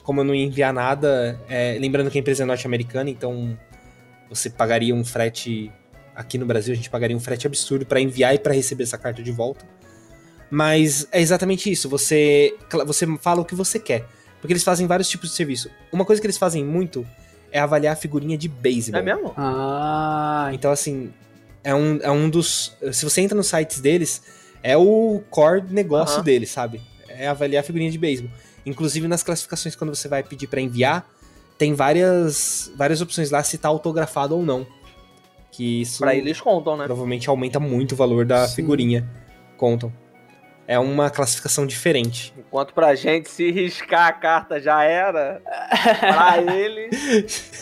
Como 0.09 0.21
eu 0.21 0.23
não 0.23 0.33
ia 0.33 0.43
enviar 0.43 0.73
nada, 0.73 1.39
é, 1.47 1.77
lembrando 1.79 2.09
que 2.09 2.17
a 2.17 2.21
empresa 2.21 2.41
é 2.41 2.45
norte-americana, 2.47 3.11
então 3.11 3.55
você 4.27 4.49
pagaria 4.49 4.95
um 4.95 5.05
frete. 5.05 5.71
Aqui 6.15 6.35
no 6.35 6.47
Brasil, 6.47 6.73
a 6.73 6.75
gente 6.75 6.89
pagaria 6.89 7.15
um 7.15 7.19
frete 7.19 7.45
absurdo 7.45 7.85
para 7.85 8.01
enviar 8.01 8.33
e 8.33 8.39
para 8.39 8.51
receber 8.51 8.85
essa 8.85 8.97
carta 8.97 9.21
de 9.21 9.31
volta. 9.31 9.63
Mas 10.49 11.07
é 11.11 11.21
exatamente 11.21 11.71
isso. 11.71 11.87
Você, 11.89 12.57
você 12.87 13.05
fala 13.19 13.41
o 13.41 13.45
que 13.45 13.53
você 13.53 13.77
quer. 13.77 14.07
Porque 14.41 14.51
eles 14.51 14.63
fazem 14.63 14.87
vários 14.87 15.07
tipos 15.07 15.29
de 15.29 15.35
serviço. 15.35 15.69
Uma 15.91 16.03
coisa 16.03 16.19
que 16.19 16.25
eles 16.25 16.39
fazem 16.39 16.65
muito 16.65 17.05
é 17.51 17.59
avaliar 17.59 17.93
a 17.93 17.95
figurinha 17.95 18.35
de 18.35 18.49
beisebol. 18.49 19.01
É 19.01 19.03
mesmo? 19.03 19.31
Ah, 19.37 20.49
Então, 20.53 20.71
assim, 20.71 21.13
é 21.63 21.75
um, 21.75 21.99
é 22.01 22.09
um 22.09 22.27
dos. 22.31 22.75
Se 22.91 23.05
você 23.05 23.21
entra 23.21 23.37
nos 23.37 23.45
sites 23.45 23.79
deles, 23.79 24.23
é 24.63 24.75
o 24.75 25.21
core 25.29 25.65
negócio 25.69 26.15
Aham. 26.15 26.23
deles, 26.23 26.49
sabe? 26.49 26.81
É, 27.07 27.25
é 27.25 27.27
avaliar 27.27 27.61
a 27.61 27.63
figurinha 27.63 27.91
de 27.91 27.99
beisebol. 27.99 28.31
Inclusive 28.65 29.07
nas 29.07 29.23
classificações, 29.23 29.75
quando 29.75 29.93
você 29.95 30.07
vai 30.07 30.23
pedir 30.23 30.47
pra 30.47 30.59
enviar, 30.61 31.09
tem 31.57 31.73
várias, 31.73 32.71
várias 32.75 33.01
opções 33.01 33.31
lá 33.31 33.43
se 33.43 33.57
tá 33.57 33.67
autografado 33.67 34.35
ou 34.35 34.43
não. 34.45 34.65
Que 35.51 35.81
isso 35.81 35.99
Pra 35.99 36.15
eles 36.15 36.39
contam, 36.39 36.77
né? 36.77 36.85
provavelmente 36.85 37.27
aumenta 37.29 37.59
muito 37.59 37.93
o 37.93 37.95
valor 37.95 38.25
da 38.25 38.47
Sim. 38.47 38.55
figurinha. 38.57 39.09
Contam. 39.57 39.91
É 40.69 40.77
uma 40.77 41.09
classificação 41.09 41.65
diferente. 41.65 42.31
Enquanto 42.37 42.75
pra 42.75 42.93
gente, 42.93 43.27
se 43.27 43.49
riscar 43.49 44.05
a 44.05 44.11
carta 44.11 44.61
já 44.61 44.83
era, 44.83 45.41
pra 45.99 46.37
ele. 46.53 46.91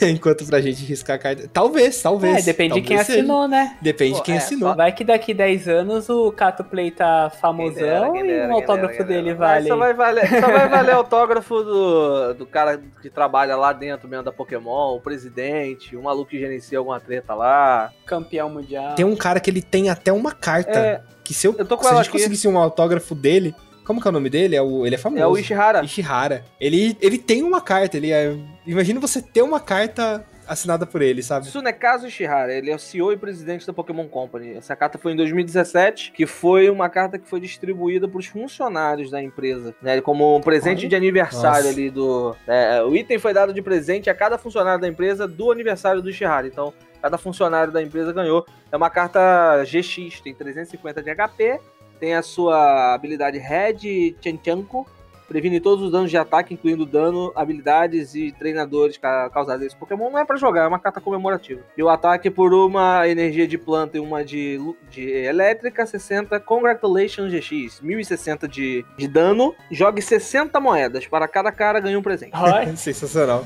Enquanto 0.02 0.46
pra 0.46 0.60
gente 0.60 0.84
riscar 0.84 1.16
a 1.16 1.20
carta. 1.20 1.50
Talvez, 1.54 2.02
talvez. 2.02 2.40
É, 2.40 2.42
depende 2.42 2.74
de 2.74 2.82
talvez 2.82 2.88
quem 2.88 2.98
seja. 3.06 3.20
assinou, 3.20 3.48
né? 3.48 3.78
Depende 3.82 4.12
Pô, 4.12 4.18
de 4.18 4.24
quem 4.24 4.36
é, 4.36 4.38
assinou. 4.40 4.76
Vai 4.76 4.92
que 4.92 5.06
daqui 5.06 5.34
10 5.34 5.70
anos 5.70 6.10
o 6.10 6.30
Cato 6.34 6.66
Play 6.66 6.92
tá 6.92 7.30
famosão 7.30 8.12
dera, 8.12 8.20
e 8.20 8.28
dera, 8.28 8.52
o 8.52 8.56
autógrafo 8.58 8.98
dera, 8.98 9.06
dele 9.06 9.34
vale. 9.34 9.70
Só 9.70 9.78
vai 9.78 9.94
valer, 9.94 10.28
só 10.28 10.48
vai 10.52 10.68
valer 10.68 10.92
autógrafo 10.94 11.64
do, 11.64 12.34
do 12.34 12.46
cara 12.46 12.78
que 13.02 13.10
trabalha 13.10 13.56
lá 13.56 13.72
dentro 13.72 14.10
mesmo 14.10 14.26
da 14.26 14.34
Pokémon, 14.34 14.98
o 14.98 15.00
presidente, 15.00 15.96
o 15.96 16.04
maluco 16.04 16.32
que 16.32 16.40
gerencia 16.40 16.78
alguma 16.78 17.00
treta 17.00 17.34
lá. 17.34 17.90
campeão 18.06 18.50
mundial. 18.50 18.96
Tem 18.96 19.06
um 19.06 19.16
cara 19.16 19.40
que 19.40 19.50
ele 19.50 19.62
tem 19.62 19.90
até 19.90 20.12
uma 20.12 20.34
carta. 20.34 20.78
É, 20.78 21.02
Que 21.28 21.34
se, 21.34 21.46
eu, 21.46 21.54
Eu 21.58 21.66
tô 21.66 21.76
com 21.76 21.84
se 21.84 21.90
a 21.90 21.92
ela 21.92 22.04
gente 22.04 22.10
aqui. 22.10 22.20
conseguisse 22.20 22.48
um 22.48 22.58
autógrafo 22.58 23.14
dele. 23.14 23.54
Como 23.84 24.02
que 24.02 24.08
é 24.08 24.10
o 24.10 24.14
nome 24.14 24.30
dele? 24.30 24.56
É 24.56 24.62
o, 24.62 24.86
ele 24.86 24.96
é 24.96 24.98
famoso. 24.98 25.22
é 25.22 25.28
o 25.28 25.38
Ishihara. 25.38 25.84
Ishihara. 25.84 26.46
Ele, 26.58 26.98
ele 27.02 27.18
tem 27.18 27.44
uma 27.44 27.60
carta. 27.60 27.98
Ele 27.98 28.14
é, 28.14 28.34
imagina 28.66 28.98
você 28.98 29.22
ter 29.22 29.42
uma 29.42 29.60
carta 29.60 30.26
assinada 30.48 30.86
por 30.86 31.02
ele, 31.02 31.22
sabe? 31.22 31.46
Tsunekazu 31.48 32.08
Ishihara, 32.08 32.54
ele 32.54 32.72
é 32.72 32.76
o 32.76 32.80
CEO 32.80 33.12
e 33.12 33.18
presidente 33.18 33.68
da 33.68 33.74
Pokémon 33.74 34.08
Company. 34.08 34.56
Essa 34.56 34.76
carta 34.78 34.98
foi 34.98 35.12
em 35.12 35.16
2017, 35.18 36.14
que 36.14 36.26
foi 36.26 36.70
uma 36.70 36.88
carta 36.90 37.20
que 37.20 37.28
foi 37.28 37.42
distribuída 37.42 38.08
para 38.08 38.18
os 38.18 38.28
funcionários 38.28 39.12
da 39.12 39.22
empresa, 39.22 39.76
né? 39.82 40.00
Como 40.00 40.38
um 40.38 40.42
presente 40.42 40.88
de 40.88 40.96
aniversário 40.96 41.66
Nossa. 41.66 41.70
ali 41.70 41.90
do. 41.90 42.34
é, 42.48 42.82
o 42.82 42.96
item 42.96 43.20
foi 43.20 43.34
dado 43.34 43.54
de 43.54 43.62
presente 43.62 44.10
a 44.10 44.16
cada 44.16 44.38
funcionário 44.38 44.80
da 44.80 44.88
empresa 44.88 45.28
do 45.28 45.52
aniversário 45.52 46.02
do 46.02 46.10
Ishihara. 46.10 46.48
Então, 46.48 46.74
cada 47.08 47.18
funcionário 47.18 47.72
da 47.72 47.82
empresa 47.82 48.12
ganhou. 48.12 48.46
É 48.70 48.76
uma 48.76 48.90
carta 48.90 49.64
GX, 49.64 50.20
tem 50.20 50.34
350 50.34 51.02
de 51.02 51.16
HP, 51.16 51.60
tem 52.00 52.14
a 52.14 52.22
sua 52.22 52.94
habilidade 52.94 53.38
Red 53.38 54.16
Chanchanko, 54.22 54.86
previne 55.28 55.60
todos 55.60 55.84
os 55.86 55.92
danos 55.92 56.10
de 56.10 56.18
ataque, 56.18 56.54
incluindo 56.54 56.86
dano, 56.86 57.32
habilidades 57.36 58.16
e 58.16 58.32
treinadores 58.32 58.98
ca- 58.98 59.30
causados 59.30 59.64
a 59.64 59.66
esse 59.66 59.76
Pokémon. 59.76 60.10
Não 60.10 60.20
é 60.20 60.26
pra 60.26 60.38
jogar, 60.38 60.64
é 60.64 60.68
uma 60.68 60.80
carta 60.80 61.02
comemorativa. 61.02 61.62
E 61.78 61.84
o 61.84 61.90
ataque 61.90 62.30
por 62.30 62.54
uma 62.54 63.08
energia 63.08 63.48
de 63.48 63.58
planta 63.58 63.98
e 63.98 64.00
uma 64.00 64.24
de, 64.24 64.60
de 64.90 65.10
elétrica, 65.10 65.86
60. 65.86 66.40
Congratulations 66.40 67.32
GX, 67.32 67.82
1060 67.82 68.48
de, 68.48 68.86
de 68.98 69.08
dano. 69.08 69.54
Jogue 69.72 70.02
60 70.02 70.60
moedas. 70.60 71.06
Para 71.08 71.28
cada 71.28 71.52
cara 71.52 71.80
ganha 71.80 71.98
um 71.98 72.02
presente. 72.02 72.32
Sensacional. 72.78 73.46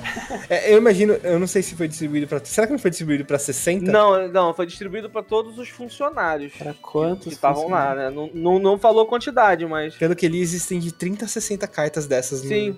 É, 0.49 0.73
eu 0.73 0.77
imagino, 0.77 1.13
eu 1.23 1.39
não 1.39 1.47
sei 1.47 1.61
se 1.61 1.75
foi 1.75 1.87
distribuído 1.87 2.27
pra. 2.27 2.39
Será 2.43 2.67
que 2.67 2.73
não 2.73 2.79
foi 2.79 2.89
distribuído 2.89 3.25
pra 3.25 3.37
60? 3.39 3.91
Não, 3.91 4.27
não, 4.27 4.53
foi 4.53 4.65
distribuído 4.65 5.09
para 5.09 5.23
todos 5.23 5.57
os 5.57 5.69
funcionários 5.69 6.53
Pra 6.53 6.73
que 6.73 6.79
quantos? 6.81 7.27
estavam 7.31 7.69
lá, 7.69 7.95
né? 7.95 8.09
Não, 8.09 8.29
não, 8.33 8.59
não 8.59 8.77
falou 8.77 9.05
quantidade, 9.05 9.65
mas. 9.65 9.95
Pelo 9.95 10.15
que 10.15 10.27
li, 10.27 10.41
existem 10.41 10.79
de 10.79 10.91
30 10.93 11.25
a 11.25 11.27
60 11.27 11.67
cartas 11.71 12.05
dessas. 12.05 12.43
no- 12.43 12.49
Sim, 12.49 12.77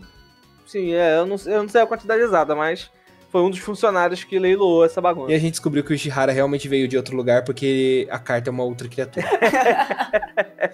sim, 0.66 0.94
é, 0.94 1.18
eu 1.18 1.26
não, 1.26 1.36
eu 1.46 1.64
não 1.64 1.70
sei 1.70 1.82
a 1.82 1.86
quantidade 1.86 2.22
exata, 2.22 2.56
mas 2.56 2.90
foi 3.30 3.42
um 3.42 3.50
dos 3.50 3.60
funcionários 3.60 4.24
que 4.24 4.38
leiloou 4.38 4.86
essa 4.86 5.00
E 5.00 5.04
bagunça. 5.04 5.34
a 5.34 5.38
gente 5.40 5.52
descobriu 5.52 5.84
que 5.84 5.92
o 5.92 5.96
Ishihara 5.96 6.32
realmente 6.32 6.68
veio 6.70 6.88
de 6.88 6.96
outro 6.96 7.16
lugar 7.18 7.44
porque 7.44 8.08
a 8.12 8.20
carta 8.20 8.50
é 8.50 8.52
uma 8.52 8.64
outra 8.64 8.88
criatura. 8.88 9.26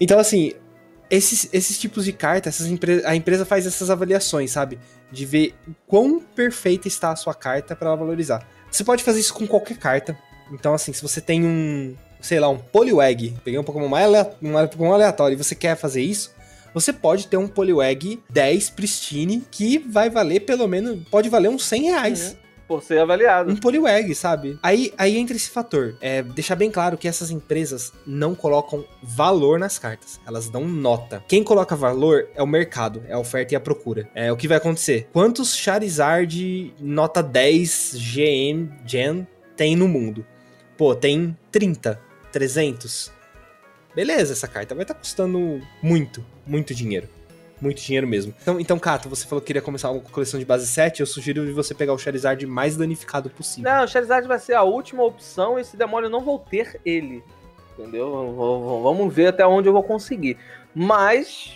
então, 0.00 0.18
assim, 0.18 0.52
esses, 1.10 1.48
esses 1.52 1.78
tipos 1.78 2.04
de 2.04 2.12
carta, 2.12 2.48
essas 2.48 2.66
empre- 2.66 3.02
a 3.04 3.14
empresa 3.14 3.44
faz 3.44 3.66
essas 3.66 3.90
avaliações, 3.90 4.50
sabe? 4.52 4.78
De 5.10 5.24
ver 5.24 5.54
quão 5.86 6.20
perfeita 6.20 6.88
está 6.88 7.10
a 7.10 7.16
sua 7.16 7.34
carta 7.34 7.74
para 7.76 7.88
ela 7.88 7.96
valorizar. 7.96 8.46
Você 8.70 8.84
pode 8.84 9.02
fazer 9.02 9.20
isso 9.20 9.34
com 9.34 9.46
qualquer 9.46 9.78
carta. 9.78 10.18
Então, 10.52 10.74
assim, 10.74 10.92
se 10.92 11.02
você 11.02 11.20
tem 11.20 11.44
um, 11.44 11.94
sei 12.20 12.38
lá, 12.38 12.48
um 12.48 12.58
Poliwag, 12.58 13.36
peguei 13.44 13.58
um 13.58 13.64
Pokémon 13.64 13.88
mais 13.88 14.06
alea- 14.06 14.30
um 14.42 14.52
Pokémon 14.68 14.92
aleatório 14.92 15.34
e 15.34 15.42
você 15.42 15.54
quer 15.54 15.76
fazer 15.76 16.02
isso, 16.02 16.32
você 16.76 16.92
pode 16.92 17.26
ter 17.26 17.38
um 17.38 17.48
Poliwag 17.48 18.22
10 18.28 18.68
Pristine 18.68 19.42
que 19.50 19.78
vai 19.78 20.10
valer 20.10 20.40
pelo 20.40 20.68
menos, 20.68 21.08
pode 21.10 21.30
valer 21.30 21.48
uns 21.48 21.64
100 21.64 21.82
reais 21.84 22.36
Por 22.68 22.82
ser 22.82 22.98
avaliado. 22.98 23.50
um 23.50 23.56
Poliwag, 23.56 24.14
sabe? 24.14 24.58
Aí, 24.62 24.92
aí 24.98 25.16
entra 25.16 25.34
esse 25.34 25.48
fator. 25.48 25.96
É, 26.02 26.22
deixar 26.22 26.54
bem 26.54 26.70
claro 26.70 26.98
que 26.98 27.08
essas 27.08 27.30
empresas 27.30 27.94
não 28.06 28.34
colocam 28.34 28.84
valor 29.02 29.58
nas 29.58 29.78
cartas. 29.78 30.20
Elas 30.26 30.50
dão 30.50 30.68
nota. 30.68 31.24
Quem 31.26 31.42
coloca 31.42 31.74
valor 31.74 32.28
é 32.34 32.42
o 32.42 32.46
mercado, 32.46 33.02
é 33.08 33.14
a 33.14 33.18
oferta 33.18 33.54
e 33.54 33.56
a 33.56 33.60
procura. 33.60 34.10
É 34.14 34.30
o 34.30 34.36
que 34.36 34.46
vai 34.46 34.58
acontecer. 34.58 35.08
Quantos 35.14 35.56
Charizard 35.56 36.74
nota 36.78 37.22
10 37.22 37.94
GM 37.94 38.68
Gen 38.84 39.26
tem 39.56 39.74
no 39.74 39.88
mundo? 39.88 40.26
Pô, 40.76 40.94
tem 40.94 41.34
30, 41.50 41.98
300. 42.30 43.15
Beleza, 43.96 44.34
essa 44.34 44.46
carta 44.46 44.74
vai 44.74 44.84
estar 44.84 44.92
custando 44.92 45.58
muito, 45.82 46.22
muito 46.46 46.74
dinheiro. 46.74 47.08
Muito 47.58 47.80
dinheiro 47.80 48.06
mesmo. 48.06 48.34
Então, 48.42 48.60
então, 48.60 48.78
Cato, 48.78 49.08
você 49.08 49.26
falou 49.26 49.40
que 49.40 49.46
queria 49.46 49.62
começar 49.62 49.90
uma 49.90 50.02
coleção 50.02 50.38
de 50.38 50.44
base 50.44 50.66
7. 50.66 51.00
Eu 51.00 51.06
sugiro 51.06 51.50
você 51.54 51.74
pegar 51.74 51.94
o 51.94 51.98
Charizard 51.98 52.46
mais 52.46 52.76
danificado 52.76 53.30
possível. 53.30 53.72
Não, 53.72 53.84
o 53.84 53.88
Charizard 53.88 54.28
vai 54.28 54.38
ser 54.38 54.52
a 54.52 54.62
última 54.62 55.02
opção 55.02 55.58
e 55.58 55.64
se 55.64 55.78
demora 55.78 56.04
eu 56.04 56.10
não 56.10 56.20
vou 56.20 56.38
ter 56.38 56.78
ele. 56.84 57.24
Entendeu? 57.72 58.34
Vamos 58.82 59.14
ver 59.14 59.28
até 59.28 59.46
onde 59.46 59.66
eu 59.66 59.72
vou 59.72 59.82
conseguir. 59.82 60.36
Mas 60.74 61.54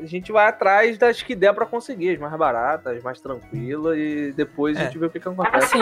a 0.00 0.06
gente 0.06 0.30
vai 0.32 0.46
atrás 0.48 0.96
das 0.98 1.22
que 1.22 1.34
der 1.34 1.52
pra 1.52 1.66
conseguir, 1.66 2.10
as 2.14 2.18
mais 2.18 2.34
baratas, 2.36 2.96
as 2.96 3.02
mais 3.02 3.20
tranquilas, 3.20 3.96
e 3.98 4.32
depois 4.36 4.76
a 4.76 4.80
É. 4.80 4.84
gente 4.84 4.98
vê 4.98 5.06
o 5.06 5.10
que, 5.10 5.18
que 5.20 5.28
acontece. 5.28 5.56
Assim, 5.76 5.80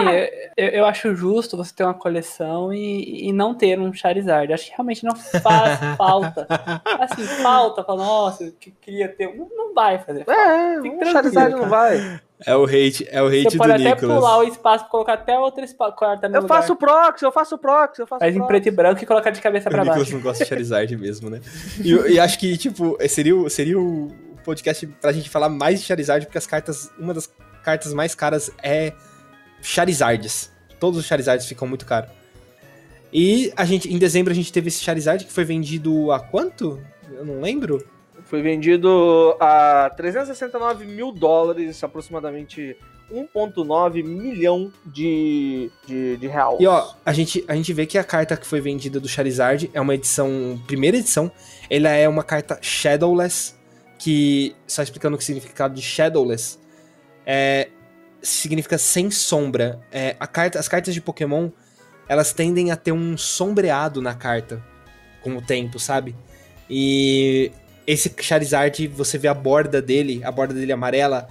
eu, 0.57 0.68
eu 0.68 0.87
acho 0.87 1.14
justo 1.14 1.57
você 1.57 1.74
ter 1.74 1.85
uma 1.85 1.94
coleção 1.94 2.72
e, 2.72 3.29
e 3.29 3.33
não 3.33 3.55
ter 3.55 3.79
um 3.79 3.92
Charizard. 3.92 4.52
Acho 4.52 4.66
que 4.66 4.76
realmente 4.76 5.05
não 5.05 5.14
faz 5.14 5.79
falta. 5.96 6.46
Assim, 7.00 7.24
falta, 7.42 7.85
fala, 7.85 8.05
nossa, 8.05 8.44
eu 8.44 8.52
que- 8.52 8.70
queria 8.70 9.09
ter. 9.09 9.29
um. 9.29 9.37
Não, 9.37 9.48
não 9.68 9.74
vai 9.74 9.98
fazer 9.98 10.24
falta. 10.24 10.40
É, 10.40 10.74
Fique 10.83 10.88
o 10.96 10.98
tranquilo, 10.98 11.12
Charizard 11.12 11.50
cara. 11.52 11.62
não 11.62 11.68
vai. 11.68 12.20
É 12.44 12.55
o 12.55 12.64
hate, 12.64 13.07
é 13.11 13.22
o 13.22 13.27
hate 13.29 13.44
Você 13.44 13.57
pode 13.57 13.72
do 13.72 13.81
até 13.81 13.94
Nicolas. 13.94 14.16
pular 14.18 14.38
o 14.38 14.42
espaço 14.42 14.85
pra 14.85 14.90
colocar 14.90 15.12
até 15.14 15.38
outra 15.38 15.64
espa- 15.64 15.90
carta 15.92 16.29
no 16.29 16.37
Eu 16.37 16.42
lugar. 16.42 16.57
faço 16.61 16.77
proxy, 16.77 17.25
eu 17.25 17.33
faço 17.33 17.57
proxy, 17.57 18.03
eu 18.03 18.07
faço 18.07 18.20
Faz 18.20 18.37
em 18.37 18.46
preto 18.46 18.66
e 18.68 18.70
branco 18.70 19.03
e 19.03 19.07
colocar 19.07 19.31
de 19.31 19.40
cabeça 19.40 19.68
O 19.68 19.72
pra 19.72 19.83
Nicolas 19.83 20.03
baixo. 20.03 20.14
não 20.16 20.20
gosta 20.22 20.44
de 20.44 20.49
Charizard 20.51 20.96
mesmo, 20.99 21.31
né? 21.31 21.40
E, 21.83 21.92
e 22.12 22.20
acho 22.20 22.38
que, 22.38 22.57
tipo, 22.59 22.96
seria, 23.09 23.35
o- 23.35 23.49
seria 23.49 23.79
o 23.81 24.12
podcast 24.44 24.87
pra 25.01 25.12
gente 25.12 25.31
falar 25.31 25.49
mais 25.49 25.81
de 25.81 25.87
Charizard, 25.87 26.27
porque 26.27 26.37
as 26.37 26.46
cartas, 26.46 26.90
uma 26.99 27.14
das 27.14 27.29
cartas 27.64 27.94
mais 27.94 28.14
caras 28.14 28.51
é 28.62 28.92
Charizards. 29.62 30.51
Todos 30.79 30.99
os 31.01 31.07
Charizards 31.07 31.46
ficam 31.46 31.66
muito 31.66 31.87
caros. 31.87 32.11
E 33.12 33.53
a 33.57 33.64
gente, 33.64 33.92
em 33.92 33.99
dezembro 33.99 34.31
a 34.33 34.37
gente 34.37 34.53
teve 34.53 34.68
esse 34.68 34.83
Charizard 34.83 35.25
que 35.25 35.33
foi 35.33 35.44
vendido 35.44 36.12
a 36.12 36.20
quanto? 36.20 36.81
Eu 37.11 37.25
não 37.25 37.40
lembro. 37.40 37.83
Foi 38.26 38.42
vendido 38.42 39.36
a 39.40 39.90
369 39.96 40.84
mil 40.84 41.12
dólares, 41.12 41.82
aproximadamente 41.82 42.76
1,9 43.10 44.04
milhão 44.04 44.72
de, 44.84 45.70
de, 45.86 46.16
de 46.16 46.26
real. 46.26 46.58
E 46.60 46.66
ó, 46.66 46.92
a 47.04 47.12
gente, 47.12 47.44
a 47.46 47.54
gente 47.54 47.72
vê 47.72 47.86
que 47.86 47.96
a 47.96 48.02
carta 48.02 48.36
que 48.36 48.44
foi 48.44 48.60
vendida 48.60 48.98
do 48.98 49.08
Charizard 49.08 49.70
é 49.72 49.80
uma 49.80 49.94
edição, 49.94 50.60
primeira 50.66 50.96
edição, 50.96 51.30
ela 51.70 51.90
é 51.90 52.08
uma 52.08 52.24
carta 52.24 52.58
Shadowless, 52.60 53.54
que, 53.96 54.56
só 54.66 54.82
explicando 54.82 55.16
o 55.16 55.20
significado 55.20 55.72
de 55.72 55.82
Shadowless, 55.82 56.58
é, 57.24 57.68
significa 58.20 58.76
sem 58.76 59.08
sombra. 59.08 59.80
É, 59.92 60.16
a 60.18 60.26
carta, 60.26 60.58
as 60.58 60.66
cartas 60.66 60.92
de 60.92 61.00
Pokémon, 61.00 61.50
elas 62.08 62.32
tendem 62.32 62.72
a 62.72 62.76
ter 62.76 62.90
um 62.90 63.16
sombreado 63.16 64.03
na 64.03 64.14
carta 64.14 64.61
com 65.22 65.36
o 65.36 65.40
tempo, 65.42 65.78
sabe? 65.78 66.14
E 66.68 67.53
esse 67.87 68.12
Charizard, 68.20 68.87
você 68.89 69.16
vê 69.16 69.28
a 69.28 69.34
borda 69.34 69.80
dele, 69.80 70.20
a 70.24 70.30
borda 70.30 70.55
dele 70.55 70.72
amarela, 70.72 71.28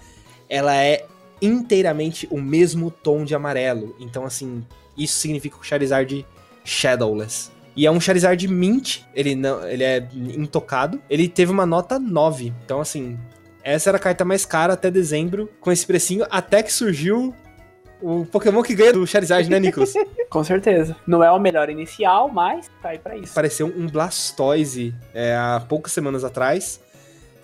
ela 0.49 0.75
é 0.75 1.05
inteiramente 1.41 2.27
o 2.31 2.41
mesmo 2.41 2.89
tom 2.89 3.25
de 3.25 3.35
amarelo. 3.35 3.95
Então, 3.99 4.25
assim, 4.25 4.65
isso 4.97 5.17
significa 5.17 5.57
o 5.57 5.63
Charizard 5.63 6.25
Shadowless. 6.63 7.51
E 7.75 7.85
é 7.85 7.91
um 7.91 7.99
Charizard 7.99 8.47
Mint, 8.47 9.01
ele 9.13 9.35
não, 9.35 9.67
ele 9.67 9.83
é 9.83 10.07
intocado. 10.13 11.01
Ele 11.09 11.27
teve 11.27 11.51
uma 11.51 11.65
nota 11.65 11.99
9. 11.99 12.53
Então, 12.63 12.79
assim, 12.79 13.19
essa 13.61 13.89
era 13.89 13.97
a 13.97 13.99
carta 13.99 14.23
mais 14.23 14.45
cara 14.45 14.73
até 14.73 14.89
dezembro, 14.89 15.49
com 15.59 15.71
esse 15.71 15.85
precinho, 15.85 16.25
até 16.29 16.63
que 16.63 16.71
surgiu 16.71 17.35
o 18.01 18.25
Pokémon 18.25 18.61
que 18.61 18.75
ganha 18.75 18.93
do 18.93 19.05
Charizard, 19.05 19.49
né, 19.49 19.59
Nicolas? 19.59 19.93
Com 20.29 20.43
certeza. 20.43 20.95
Não 21.05 21.23
é 21.23 21.31
o 21.31 21.39
melhor 21.39 21.69
inicial, 21.69 22.29
mas 22.29 22.69
tá 22.81 22.89
aí 22.89 22.99
pra 22.99 23.15
isso. 23.15 23.31
Apareceu 23.31 23.67
um 23.67 23.87
Blastoise 23.87 24.93
é, 25.13 25.35
há 25.35 25.63
poucas 25.67 25.91
semanas 25.91 26.23
atrás. 26.23 26.79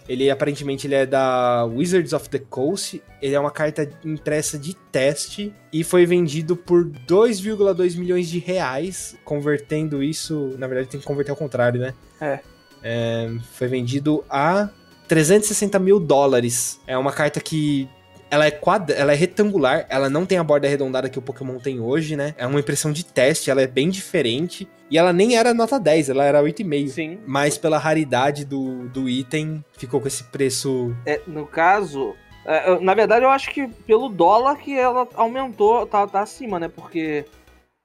Ele 0.08 0.30
aparentemente 0.30 0.88
ele 0.88 0.96
é 0.96 1.06
da 1.06 1.64
Wizards 1.66 2.12
of 2.12 2.30
the 2.30 2.40
Coast. 2.40 3.02
Ele 3.22 3.36
é 3.36 3.40
uma 3.40 3.52
carta 3.52 3.90
impressa 4.04 4.58
de 4.58 4.76
teste 4.92 5.54
e 5.72 5.84
foi 5.84 6.06
vendido 6.06 6.56
por 6.56 6.86
2,2 6.86 7.98
milhões 7.98 8.28
de 8.28 8.40
reais, 8.40 9.16
convertendo 9.24 10.04
isso, 10.04 10.56
na 10.58 10.68
verdade 10.68 10.90
tem 10.90 11.00
que 11.00 11.06
converter 11.06 11.32
ao 11.32 11.38
contrário, 11.38 11.80
né? 11.80 11.94
É. 12.20 12.40
É, 12.84 13.32
foi 13.54 13.68
vendido 13.68 14.24
a 14.30 14.70
360 15.08 15.78
mil 15.80 16.00
dólares. 16.00 16.80
É 16.88 16.98
uma 16.98 17.12
carta 17.12 17.40
que 17.40 17.88
ela 18.32 18.46
é 18.46 18.52
quadra, 18.52 18.96
ela 18.96 19.12
é 19.12 19.16
retangular, 19.16 19.86
ela 19.90 20.10
não 20.10 20.26
tem 20.26 20.38
a 20.38 20.44
borda 20.44 20.66
arredondada 20.66 21.10
que 21.10 21.20
o 21.20 21.22
Pokémon 21.22 21.60
tem 21.60 21.82
hoje, 21.82 22.16
né? 22.16 22.34
É 22.38 22.48
uma 22.48 22.62
impressão 22.62 22.94
de 22.94 23.04
teste, 23.04 23.52
ela 23.52 23.62
é 23.62 23.68
bem 23.68 23.90
diferente. 23.90 24.68
E 24.90 24.98
ela 24.98 25.12
nem 25.12 25.36
era 25.36 25.54
nota 25.54 25.78
10, 25.78 26.10
ela 26.10 26.24
era 26.24 26.42
8,5. 26.42 26.88
Sim. 26.88 27.20
Mas 27.28 27.58
pela 27.58 27.78
raridade 27.78 28.46
do, 28.46 28.88
do 28.88 29.10
item, 29.10 29.64
ficou 29.78 30.00
com 30.00 30.08
esse 30.08 30.24
preço. 30.24 30.96
É, 31.06 31.22
no 31.28 31.46
caso, 31.46 32.16
é, 32.46 32.80
na 32.80 32.94
verdade 32.94 33.26
eu 33.26 33.30
acho 33.30 33.50
que 33.50 33.68
pelo 33.68 34.08
dólar 34.08 34.56
que 34.58 34.78
ela 34.78 35.08
aumentou, 35.16 35.86
tá, 35.86 36.08
tá 36.08 36.22
acima, 36.22 36.58
né? 36.58 36.70
Porque 36.70 37.26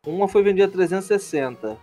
uma 0.06 0.28
foi 0.28 0.44
vendida 0.44 0.66
a 0.66 0.70
360. 0.70 1.76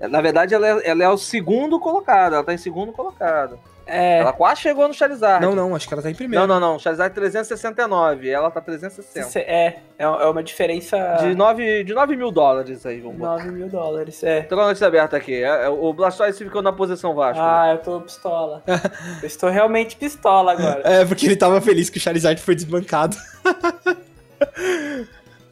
É, 0.00 0.08
Na 0.08 0.22
verdade, 0.22 0.54
ela 0.54 0.66
é, 0.66 0.88
ela 0.88 1.04
é 1.04 1.08
o 1.08 1.18
segundo 1.18 1.78
colocado, 1.78 2.34
ela 2.34 2.44
tá 2.44 2.54
em 2.54 2.58
segundo 2.58 2.92
colocado. 2.92 3.58
É, 3.90 4.18
Ela 4.18 4.34
quase 4.34 4.60
chegou 4.60 4.86
no 4.86 4.92
Charizard. 4.92 5.44
Não, 5.44 5.54
não, 5.54 5.74
acho 5.74 5.88
que 5.88 5.94
ela 5.94 6.02
tá 6.02 6.10
em 6.10 6.14
primeiro. 6.14 6.46
Não, 6.46 6.60
não, 6.60 6.72
não. 6.74 6.78
Charizard 6.78 7.14
369, 7.14 8.28
ela 8.28 8.50
tá 8.50 8.60
360. 8.60 9.28
se- 9.28 9.38
é, 9.40 9.78
é 9.98 10.04
é 10.04 10.08
uma 10.08 10.42
diferença 10.42 10.98
De 11.22 11.34
9, 11.34 11.84
de 11.84 11.94
9 11.94 12.16
mil 12.16 12.30
dólares 12.30 12.84
aí, 12.84 13.00
vamos 13.00 13.18
botar. 13.18 13.44
9 13.44 13.50
mil 13.50 13.68
dólares. 13.68 14.22
É. 14.22 14.42
Tô 14.42 14.56
com 14.56 14.62
a 14.62 14.66
notícia 14.66 14.86
aberta 14.86 15.16
aqui. 15.16 15.42
É, 15.42 15.64
é, 15.64 15.68
o 15.68 15.92
Blastoise 15.92 16.38
ficou 16.44 16.60
na 16.62 16.72
posição 16.72 17.14
Vasco. 17.14 17.42
Ah, 17.42 17.70
eu 17.72 17.78
tô 17.78 18.00
pistola. 18.02 18.62
eu 19.22 19.26
estou 19.26 19.48
realmente 19.48 19.96
pistola 19.96 20.52
agora. 20.52 20.82
É, 20.84 21.04
porque 21.04 21.26
ele 21.26 21.36
tava 21.36 21.60
feliz 21.60 21.88
que 21.88 21.98
o 21.98 22.00
Charizard 22.00 22.40
foi 22.42 22.54
desbancado. 22.54 23.16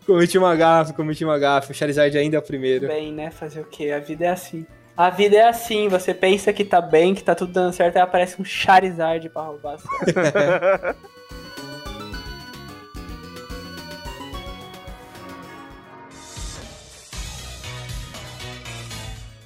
cometi 0.07 0.39
uma 0.39 0.55
gafe, 0.55 0.93
cometi 0.93 1.25
uma 1.25 1.39
gafe. 1.39 1.73
O 1.73 1.75
Charizard 1.75 2.17
ainda 2.17 2.37
é 2.37 2.39
o 2.39 2.43
primeiro. 2.43 2.87
Bem, 2.87 3.13
né? 3.13 3.31
Fazer 3.31 3.61
o 3.61 3.65
quê? 3.65 3.91
A 3.91 3.99
vida 3.99 4.27
é 4.27 4.31
assim. 4.31 4.67
A 4.97 5.11
vida 5.11 5.37
é 5.37 5.47
assim, 5.47 5.89
você 5.89 6.15
pensa 6.15 6.55
que 6.55 6.65
tá 6.65 6.81
bem, 6.81 7.15
que 7.15 7.23
tá 7.23 7.35
tudo 7.35 7.53
dando 7.53 7.71
certo, 7.75 7.97
aí 7.97 8.03
aparece 8.03 8.41
um 8.41 8.45
Charizard 8.45 9.29
pra 9.29 9.43
roubar. 9.43 9.79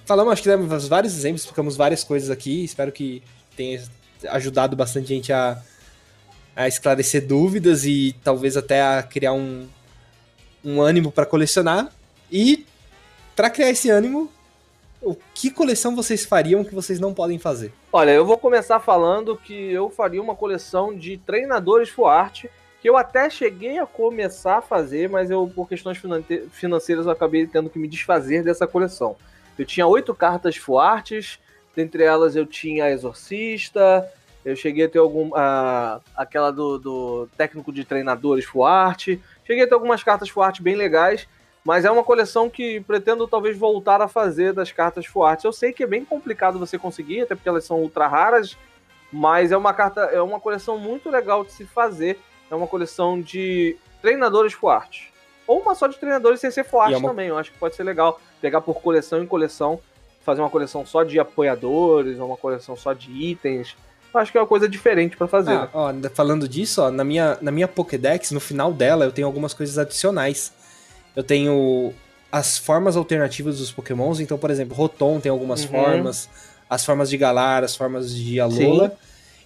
Falamos, 0.06 0.32
acho 0.32 0.42
que 0.42 0.48
demos 0.48 0.86
vários 0.86 1.16
exemplos, 1.16 1.42
explicamos 1.42 1.76
várias 1.76 2.04
coisas 2.04 2.30
aqui. 2.30 2.62
Espero 2.64 2.92
que 2.92 3.20
tenha 3.56 3.82
ajudado 4.28 4.76
bastante 4.76 5.08
gente 5.08 5.32
a, 5.32 5.60
a 6.54 6.68
esclarecer 6.68 7.26
dúvidas 7.26 7.84
e 7.84 8.14
talvez 8.22 8.56
até 8.56 8.82
a 8.82 9.02
criar 9.02 9.32
um, 9.32 9.66
um 10.64 10.80
ânimo 10.80 11.10
para 11.10 11.26
colecionar. 11.26 11.92
E 12.30 12.66
para 13.34 13.50
criar 13.50 13.70
esse 13.70 13.90
ânimo, 13.90 14.30
o 15.02 15.16
que 15.34 15.50
coleção 15.50 15.96
vocês 15.96 16.24
fariam 16.24 16.62
que 16.64 16.74
vocês 16.74 17.00
não 17.00 17.14
podem 17.14 17.38
fazer? 17.38 17.72
Olha, 17.92 18.10
eu 18.10 18.24
vou 18.24 18.36
começar 18.38 18.78
falando 18.80 19.36
que 19.36 19.54
eu 19.72 19.88
faria 19.90 20.20
uma 20.22 20.34
coleção 20.34 20.94
de 20.96 21.16
treinadores 21.18 21.88
Fuart, 21.88 22.44
que 22.80 22.88
eu 22.88 22.96
até 22.96 23.28
cheguei 23.28 23.78
a 23.78 23.86
começar 23.86 24.58
a 24.58 24.62
fazer, 24.62 25.08
mas 25.08 25.30
eu, 25.30 25.50
por 25.54 25.68
questões 25.68 26.00
financeiras, 26.52 27.06
eu 27.06 27.12
acabei 27.12 27.46
tendo 27.46 27.68
que 27.70 27.78
me 27.78 27.88
desfazer 27.88 28.42
dessa 28.42 28.66
coleção. 28.66 29.16
Eu 29.58 29.64
tinha 29.66 29.86
oito 29.86 30.14
cartas 30.14 30.56
Fuartes, 30.56 31.38
dentre 31.76 32.02
elas 32.02 32.34
eu 32.36 32.46
tinha 32.46 32.84
a 32.84 32.90
Exorcista, 32.90 34.10
eu 34.44 34.56
cheguei 34.56 34.86
a 34.86 34.88
ter 34.88 34.98
algum, 34.98 35.34
a- 35.34 36.00
aquela 36.16 36.50
do, 36.50 36.78
do 36.78 37.28
técnico 37.36 37.70
de 37.72 37.84
treinadores 37.84 38.44
Fuarte, 38.46 39.20
cheguei 39.46 39.64
a 39.64 39.66
ter 39.66 39.74
algumas 39.74 40.02
cartas 40.02 40.28
Fuarte 40.30 40.62
bem 40.62 40.74
legais, 40.74 41.28
mas 41.70 41.84
é 41.84 41.90
uma 41.90 42.02
coleção 42.02 42.50
que 42.50 42.80
pretendo 42.80 43.28
talvez 43.28 43.56
voltar 43.56 44.02
a 44.02 44.08
fazer 44.08 44.52
das 44.52 44.72
cartas 44.72 45.06
Fuartes. 45.06 45.44
Eu 45.44 45.52
sei 45.52 45.72
que 45.72 45.84
é 45.84 45.86
bem 45.86 46.04
complicado 46.04 46.58
você 46.58 46.76
conseguir, 46.76 47.20
até 47.20 47.36
porque 47.36 47.48
elas 47.48 47.64
são 47.64 47.78
ultra 47.80 48.08
raras, 48.08 48.56
mas 49.12 49.52
é 49.52 49.56
uma 49.56 49.72
carta, 49.72 50.00
é 50.00 50.20
uma 50.20 50.40
coleção 50.40 50.76
muito 50.76 51.08
legal 51.08 51.44
de 51.44 51.52
se 51.52 51.64
fazer. 51.64 52.18
É 52.50 52.56
uma 52.56 52.66
coleção 52.66 53.20
de 53.20 53.76
treinadores 54.02 54.52
Fuartes. 54.52 55.10
Ou 55.46 55.60
uma 55.60 55.76
só 55.76 55.86
de 55.86 55.96
treinadores 55.96 56.40
sem 56.40 56.50
ser 56.50 56.64
Fuartes 56.64 56.90
E 56.90 56.94
é 56.96 56.98
uma- 56.98 57.08
também. 57.08 57.28
Eu 57.28 57.38
acho 57.38 57.52
que 57.52 57.58
pode 57.58 57.76
ser 57.76 57.84
legal 57.84 58.20
pegar 58.40 58.60
por 58.62 58.80
coleção 58.80 59.22
em 59.22 59.26
coleção, 59.26 59.78
fazer 60.24 60.40
uma 60.40 60.50
coleção 60.50 60.84
só 60.84 61.04
de 61.04 61.20
apoiadores, 61.20 62.18
ou 62.18 62.26
uma 62.26 62.36
coleção 62.36 62.74
só 62.74 62.92
de 62.92 63.12
itens. 63.12 63.76
Eu 64.12 64.18
acho 64.18 64.32
que 64.32 64.38
é 64.38 64.40
uma 64.40 64.46
coisa 64.48 64.68
diferente 64.68 65.16
pra 65.16 65.28
fazer. 65.28 65.52
Ah, 65.54 65.68
ó, 65.72 65.92
falando 66.12 66.48
disso, 66.48 66.82
ó, 66.82 66.90
na 66.90 67.04
minha, 67.04 67.38
na 67.40 67.52
minha 67.52 67.68
Pokédex, 67.68 68.32
no 68.32 68.40
final 68.40 68.72
dela, 68.72 69.04
eu 69.04 69.12
tenho 69.12 69.28
algumas 69.28 69.54
coisas 69.54 69.78
adicionais. 69.78 70.52
Eu 71.20 71.24
tenho 71.24 71.92
as 72.32 72.56
formas 72.56 72.96
alternativas 72.96 73.58
dos 73.58 73.70
Pokémons. 73.70 74.20
Então, 74.20 74.38
por 74.38 74.50
exemplo, 74.50 74.74
Rotom 74.74 75.20
tem 75.20 75.30
algumas 75.30 75.64
Uhum. 75.64 75.68
formas, 75.68 76.30
as 76.68 76.82
formas 76.82 77.10
de 77.10 77.18
Galar, 77.18 77.62
as 77.62 77.76
formas 77.76 78.14
de 78.14 78.40
Alola. 78.40 78.94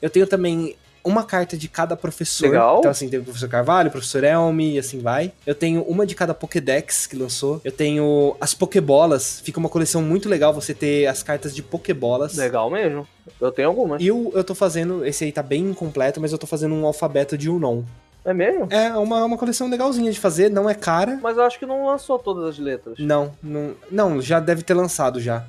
Eu 0.01 0.09
tenho 0.09 0.25
também 0.25 0.77
uma 1.03 1.25
carta 1.25 1.57
de 1.57 1.67
cada 1.67 1.97
professor. 1.97 2.47
Legal. 2.47 2.79
Então, 2.79 2.91
assim, 2.93 3.09
tem 3.09 3.19
o 3.19 3.25
professor 3.25 3.49
Carvalho, 3.49 3.89
o 3.89 3.91
professor 3.91 4.23
Elmi 4.23 4.75
e 4.75 4.79
assim 4.79 5.01
vai. 5.01 5.33
Eu 5.45 5.55
tenho 5.55 5.83
uma 5.83 6.07
de 6.07 6.15
cada 6.15 6.33
Pokédex 6.33 7.09
que 7.09 7.17
lançou. 7.17 7.61
Eu 7.65 7.73
tenho 7.73 8.37
as 8.41 8.55
Pokébolas. 8.55 9.41
Fica 9.43 9.59
uma 9.59 9.69
coleção 9.69 10.01
muito 10.01 10.29
legal 10.29 10.55
você 10.55 10.73
ter 10.73 11.07
as 11.09 11.25
cartas 11.25 11.53
de 11.57 11.63
Pokébolas. 11.63 12.37
Legal 12.37 12.71
mesmo. 12.71 13.05
Eu 13.41 13.51
tenho 13.51 13.67
algumas. 13.69 14.01
E 14.01 14.07
eu, 14.07 14.31
eu 14.33 14.45
tô 14.45 14.55
fazendo, 14.55 15.05
esse 15.05 15.25
aí 15.25 15.33
tá 15.33 15.43
bem 15.43 15.65
incompleto, 15.71 16.21
mas 16.21 16.31
eu 16.31 16.39
tô 16.39 16.47
fazendo 16.47 16.73
um 16.75 16.87
alfabeto 16.87 17.37
de 17.37 17.51
Unon. 17.51 17.83
É 18.25 18.33
mesmo? 18.33 18.67
É 18.71 18.91
uma, 18.97 19.25
uma 19.25 19.37
coleção 19.37 19.69
legalzinha 19.69 20.11
de 20.11 20.19
fazer, 20.19 20.51
não 20.51 20.69
é 20.69 20.75
cara. 20.75 21.19
Mas 21.23 21.37
eu 21.37 21.43
acho 21.43 21.59
que 21.59 21.67
não 21.67 21.87
lançou 21.87 22.19
todas 22.19 22.45
as 22.45 22.59
letras. 22.59 22.99
Não, 22.99 23.33
não, 23.43 23.75
não 23.91 24.23
já 24.23 24.41
deve 24.41 24.63
ter 24.63 24.75
lançado 24.75 25.21
já. 25.21 25.45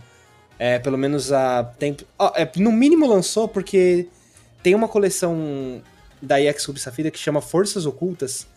É, 0.59 0.79
pelo 0.79 0.97
menos 0.97 1.31
a 1.31 1.63
tempo. 1.63 2.03
ó, 2.19 2.31
é, 2.35 2.49
no 2.57 2.71
mínimo 2.71 3.07
lançou 3.07 3.47
porque 3.47 4.07
tem 4.61 4.75
uma 4.75 4.87
coleção 4.87 5.81
da 6.21 6.41
EX 6.41 6.65
Ruby 6.65 6.79
Safira 6.79 7.11
que 7.11 7.19
chama 7.19 7.41
Forças 7.41 7.85
Ocultas, 7.85 8.47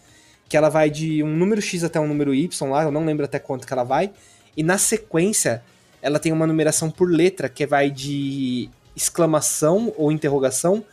que 0.49 0.57
ela 0.57 0.69
vai 0.69 0.91
de 0.91 1.23
um 1.23 1.37
número 1.37 1.61
X 1.61 1.85
até 1.85 2.01
um 2.01 2.09
número 2.09 2.35
Y 2.35 2.71
lá, 2.71 2.85
eu 2.85 2.91
não 2.91 3.05
lembro 3.05 3.25
até 3.25 3.39
quanto 3.39 3.67
que 3.67 3.73
ela 3.73 3.85
vai. 3.85 4.11
E 4.57 4.63
na 4.63 4.79
sequência, 4.79 5.63
ela 6.01 6.19
tem 6.19 6.33
uma 6.33 6.47
numeração 6.47 6.91
por 6.91 7.09
letra 7.11 7.49
que 7.49 7.67
vai 7.67 7.91
de 7.91 8.69
exclamação 8.97 9.93
ou 9.97 10.11
interrogação 10.11 10.85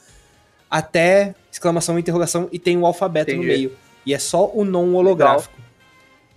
até 0.70 1.36
exclamação 1.52 1.98
interrogação 1.98 2.50
e 2.52 2.60
tem 2.60 2.78
o 2.78 2.86
alfabeto 2.86 3.32
Entendi. 3.32 3.48
no 3.48 3.54
meio. 3.54 3.72
E 4.06 4.14
é 4.14 4.20
só 4.20 4.50
o 4.54 4.64
non 4.64 4.94
holográfico. 4.94 5.56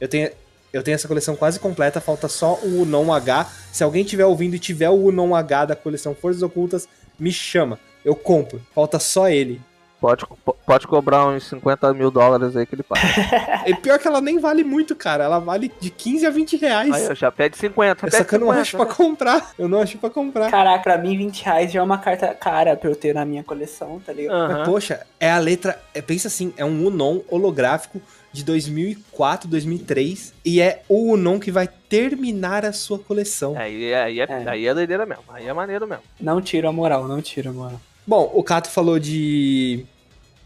Eu 0.01 0.09
tenho, 0.09 0.31
eu 0.72 0.83
tenho 0.83 0.95
essa 0.95 1.09
coleção 1.09 1.37
quase 1.37 1.59
completa, 1.59 2.01
falta 2.01 2.29
só 2.29 2.55
o 2.62 2.85
non 2.85 3.12
H. 3.12 3.51
Se 3.72 3.83
alguém 3.83 4.03
estiver 4.03 4.24
ouvindo 4.24 4.55
e 4.55 4.59
tiver 4.59 4.91
o 4.91 5.11
non 5.11 5.35
H 5.35 5.66
da 5.66 5.76
coleção 5.76 6.14
Forças 6.14 6.43
Ocultas, 6.43 6.89
me 7.18 7.33
chama. 7.33 7.79
Eu 8.05 8.14
compro. 8.14 8.61
Falta 8.74 8.99
só 8.99 9.29
ele. 9.29 9.61
Pode, 10.01 10.24
pode 10.64 10.86
cobrar 10.86 11.26
uns 11.26 11.49
50 11.49 11.92
mil 11.92 12.09
dólares 12.11 12.57
aí 12.57 12.64
que 12.64 12.74
ele 12.74 12.84
paga. 12.84 13.01
E 13.66 13.74
pior 13.74 13.99
que 13.99 14.07
ela 14.07 14.20
nem 14.20 14.38
vale 14.38 14.62
muito, 14.62 14.94
cara. 14.94 15.24
Ela 15.24 15.38
vale 15.40 15.70
de 15.80 15.90
15 15.90 16.24
a 16.26 16.30
20 16.30 16.57
reais. 16.57 16.92
aí 16.94 17.05
eu 17.07 17.14
já 17.16 17.32
pede 17.32 17.57
50. 17.59 18.07
Essa 18.07 18.24
que 18.24 18.34
eu 18.36 18.38
não 18.38 18.46
50, 18.46 18.61
acho 18.62 18.76
pra 18.76 18.86
né? 18.86 18.94
comprar. 18.94 19.53
Eu 19.59 19.68
não 19.68 19.80
acho 19.82 19.99
pra 19.99 20.09
comprar. 20.09 20.51
Caraca, 20.51 20.82
pra 20.82 20.99
mim 20.99 21.16
20 21.16 21.42
reais 21.44 21.72
já 21.72 21.80
é 21.80 21.82
uma 21.82 21.99
carta 21.99 22.32
cara 22.34 22.76
pra 22.76 22.88
eu 22.88 22.94
ter 22.94 23.12
na 23.14 23.24
minha 23.24 23.42
coleção, 23.42 24.01
tá 24.05 24.12
ligado? 24.12 24.34
Aham. 24.36 24.59
Mas, 24.59 24.68
poxa, 24.68 25.07
é 25.18 25.30
a 25.30 25.38
letra. 25.38 25.78
É, 25.92 26.01
pensa 26.01 26.28
assim, 26.28 26.53
é 26.57 26.64
um 26.64 26.86
Unon 26.86 27.20
holográfico 27.28 28.01
de 28.32 28.44
2004, 28.44 29.49
2003. 29.49 30.32
E 30.44 30.61
é 30.61 30.82
o 30.88 31.12
Unon 31.14 31.40
que 31.40 31.51
vai 31.51 31.66
terminar 31.88 32.64
a 32.64 32.72
sua 32.72 32.99
coleção. 32.99 33.57
Aí, 33.59 33.92
aí, 33.92 34.20
é, 34.20 34.24
É. 34.28 34.49
aí 34.49 34.66
é 34.66 34.72
doideira 34.74 35.05
mesmo. 35.05 35.24
Aí 35.28 35.46
é 35.49 35.53
maneiro 35.53 35.86
mesmo. 35.88 36.05
Não 36.20 36.40
tiro 36.40 36.68
a 36.68 36.72
moral, 36.72 37.09
não 37.09 37.20
tiro 37.20 37.51
a 37.51 37.53
moral. 37.53 37.80
Bom, 38.09 38.31
o 38.35 38.43
Cato 38.43 38.71
falou 38.71 38.99
de 38.99 39.85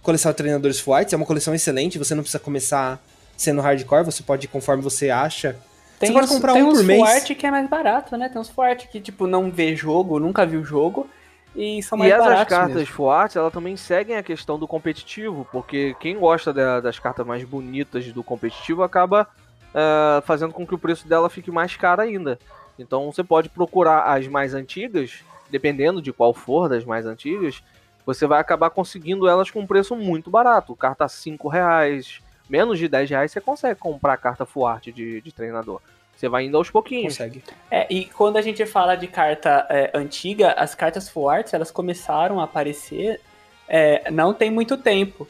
coleção 0.02 0.32
de 0.32 0.36
treinadores 0.36 0.80
fortes. 0.80 1.14
É 1.14 1.16
uma 1.16 1.24
coleção 1.24 1.54
excelente. 1.54 1.96
Você 1.96 2.12
não 2.12 2.22
precisa 2.24 2.42
começar 2.42 3.00
sendo 3.36 3.60
hardcore. 3.60 4.04
Você 4.04 4.20
pode 4.24 4.46
ir 4.46 4.48
conforme 4.48 4.82
você 4.82 5.10
acha. 5.10 5.56
Você 6.00 6.12
pode 6.12 6.24
uns- 6.26 6.30
comprar 6.30 6.54
tem 6.54 6.64
um 6.64 6.70
uns 6.70 6.78
por 6.78 6.84
mês. 6.84 6.98
forte 7.00 7.34
que 7.36 7.46
é 7.46 7.50
mais 7.52 7.70
barato, 7.70 8.16
né? 8.16 8.28
Tem 8.28 8.40
uns 8.40 8.48
forte 8.48 8.88
que, 8.88 9.00
tipo, 9.00 9.28
não 9.28 9.48
vê 9.48 9.76
jogo, 9.76 10.18
nunca 10.18 10.44
viu 10.44 10.64
jogo. 10.64 11.08
E 11.54 11.80
são 11.84 11.96
mais 11.96 12.10
E 12.10 12.14
essas 12.14 12.26
baratos 12.26 12.48
cartas 12.48 12.76
mesmo. 12.78 12.94
fortes, 12.94 13.36
elas 13.36 13.52
também 13.52 13.76
seguem 13.76 14.16
a 14.16 14.22
questão 14.24 14.58
do 14.58 14.66
competitivo, 14.66 15.46
porque 15.52 15.94
quem 16.00 16.18
gosta 16.18 16.52
da- 16.52 16.80
das 16.80 16.98
cartas 16.98 17.24
mais 17.24 17.44
bonitas 17.44 18.10
do 18.10 18.24
competitivo 18.24 18.82
acaba 18.82 19.28
eh, 19.74 20.22
fazendo 20.26 20.52
com 20.52 20.66
que 20.66 20.74
o 20.74 20.78
preço 20.78 21.06
dela 21.08 21.30
fique 21.30 21.50
mais 21.50 21.76
caro 21.76 22.02
ainda. 22.02 22.38
Então 22.78 23.10
você 23.12 23.22
pode 23.24 23.48
procurar 23.48 24.02
as 24.02 24.26
mais 24.28 24.52
antigas, 24.52 25.20
dependendo 25.52 26.00
de 26.00 26.12
qual 26.12 26.32
for 26.32 26.68
das 26.68 26.84
mais 26.84 27.04
antigas, 27.04 27.62
você 28.04 28.26
vai 28.26 28.40
acabar 28.40 28.70
conseguindo 28.70 29.28
elas 29.28 29.50
com 29.50 29.60
um 29.60 29.66
preço 29.66 29.94
muito 29.94 30.30
barato. 30.30 30.74
Carta 30.74 31.06
5 31.06 31.46
reais, 31.46 32.20
menos 32.48 32.78
de 32.78 32.88
10 32.88 33.10
reais 33.10 33.30
você 33.30 33.40
consegue 33.40 33.78
comprar 33.78 34.16
carta 34.16 34.46
fuarte 34.46 34.90
de, 34.90 35.20
de 35.20 35.30
treinador. 35.30 35.80
Você 36.16 36.28
vai 36.28 36.46
indo 36.46 36.56
aos 36.56 36.70
pouquinhos. 36.70 37.14
Consegue. 37.14 37.44
É, 37.70 37.86
e 37.92 38.06
quando 38.06 38.38
a 38.38 38.42
gente 38.42 38.64
fala 38.64 38.96
de 38.96 39.06
carta 39.06 39.66
é, 39.68 39.90
antiga, 39.94 40.52
as 40.52 40.74
cartas 40.74 41.08
Full 41.08 41.28
Arts, 41.28 41.52
elas 41.52 41.70
começaram 41.70 42.40
a 42.40 42.44
aparecer 42.44 43.20
é, 43.68 44.10
não 44.10 44.34
tem 44.34 44.50
muito 44.50 44.76
tempo. 44.76 45.26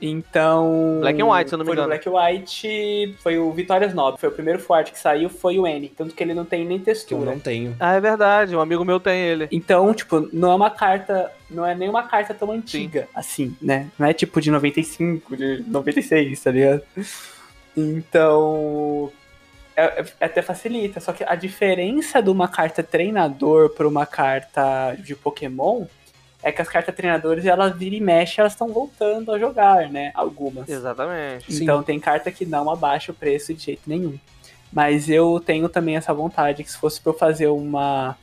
Então. 0.00 0.98
Black 1.00 1.20
and 1.20 1.26
White, 1.26 1.48
se 1.50 1.54
eu 1.54 1.58
não 1.58 1.64
me 1.64 1.68
foi 1.70 1.76
no 1.76 1.82
engano. 1.82 1.88
Black 2.02 2.08
and 2.08 2.12
White, 2.38 3.16
foi 3.20 3.38
o 3.38 3.50
Vitórias 3.52 3.92
9. 3.92 4.18
Foi 4.18 4.28
o 4.28 4.32
primeiro 4.32 4.60
forte 4.60 4.92
que 4.92 4.98
saiu, 4.98 5.28
foi 5.28 5.58
o 5.58 5.66
N. 5.66 5.88
Tanto 5.88 6.14
que 6.14 6.22
ele 6.22 6.34
não 6.34 6.44
tem 6.44 6.64
nem 6.64 6.78
Que 6.78 6.82
eu 6.90 6.94
textura. 6.94 7.30
não 7.32 7.38
tenho. 7.40 7.74
Ah, 7.80 7.94
é 7.94 8.00
verdade, 8.00 8.54
um 8.54 8.60
amigo 8.60 8.84
meu 8.84 9.00
tem 9.00 9.20
ele. 9.20 9.48
Então, 9.50 9.92
tipo, 9.92 10.28
não 10.32 10.52
é 10.52 10.54
uma 10.54 10.70
carta. 10.70 11.32
Não 11.50 11.64
é 11.66 11.74
nenhuma 11.74 12.02
carta 12.04 12.32
tão 12.34 12.50
antiga 12.52 13.08
assim, 13.14 13.56
né? 13.60 13.88
Não 13.98 14.06
é 14.06 14.12
tipo 14.12 14.40
de 14.40 14.50
95, 14.50 15.36
de 15.36 15.64
96, 15.66 16.40
tá 16.40 16.50
ligado? 16.50 16.82
Então. 17.76 19.10
é- 19.76 20.00
é- 20.00 20.24
até 20.24 20.42
facilita. 20.42 20.98
Só 20.98 21.12
que 21.12 21.22
a 21.24 21.36
diferença 21.36 22.20
de 22.20 22.28
uma 22.30 22.48
carta 22.48 22.82
treinador 22.82 23.70
pra 23.70 23.86
uma 23.86 24.04
carta 24.04 24.96
de 24.98 25.14
Pokémon 25.14 25.84
é 26.42 26.52
que 26.52 26.62
as 26.62 26.68
cartas 26.68 26.94
treinadores, 26.94 27.44
elas 27.46 27.76
viram 27.76 27.96
e 27.96 28.00
mexem, 28.00 28.36
elas 28.40 28.52
estão 28.52 28.68
voltando 28.68 29.32
a 29.32 29.38
jogar, 29.38 29.88
né? 29.90 30.12
Algumas. 30.14 30.68
Exatamente. 30.68 31.52
Sim. 31.52 31.62
Então 31.64 31.82
tem 31.82 31.98
carta 31.98 32.30
que 32.30 32.46
não 32.46 32.70
abaixa 32.70 33.10
o 33.12 33.14
preço 33.14 33.52
de 33.52 33.62
jeito 33.64 33.82
nenhum. 33.86 34.18
Mas 34.72 35.08
eu 35.08 35.40
tenho 35.44 35.68
também 35.68 35.96
essa 35.96 36.12
vontade 36.12 36.62
que 36.62 36.70
se 36.70 36.76
fosse 36.78 37.00
pra 37.00 37.10
eu 37.12 37.16
fazer 37.18 37.48
uma, 37.48 38.16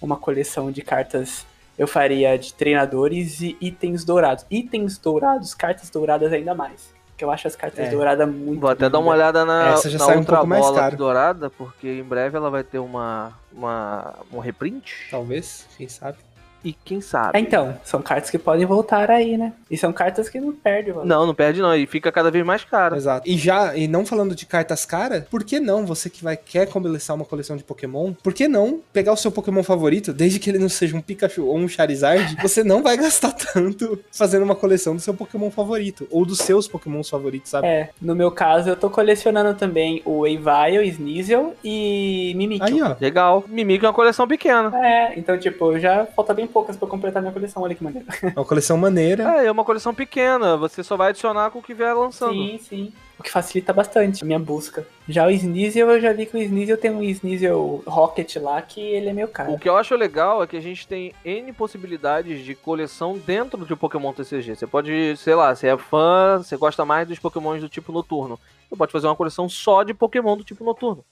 uma 0.00 0.16
coleção 0.16 0.70
de 0.72 0.80
cartas, 0.82 1.46
eu 1.78 1.86
faria 1.86 2.36
de 2.38 2.54
treinadores 2.54 3.40
e 3.40 3.56
itens 3.60 4.02
dourados. 4.04 4.44
Itens 4.50 4.96
dourados, 4.98 5.54
cartas 5.54 5.90
douradas 5.90 6.32
ainda 6.32 6.54
mais. 6.54 6.90
Porque 7.10 7.24
eu 7.24 7.30
acho 7.30 7.46
as 7.46 7.54
cartas 7.54 7.86
É. 7.86 7.90
douradas 7.90 8.26
muito 8.28 8.58
Vou 8.60 8.70
até 8.70 8.88
dar 8.88 8.98
uma 8.98 9.12
lindas. 9.12 9.18
olhada 9.18 9.44
na, 9.44 9.68
Essa 9.74 9.90
já 9.90 9.98
na 9.98 10.04
sai 10.06 10.16
um 10.16 10.20
outra 10.20 10.36
pouco 10.36 10.48
mais 10.48 10.64
bola 10.64 10.90
dourada, 10.90 11.50
porque 11.50 12.00
em 12.00 12.02
breve 12.02 12.36
ela 12.36 12.50
vai 12.50 12.64
ter 12.64 12.78
uma, 12.78 13.32
uma 13.52 14.14
um 14.32 14.38
reprint. 14.38 15.08
Talvez, 15.10 15.66
quem 15.76 15.86
sabe. 15.88 16.16
E 16.64 16.72
quem 16.72 17.00
sabe? 17.00 17.36
É, 17.36 17.40
então, 17.40 17.76
são 17.84 18.00
cartas 18.00 18.30
que 18.30 18.38
podem 18.38 18.64
voltar 18.64 19.10
aí, 19.10 19.36
né? 19.36 19.52
E 19.70 19.76
são 19.76 19.92
cartas 19.92 20.28
que 20.28 20.40
não 20.40 20.52
perdem, 20.52 20.94
mano. 20.94 21.06
Não, 21.06 21.26
não 21.26 21.34
perde 21.34 21.60
não, 21.60 21.74
e 21.74 21.86
fica 21.86 22.12
cada 22.12 22.30
vez 22.30 22.44
mais 22.44 22.64
caro. 22.64 22.96
Exato. 22.96 23.28
E 23.28 23.36
já, 23.36 23.76
e 23.76 23.88
não 23.88 24.06
falando 24.06 24.34
de 24.34 24.46
cartas 24.46 24.84
caras, 24.84 25.24
por 25.24 25.44
que 25.44 25.58
não, 25.58 25.84
você 25.84 26.08
que 26.08 26.22
vai 26.22 26.36
quer 26.36 26.68
começar 26.68 27.14
uma 27.14 27.24
coleção 27.24 27.56
de 27.56 27.64
Pokémon, 27.64 28.12
por 28.22 28.32
que 28.32 28.46
não 28.46 28.80
pegar 28.92 29.12
o 29.12 29.16
seu 29.16 29.32
Pokémon 29.32 29.62
favorito, 29.62 30.12
desde 30.12 30.38
que 30.38 30.50
ele 30.50 30.58
não 30.58 30.68
seja 30.68 30.96
um 30.96 31.00
Pikachu 31.00 31.46
ou 31.46 31.56
um 31.56 31.68
Charizard, 31.68 32.36
você 32.40 32.62
não 32.62 32.82
vai 32.82 32.96
gastar 32.96 33.32
tanto 33.32 33.98
fazendo 34.12 34.42
uma 34.42 34.54
coleção 34.54 34.94
do 34.94 35.00
seu 35.00 35.14
Pokémon 35.14 35.50
favorito, 35.50 36.06
ou 36.10 36.24
dos 36.24 36.38
seus 36.38 36.68
Pokémons 36.68 37.08
favoritos, 37.08 37.50
sabe? 37.50 37.66
É, 37.66 37.90
no 38.00 38.14
meu 38.14 38.30
caso, 38.30 38.68
eu 38.68 38.76
tô 38.76 38.88
colecionando 38.88 39.54
também 39.54 40.02
o 40.04 40.20
Weavile, 40.20 40.88
Sneasel 40.88 41.54
e 41.64 42.32
Mimikyu. 42.36 42.66
Aí, 42.66 42.82
ó. 42.82 42.96
Legal. 43.00 43.44
Mimic 43.48 43.84
é 43.84 43.88
uma 43.88 43.94
coleção 43.94 44.28
pequena. 44.28 44.72
É, 44.84 45.18
então, 45.18 45.38
tipo, 45.38 45.78
já 45.78 46.06
falta 46.06 46.32
bem 46.34 46.46
poucas 46.52 46.76
pra 46.76 46.86
eu 46.86 46.90
completar 46.90 47.22
minha 47.22 47.32
coleção. 47.32 47.62
Olha 47.62 47.74
que 47.74 47.82
maneiro. 47.82 48.06
É 48.22 48.32
uma 48.36 48.44
coleção 48.44 48.76
maneira. 48.76 49.24
É, 49.38 49.46
é 49.46 49.50
uma 49.50 49.64
coleção 49.64 49.94
pequena. 49.94 50.56
Você 50.56 50.82
só 50.82 50.96
vai 50.96 51.10
adicionar 51.10 51.50
com 51.50 51.58
o 51.58 51.62
que 51.62 51.74
vier 51.74 51.94
lançando. 51.94 52.32
Sim, 52.32 52.58
sim. 52.58 52.92
O 53.18 53.22
que 53.22 53.30
facilita 53.30 53.72
bastante 53.72 54.22
a 54.22 54.26
minha 54.26 54.38
busca. 54.38 54.86
Já 55.08 55.26
o 55.26 55.30
Sneasel, 55.30 55.90
eu 55.90 56.00
já 56.00 56.12
vi 56.12 56.26
que 56.26 56.36
o 56.36 56.42
Sneasel 56.42 56.76
tem 56.76 56.90
um 56.90 57.02
Sneasel 57.02 57.82
Rocket 57.86 58.36
lá 58.36 58.60
que 58.60 58.80
ele 58.80 59.08
é 59.08 59.12
meio 59.12 59.28
caro. 59.28 59.52
O 59.52 59.58
que 59.58 59.68
eu 59.68 59.76
acho 59.76 59.94
legal 59.94 60.42
é 60.42 60.46
que 60.46 60.56
a 60.56 60.60
gente 60.60 60.86
tem 60.86 61.14
N 61.24 61.52
possibilidades 61.52 62.44
de 62.44 62.54
coleção 62.54 63.16
dentro 63.16 63.64
de 63.64 63.76
Pokémon 63.76 64.12
TCG. 64.12 64.56
Você 64.56 64.66
pode, 64.66 65.16
sei 65.16 65.34
lá, 65.34 65.54
você 65.54 65.68
é 65.68 65.76
fã, 65.78 66.38
você 66.42 66.56
gosta 66.56 66.84
mais 66.84 67.06
dos 67.06 67.18
Pokémons 67.18 67.60
do 67.60 67.68
tipo 67.68 67.92
noturno. 67.92 68.38
Você 68.68 68.76
pode 68.76 68.92
fazer 68.92 69.06
uma 69.06 69.16
coleção 69.16 69.48
só 69.48 69.82
de 69.82 69.94
Pokémon 69.94 70.36
do 70.36 70.44
tipo 70.44 70.64
noturno. 70.64 71.04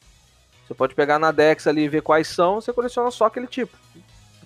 Você 0.67 0.75
pode 0.75 0.95
pegar 0.95 1.19
na 1.19 1.33
Dex 1.33 1.67
ali 1.67 1.83
e 1.83 1.89
ver 1.89 2.01
quais 2.01 2.29
são, 2.29 2.61
você 2.61 2.73
coleciona 2.73 3.11
só 3.11 3.27
aquele 3.27 3.49
tipo. 3.49 3.77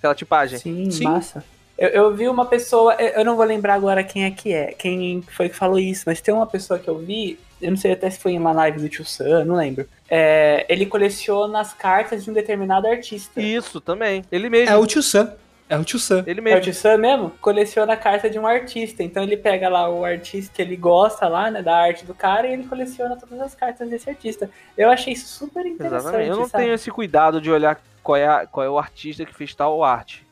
Aquela 0.05 0.15
tipagem. 0.15 0.59
Sim, 0.59 0.91
Sim. 0.91 1.05
massa. 1.05 1.43
Eu, 1.79 1.89
eu 1.89 2.15
vi 2.15 2.29
uma 2.29 2.45
pessoa, 2.45 2.95
eu 2.95 3.25
não 3.25 3.37
vou 3.37 3.45
lembrar 3.45 3.73
agora 3.73 4.05
quem 4.05 4.25
é 4.25 4.31
que 4.31 4.53
é, 4.53 4.67
quem 4.73 5.23
foi 5.23 5.49
que 5.49 5.57
falou 5.57 5.79
isso, 5.79 6.05
mas 6.07 6.21
tem 6.21 6.33
uma 6.33 6.47
pessoa 6.47 6.79
que 6.79 6.87
eu 6.87 6.99
vi, 6.99 7.39
eu 7.61 7.71
não 7.71 7.77
sei 7.79 7.93
até 7.93 8.11
se 8.11 8.21
foi 8.21 8.33
em 8.33 8.39
uma 8.39 8.53
live 8.53 8.81
do 8.81 8.89
Tio 8.89 9.05
Sam, 9.05 9.47
não 9.47 9.57
lembro. 9.57 9.89
É, 10.09 10.67
ele 10.69 10.85
coleciona 10.85 11.59
as 11.59 11.73
cartas 11.73 12.23
de 12.23 12.31
um 12.31 12.35
determinado 12.35 12.87
artista. 12.87 13.41
Isso 13.41 13.81
também. 13.81 14.23
Ele 14.31 14.51
mesmo. 14.51 14.75
É 14.75 14.77
o 14.77 14.87
Tio 14.87 15.03
Sam. 15.03 15.33
É 15.67 15.79
o 15.79 15.85
Tio 15.85 15.99
Sam. 15.99 16.23
Ele 16.27 16.41
É 16.41 16.43
o 16.43 16.45
mesmo. 16.45 16.61
Tio 16.61 16.75
Sam 16.75 16.99
mesmo? 16.99 17.33
Coleciona 17.41 17.95
a 17.95 17.97
carta 17.97 18.29
de 18.29 18.39
um 18.39 18.47
artista. 18.47 19.03
Então 19.03 19.23
ele 19.23 19.39
pega 19.39 19.71
lá 19.71 19.89
o 19.89 20.05
artista 20.05 20.53
que 20.55 20.61
ele 20.61 20.77
gosta 20.77 21.27
lá, 21.27 21.51
né, 21.51 21.63
da 21.63 21.75
arte 21.75 22.05
do 22.05 22.15
cara, 22.15 22.47
e 22.47 22.53
ele 22.53 22.65
coleciona 22.65 23.17
todas 23.17 23.41
as 23.41 23.55
cartas 23.55 23.89
desse 23.89 24.11
artista. 24.11 24.51
Eu 24.77 24.91
achei 24.91 25.15
isso 25.15 25.27
super 25.27 25.65
interessante. 25.65 26.03
Exatamente. 26.03 26.29
Eu 26.29 26.37
não 26.37 26.47
sabe? 26.47 26.65
tenho 26.65 26.75
esse 26.75 26.91
cuidado 26.91 27.41
de 27.41 27.51
olhar 27.51 27.81
qual 28.05 28.17
é, 28.17 28.27
a- 28.29 28.47
qual 28.47 28.65
é 28.65 28.71
o 28.71 28.79
artista 28.79 29.25
que 29.25 29.35
fez 29.35 29.53
tal 29.55 29.83
arte. 29.83 30.25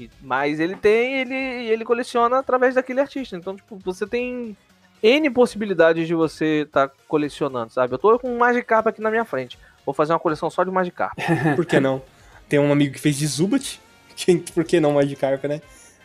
E- 0.00 0.08
Mas 0.22 0.58
ele 0.60 0.76
tem, 0.76 1.18
ele, 1.20 1.34
ele 1.34 1.84
coleciona 1.84 2.38
através 2.38 2.74
daquele 2.76 3.00
artista. 3.00 3.36
Então, 3.36 3.54
tipo, 3.56 3.78
você 3.84 4.06
tem 4.06 4.56
N 5.02 5.28
possibilidades 5.30 6.06
de 6.06 6.14
você 6.14 6.62
estar 6.62 6.90
colecionando, 7.06 7.70
sabe? 7.72 7.92
Eu 7.92 7.98
tô 7.98 8.18
com 8.18 8.30
um 8.34 8.38
Magikarp 8.38 8.86
aqui 8.86 9.00
na 9.02 9.10
minha 9.10 9.24
frente. 9.26 9.58
Vou 9.84 9.94
fazer 9.94 10.12
uma 10.14 10.18
coleção 10.18 10.48
só 10.48 10.64
de 10.64 10.70
Magikarp. 10.70 11.18
Por 11.56 11.66
que 11.66 11.78
não? 11.80 12.00
Tem 12.48 12.58
um 12.58 12.72
amigo 12.72 12.94
que 12.94 13.00
fez 13.00 13.16
de 13.18 13.26
Zubat. 13.26 13.80
Por 14.54 14.64
que 14.64 14.80
não 14.80 14.92
Magikarp, 14.92 15.44
né? 15.44 15.60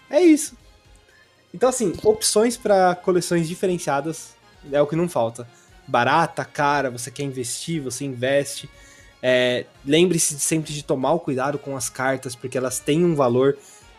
É 0.09 0.19
isso. 0.21 0.57
Então, 1.53 1.69
assim, 1.69 1.93
opções 2.03 2.57
para 2.57 2.95
coleções 2.95 3.47
diferenciadas 3.47 4.35
é 4.71 4.81
o 4.81 4.87
que 4.87 4.95
não 4.95 5.07
falta. 5.09 5.47
Barata, 5.87 6.45
cara, 6.45 6.89
você 6.89 7.11
quer 7.11 7.23
investir, 7.23 7.81
você 7.81 8.05
investe. 8.05 8.69
É, 9.21 9.65
Lembre-se 9.85 10.39
sempre 10.39 10.73
de 10.73 10.83
tomar 10.83 11.13
o 11.13 11.19
cuidado 11.19 11.57
com 11.57 11.75
as 11.75 11.89
cartas, 11.89 12.35
porque 12.35 12.57
elas 12.57 12.79
têm 12.79 13.03
um 13.03 13.15
valor 13.15 13.57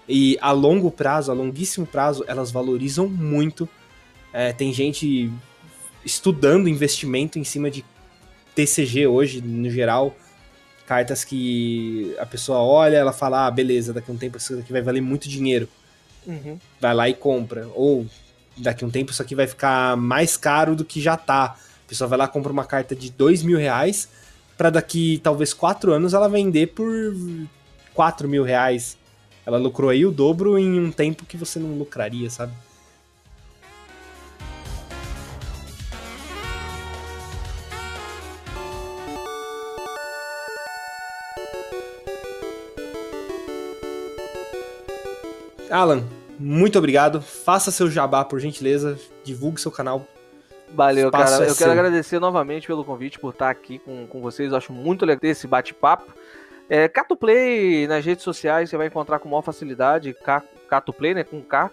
e 0.09 0.37
a 0.41 0.51
longo 0.53 0.91
prazo, 0.91 1.31
a 1.31 1.35
longuíssimo 1.35 1.87
prazo, 1.87 2.25
elas 2.27 2.51
valorizam 2.51 3.09
muito. 3.09 3.69
É, 4.33 4.53
tem 4.53 4.73
gente 4.73 5.31
estudando 6.05 6.69
investimento 6.69 7.39
em 7.39 7.45
cima 7.45 7.71
de 7.71 7.85
TCG 8.55 9.07
hoje, 9.07 9.41
no 9.41 9.71
geral. 9.71 10.15
Cartas 10.87 11.25
que 11.25 12.15
a 12.19 12.27
pessoa 12.27 12.59
olha, 12.59 12.97
ela 12.97 13.13
fala, 13.13 13.47
ah, 13.47 13.51
beleza, 13.51 13.93
daqui 13.93 14.11
a 14.11 14.15
um 14.15 14.19
tempo 14.19 14.37
isso 14.37 14.59
aqui 14.59 14.73
vai 14.73 14.83
valer 14.83 15.01
muito 15.01 15.29
dinheiro. 15.29 15.69
Vai 16.81 16.95
lá 16.95 17.09
e 17.09 17.15
compra. 17.15 17.69
Ou 17.75 18.07
daqui 18.57 18.85
a 18.85 18.87
um 18.87 18.91
tempo 18.91 19.13
isso 19.13 19.23
aqui 19.23 19.35
vai 19.35 19.47
ficar 19.47 19.97
mais 19.97 20.37
caro 20.37 20.75
do 20.75 20.85
que 20.85 21.01
já 21.01 21.17
tá. 21.17 21.57
A 21.87 21.89
pessoa 21.89 22.09
vai 22.09 22.19
lá 22.19 22.25
e 22.25 22.29
compra 22.29 22.53
uma 22.53 22.65
carta 22.65 22.95
de 22.97 23.11
dois 23.11 23.43
mil 23.43 23.59
reais 23.59 24.09
pra 24.57 24.71
daqui 24.71 25.21
talvez 25.23 25.53
quatro 25.53 25.93
anos 25.93 26.15
ela 26.15 26.29
vender 26.29 26.69
por 26.69 26.89
quatro 27.95 28.29
mil 28.29 28.43
reais. 28.43 28.97
Ela 29.45 29.59
lucrou 29.59 29.91
aí 29.91 30.07
o 30.07 30.13
dobro 30.13 30.59
em 30.59 30.79
um 30.79 30.93
tempo 30.93 31.27
que 31.27 31.37
você 31.37 31.59
não 31.59 31.77
lucraria, 31.77 32.31
sabe? 32.31 32.53
Alan, 45.73 46.05
muito 46.39 46.79
obrigado. 46.79 47.23
Faça 47.23 47.71
seu 47.71 47.91
jabá, 47.91 48.25
por 48.25 48.39
gentileza. 48.39 48.99
Divulgue 49.25 49.61
seu 49.61 49.71
canal. 49.71 50.07
Valeu, 50.75 51.07
Espaço 51.07 51.33
cara. 51.35 51.45
é 51.47 51.51
eu 51.51 51.57
quero 51.57 51.71
agradecer 51.73 52.19
novamente 52.19 52.67
pelo 52.67 52.85
convite, 52.85 53.19
por 53.19 53.31
estar 53.33 53.51
aqui 53.51 53.79
com, 53.79 54.07
com 54.07 54.21
vocês. 54.21 54.51
Eu 54.51 54.59
acho 54.59 54.73
muito 54.73 55.05
legal 55.05 55.21
ter 55.21 55.29
esse 55.29 55.47
bate-papo. 55.47 56.13
É, 56.69 56.89
Cato 56.89 57.15
Play 57.17 57.87
nas 57.87 58.05
redes 58.05 58.25
sociais 58.25 58.71
você 58.71 58.77
vai 58.77 58.87
encontrar 58.87 59.19
com 59.19 59.29
maior 59.29 59.43
facilidade. 59.43 60.15
Ca- 60.15 60.43
Cato 60.69 60.93
Play, 60.93 61.15
né? 61.15 61.25
Com 61.25 61.43
K. 61.43 61.71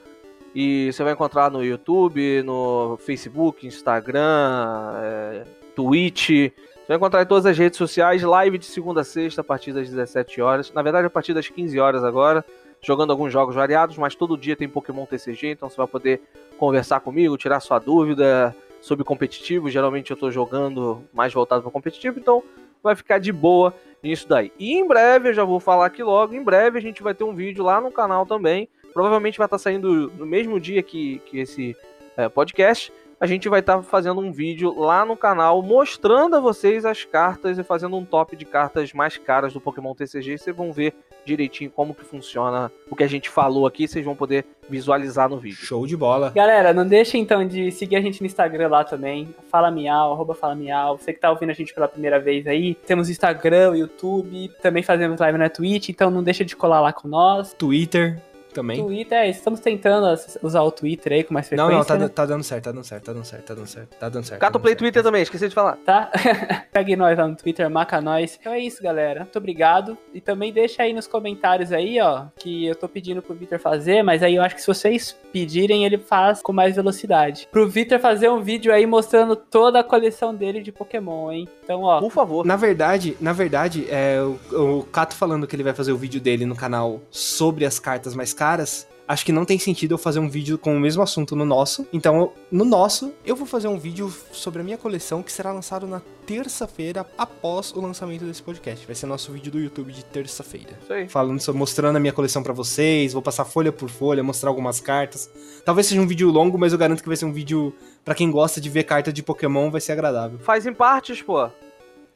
E 0.54 0.91
você 0.91 1.04
vai 1.04 1.14
encontrar 1.14 1.50
no 1.52 1.64
YouTube, 1.64 2.41
no 2.43 2.97
Facebook, 2.97 3.66
Instagram, 3.66 4.93
é, 5.02 5.43
Twitch. 5.76 6.30
Você 6.30 6.54
vai 6.88 6.97
encontrar 6.97 7.22
em 7.22 7.26
todas 7.26 7.45
as 7.45 7.58
redes 7.58 7.78
sociais. 7.78 8.22
Live 8.24 8.58
de 8.58 8.66
segunda 8.66 9.02
a 9.02 9.04
sexta, 9.04 9.41
a 9.41 9.43
partir 9.43 9.72
das 9.72 9.88
17 9.89 10.41
horas. 10.41 10.74
Na 10.74 10.82
verdade, 10.82 11.06
a 11.08 11.10
partir 11.10 11.34
das 11.34 11.47
15 11.47 11.80
horas 11.80 12.04
agora. 12.04 12.43
Jogando 12.82 13.12
alguns 13.12 13.32
jogos 13.32 13.56
variados, 13.56 13.97
mas 13.97 14.16
todo 14.16 14.38
dia 14.38 14.56
tem 14.56 14.68
Pokémon 14.70 15.06
TCG, 15.06 15.52
então 15.52 15.70
você 15.70 15.76
vai 15.76 15.86
poder 15.86 16.22
conversar 16.58 17.02
comigo, 17.02 17.38
tirar 17.38 17.60
sua 17.60 17.78
dúvida, 17.78 18.56
sobre 18.82 19.03
competitivo. 19.03 19.69
Geralmente 19.69 20.11
eu 20.11 20.17
tô 20.17 20.32
jogando 20.32 21.03
mais 21.13 21.34
voltado 21.34 21.61
para 21.61 21.71
competitivo, 21.71 22.19
então 22.19 22.43
vai 22.82 22.95
ficar 22.95 23.19
de 23.19 23.32
boa 23.32 23.73
nisso 24.01 24.27
daí. 24.27 24.51
E 24.57 24.73
em 24.73 24.88
breve, 24.88 25.30
eu 25.30 25.34
já 25.34 25.43
vou 25.43 25.59
falar 25.59 25.86
aqui 25.86 26.03
logo, 26.03 26.34
em 26.34 26.43
breve 26.43 26.77
a 26.77 26.82
gente 26.82 27.03
vai 27.03 27.13
ter 27.13 27.23
um 27.23 27.36
vídeo 27.36 27.63
lá 27.63 27.82
no 27.82 27.91
canal 27.91 28.25
também. 28.25 28.69
Provavelmente 28.93 29.38
vai 29.38 29.45
estar 29.45 29.57
saindo 29.57 30.11
no 30.17 30.25
mesmo 30.25 30.59
dia 30.59 30.82
que, 30.82 31.19
que 31.25 31.39
esse 31.39 31.75
é, 32.17 32.27
podcast. 32.27 32.91
A 33.20 33.28
gente 33.28 33.49
vai 33.49 33.59
estar 33.59 33.84
fazendo 33.84 34.22
um 34.22 34.32
vídeo 34.32 34.74
lá 34.80 35.03
no 35.03 35.17
canal 35.17 35.61
mostrando 35.61 36.38
a 36.38 36.39
vocês 36.39 36.86
as 36.86 37.03
cartas 37.03 37.57
e 37.57 37.63
fazendo 37.63 37.97
um 37.97 38.05
top 38.05 38.34
de 38.34 38.45
cartas 38.45 38.93
mais 38.93 39.17
caras 39.17 39.51
do 39.51 39.59
Pokémon 39.59 39.93
TCG. 39.93 40.38
Vocês 40.38 40.55
vão 40.55 40.72
ver 40.72 40.93
direitinho 41.26 41.70
como 41.70 41.93
que 41.93 42.05
funciona 42.05 42.72
o 42.89 42.95
que 42.95 43.03
a 43.03 43.07
gente 43.07 43.30
falou 43.30 43.67
aqui. 43.67 43.89
Vocês 43.89 44.05
vão 44.05 44.15
poder 44.15 44.45
visualizar 44.70 45.28
no 45.28 45.38
vídeo. 45.38 45.57
Show 45.57 45.86
de 45.86 45.97
bola. 45.97 46.30
Galera, 46.30 46.72
não 46.72 46.88
deixe 46.88 47.17
então 47.17 47.45
de 47.45 47.70
seguir 47.72 47.97
a 47.97 48.01
gente 48.01 48.22
no 48.22 48.26
Instagram 48.26 48.70
lá 48.70 48.86
também. 48.86 49.36
Fala 49.51 49.70
Miau, 49.70 50.13
arroba 50.13 50.34
Fala 50.34 50.55
Miau. 50.55 50.97
Você 50.97 51.11
que 51.11 51.20
tá 51.20 51.30
ouvindo 51.30 51.49
a 51.49 51.53
gente 51.53 51.74
pela 51.74 51.89
primeira 51.89 52.22
vez 52.22 52.47
aí. 52.47 52.74
Temos 52.74 53.09
Instagram, 53.09 53.76
YouTube, 53.76 54.49
também 54.61 54.82
fazemos 54.82 55.20
live 55.20 55.38
na 55.38 55.49
Twitch, 55.49 55.89
então 55.89 56.09
não 56.09 56.24
deixa 56.24 56.45
de 56.45 56.55
colar 56.55 56.80
lá 56.80 56.93
com 56.93 57.09
nós. 57.09 57.53
Twitter. 57.53 58.28
Também. 58.54 58.82
Twitter, 58.82 59.18
é, 59.18 59.30
estamos 59.30 59.60
tentando 59.60 60.08
usar 60.41 60.62
o 60.62 60.72
Twitter 60.72 61.14
aí 61.14 61.24
com 61.24 61.34
mais 61.34 61.47
frequência. 61.47 61.72
Não, 61.72 61.78
não, 61.78 61.86
tá, 61.86 61.97
né? 61.97 62.08
tá 62.08 62.26
dando 62.26 62.43
certo, 62.43 62.64
tá 62.66 62.72
dando 62.72 62.84
certo, 62.84 63.04
tá 63.04 63.14
dando 63.14 63.26
certo, 63.26 63.45
tá 63.45 63.54
dando 63.54 63.68
certo, 63.68 63.95
tá 63.95 64.10
dando 64.10 64.24
certo. 64.26 64.39
Cato 64.41 64.54
tá 64.54 64.60
Play 64.60 64.74
dando 64.74 64.80
Twitter 64.80 65.02
certo. 65.02 65.06
também, 65.06 65.22
esqueci 65.22 65.47
de 65.47 65.56
falar. 65.56 65.78
tá? 65.86 66.12
Pegue 66.72 66.95
nós 66.95 67.18
lá 67.18 67.28
no 67.28 67.36
Twitter, 67.36 67.70
marca 67.70 68.02
nós. 68.02 68.38
Então 68.39 68.54
é 68.54 68.60
isso, 68.60 68.82
galera. 68.82 69.22
Muito 69.22 69.38
obrigado. 69.38 69.97
E 70.14 70.22
também 70.22 70.52
deixa 70.52 70.84
aí 70.84 70.93
nos 70.93 71.08
comentários 71.08 71.72
aí, 71.72 72.00
ó, 72.02 72.26
que 72.38 72.66
eu 72.66 72.76
tô 72.76 72.88
pedindo 72.88 73.22
pro 73.22 73.36
Victor 73.36 73.60
fazer, 73.60 74.04
mas 74.04 74.24
aí 74.24 74.36
eu 74.36 74.41
acho 74.43 74.56
que 74.56 74.62
se 74.62 74.68
vocês 74.68 75.16
pedirem, 75.32 75.86
ele 75.86 75.97
faz 75.97 76.41
com 76.41 76.52
mais 76.54 76.76
velocidade. 76.76 77.47
Pro 77.52 77.68
Victor 77.68 78.00
fazer 78.00 78.30
um 78.30 78.41
vídeo 78.41 78.74
aí 78.74 78.86
mostrando 78.86 79.36
toda 79.36 79.80
a 79.80 79.84
coleção 79.84 80.34
dele 80.34 80.62
de 80.62 80.72
Pokémon, 80.72 81.32
hein? 81.32 81.47
Então, 81.64 81.84
ó, 81.84 82.00
Por 82.00 82.12
favor. 82.12 82.45
Na 82.45 82.56
verdade, 82.56 83.16
na 83.20 83.34
verdade, 83.34 83.86
é, 83.89 84.20
o, 84.52 84.80
o 84.80 84.84
Cato 84.84 85.16
falando 85.16 85.45
que 85.45 85.56
ele 85.56 85.64
vai 85.64 85.74
fazer 85.74 85.91
o 85.91 85.97
vídeo 85.97 86.20
dele 86.20 86.45
no 86.45 86.56
canal 86.56 87.00
sobre 87.12 87.66
as 87.66 87.80
cartas 87.80 88.16
mais 88.16 88.34
caras, 88.40 88.88
acho 89.08 89.26
que 89.26 89.32
não 89.34 89.44
tem 89.44 89.60
sentido 89.60 89.94
eu 89.96 89.98
fazer 89.98 90.20
um 90.20 90.30
vídeo 90.30 90.58
com 90.58 90.76
o 90.76 90.80
mesmo 90.80 91.02
assunto 91.04 91.36
no 91.36 91.44
nosso. 91.46 91.86
Então, 91.92 92.18
eu- 92.20 92.34
no 92.52 92.64
nosso, 92.64 93.12
eu 93.26 93.36
vou 93.36 93.46
fazer 93.46 93.68
um 93.68 93.78
vídeo 93.78 94.14
sobre 94.32 94.62
a 94.62 94.64
minha 94.64 94.78
coleção 94.78 95.22
que 95.22 95.32
será 95.32 95.52
lançado 95.52 95.86
na 95.88 96.02
terça-feira 96.26 97.06
após 97.18 97.74
o 97.74 97.82
lançamento 97.82 98.24
desse 98.24 98.42
podcast. 98.42 98.86
Vai 98.86 98.96
ser 98.96 99.08
nosso 99.08 99.32
vídeo 99.32 99.52
do 99.52 99.60
YouTube 99.60 99.92
de 99.92 100.06
terça-feira. 100.06 100.78
Isso 100.82 100.94
aí. 100.94 101.10
Falando 101.10 101.40
sobre, 101.42 101.60
mostrando 101.60 101.96
a 101.98 102.00
minha 102.00 102.14
coleção 102.14 102.42
pra 102.42 102.54
vocês, 102.54 103.12
vou 103.14 103.22
passar 103.22 103.44
folha 103.46 103.72
por 103.72 103.90
folha, 103.90 104.24
mostrar 104.24 104.50
algumas 104.50 104.80
cartas. 104.80 105.30
Talvez 105.66 105.88
seja 105.88 106.00
um 106.00 106.08
vídeo 106.08 106.30
longo, 106.32 106.58
mas 106.58 106.72
eu 106.72 106.80
garanto 106.80 107.02
que 107.02 107.08
vai 107.10 107.18
ser 107.18 107.26
um 107.26 107.34
vídeo 107.34 107.74
pra 108.06 108.16
quem 108.16 108.32
gosta 108.32 108.62
de 108.62 108.70
ver 108.70 108.84
carta 108.84 109.12
de 109.12 109.22
Pokémon, 109.22 109.70
vai 109.70 109.82
ser 109.82 109.92
agradável. 109.92 110.40
Faz 110.40 110.66
em 110.66 110.74
partes, 110.74 111.22
pô. 111.22 111.46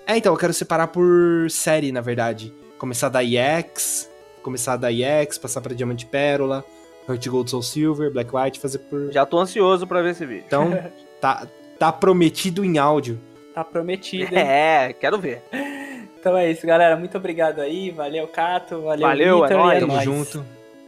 É, 0.06 0.16
então, 0.18 0.32
eu 0.34 0.38
quero 0.38 0.54
separar 0.54 0.88
por 0.88 1.50
série, 1.50 1.92
na 1.92 2.02
verdade. 2.02 2.54
Começar 2.78 3.10
da 3.10 3.24
EX, 3.24 4.10
começar 4.44 4.78
da 4.78 4.91
EX, 4.91 5.38
passar 5.38 5.62
pra 5.62 5.74
Diamante 5.74 6.06
Pérola, 6.06 6.64
Heart 7.10 7.28
Gold 7.28 7.50
Soul 7.50 7.64
Silver, 7.64 8.12
Black 8.12 8.30
White, 8.36 8.60
fazer 8.60 8.80
por. 8.80 9.12
Já 9.12 9.26
tô 9.26 9.39
ansioso 9.39 9.88
pra 9.88 10.02
ver 10.02 10.12
esse 10.12 10.26
vídeo. 10.26 10.44
Então, 10.46 10.72
tá, 11.20 11.48
tá 11.80 11.91
prometido 11.91 12.64
em 12.64 12.78
áudio. 12.78 13.20
tá 13.56 13.64
prometido, 13.64 14.36
hein? 14.36 14.41
É, 14.41 14.94
quero 14.94 15.18
ver. 15.20 15.41
Então 16.20 16.38
é 16.38 16.50
isso, 16.52 16.66
galera. 16.66 16.96
Muito 16.96 17.18
obrigado 17.18 17.60
aí. 17.60 17.91
Valeu, 17.91 18.28
Cato. 18.28 18.82
Valeu, 18.82 19.08
Valeu, 19.08 19.39
Victor, 19.41 19.52
é 19.52 19.64
nóis. 19.64 19.78
e 19.78 19.80
Tamo 19.82 19.94
nóis. 19.94 20.04
junto. 20.06 20.46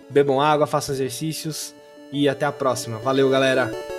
Bebam 0.10 0.40
água, 0.40 0.66
façam 0.68 0.94
exercícios 0.96 1.74
e 2.12 2.30
até 2.30 2.46
a 2.46 2.52
próxima. 2.52 2.98
Valeu, 3.00 3.30
galera. 3.30 3.95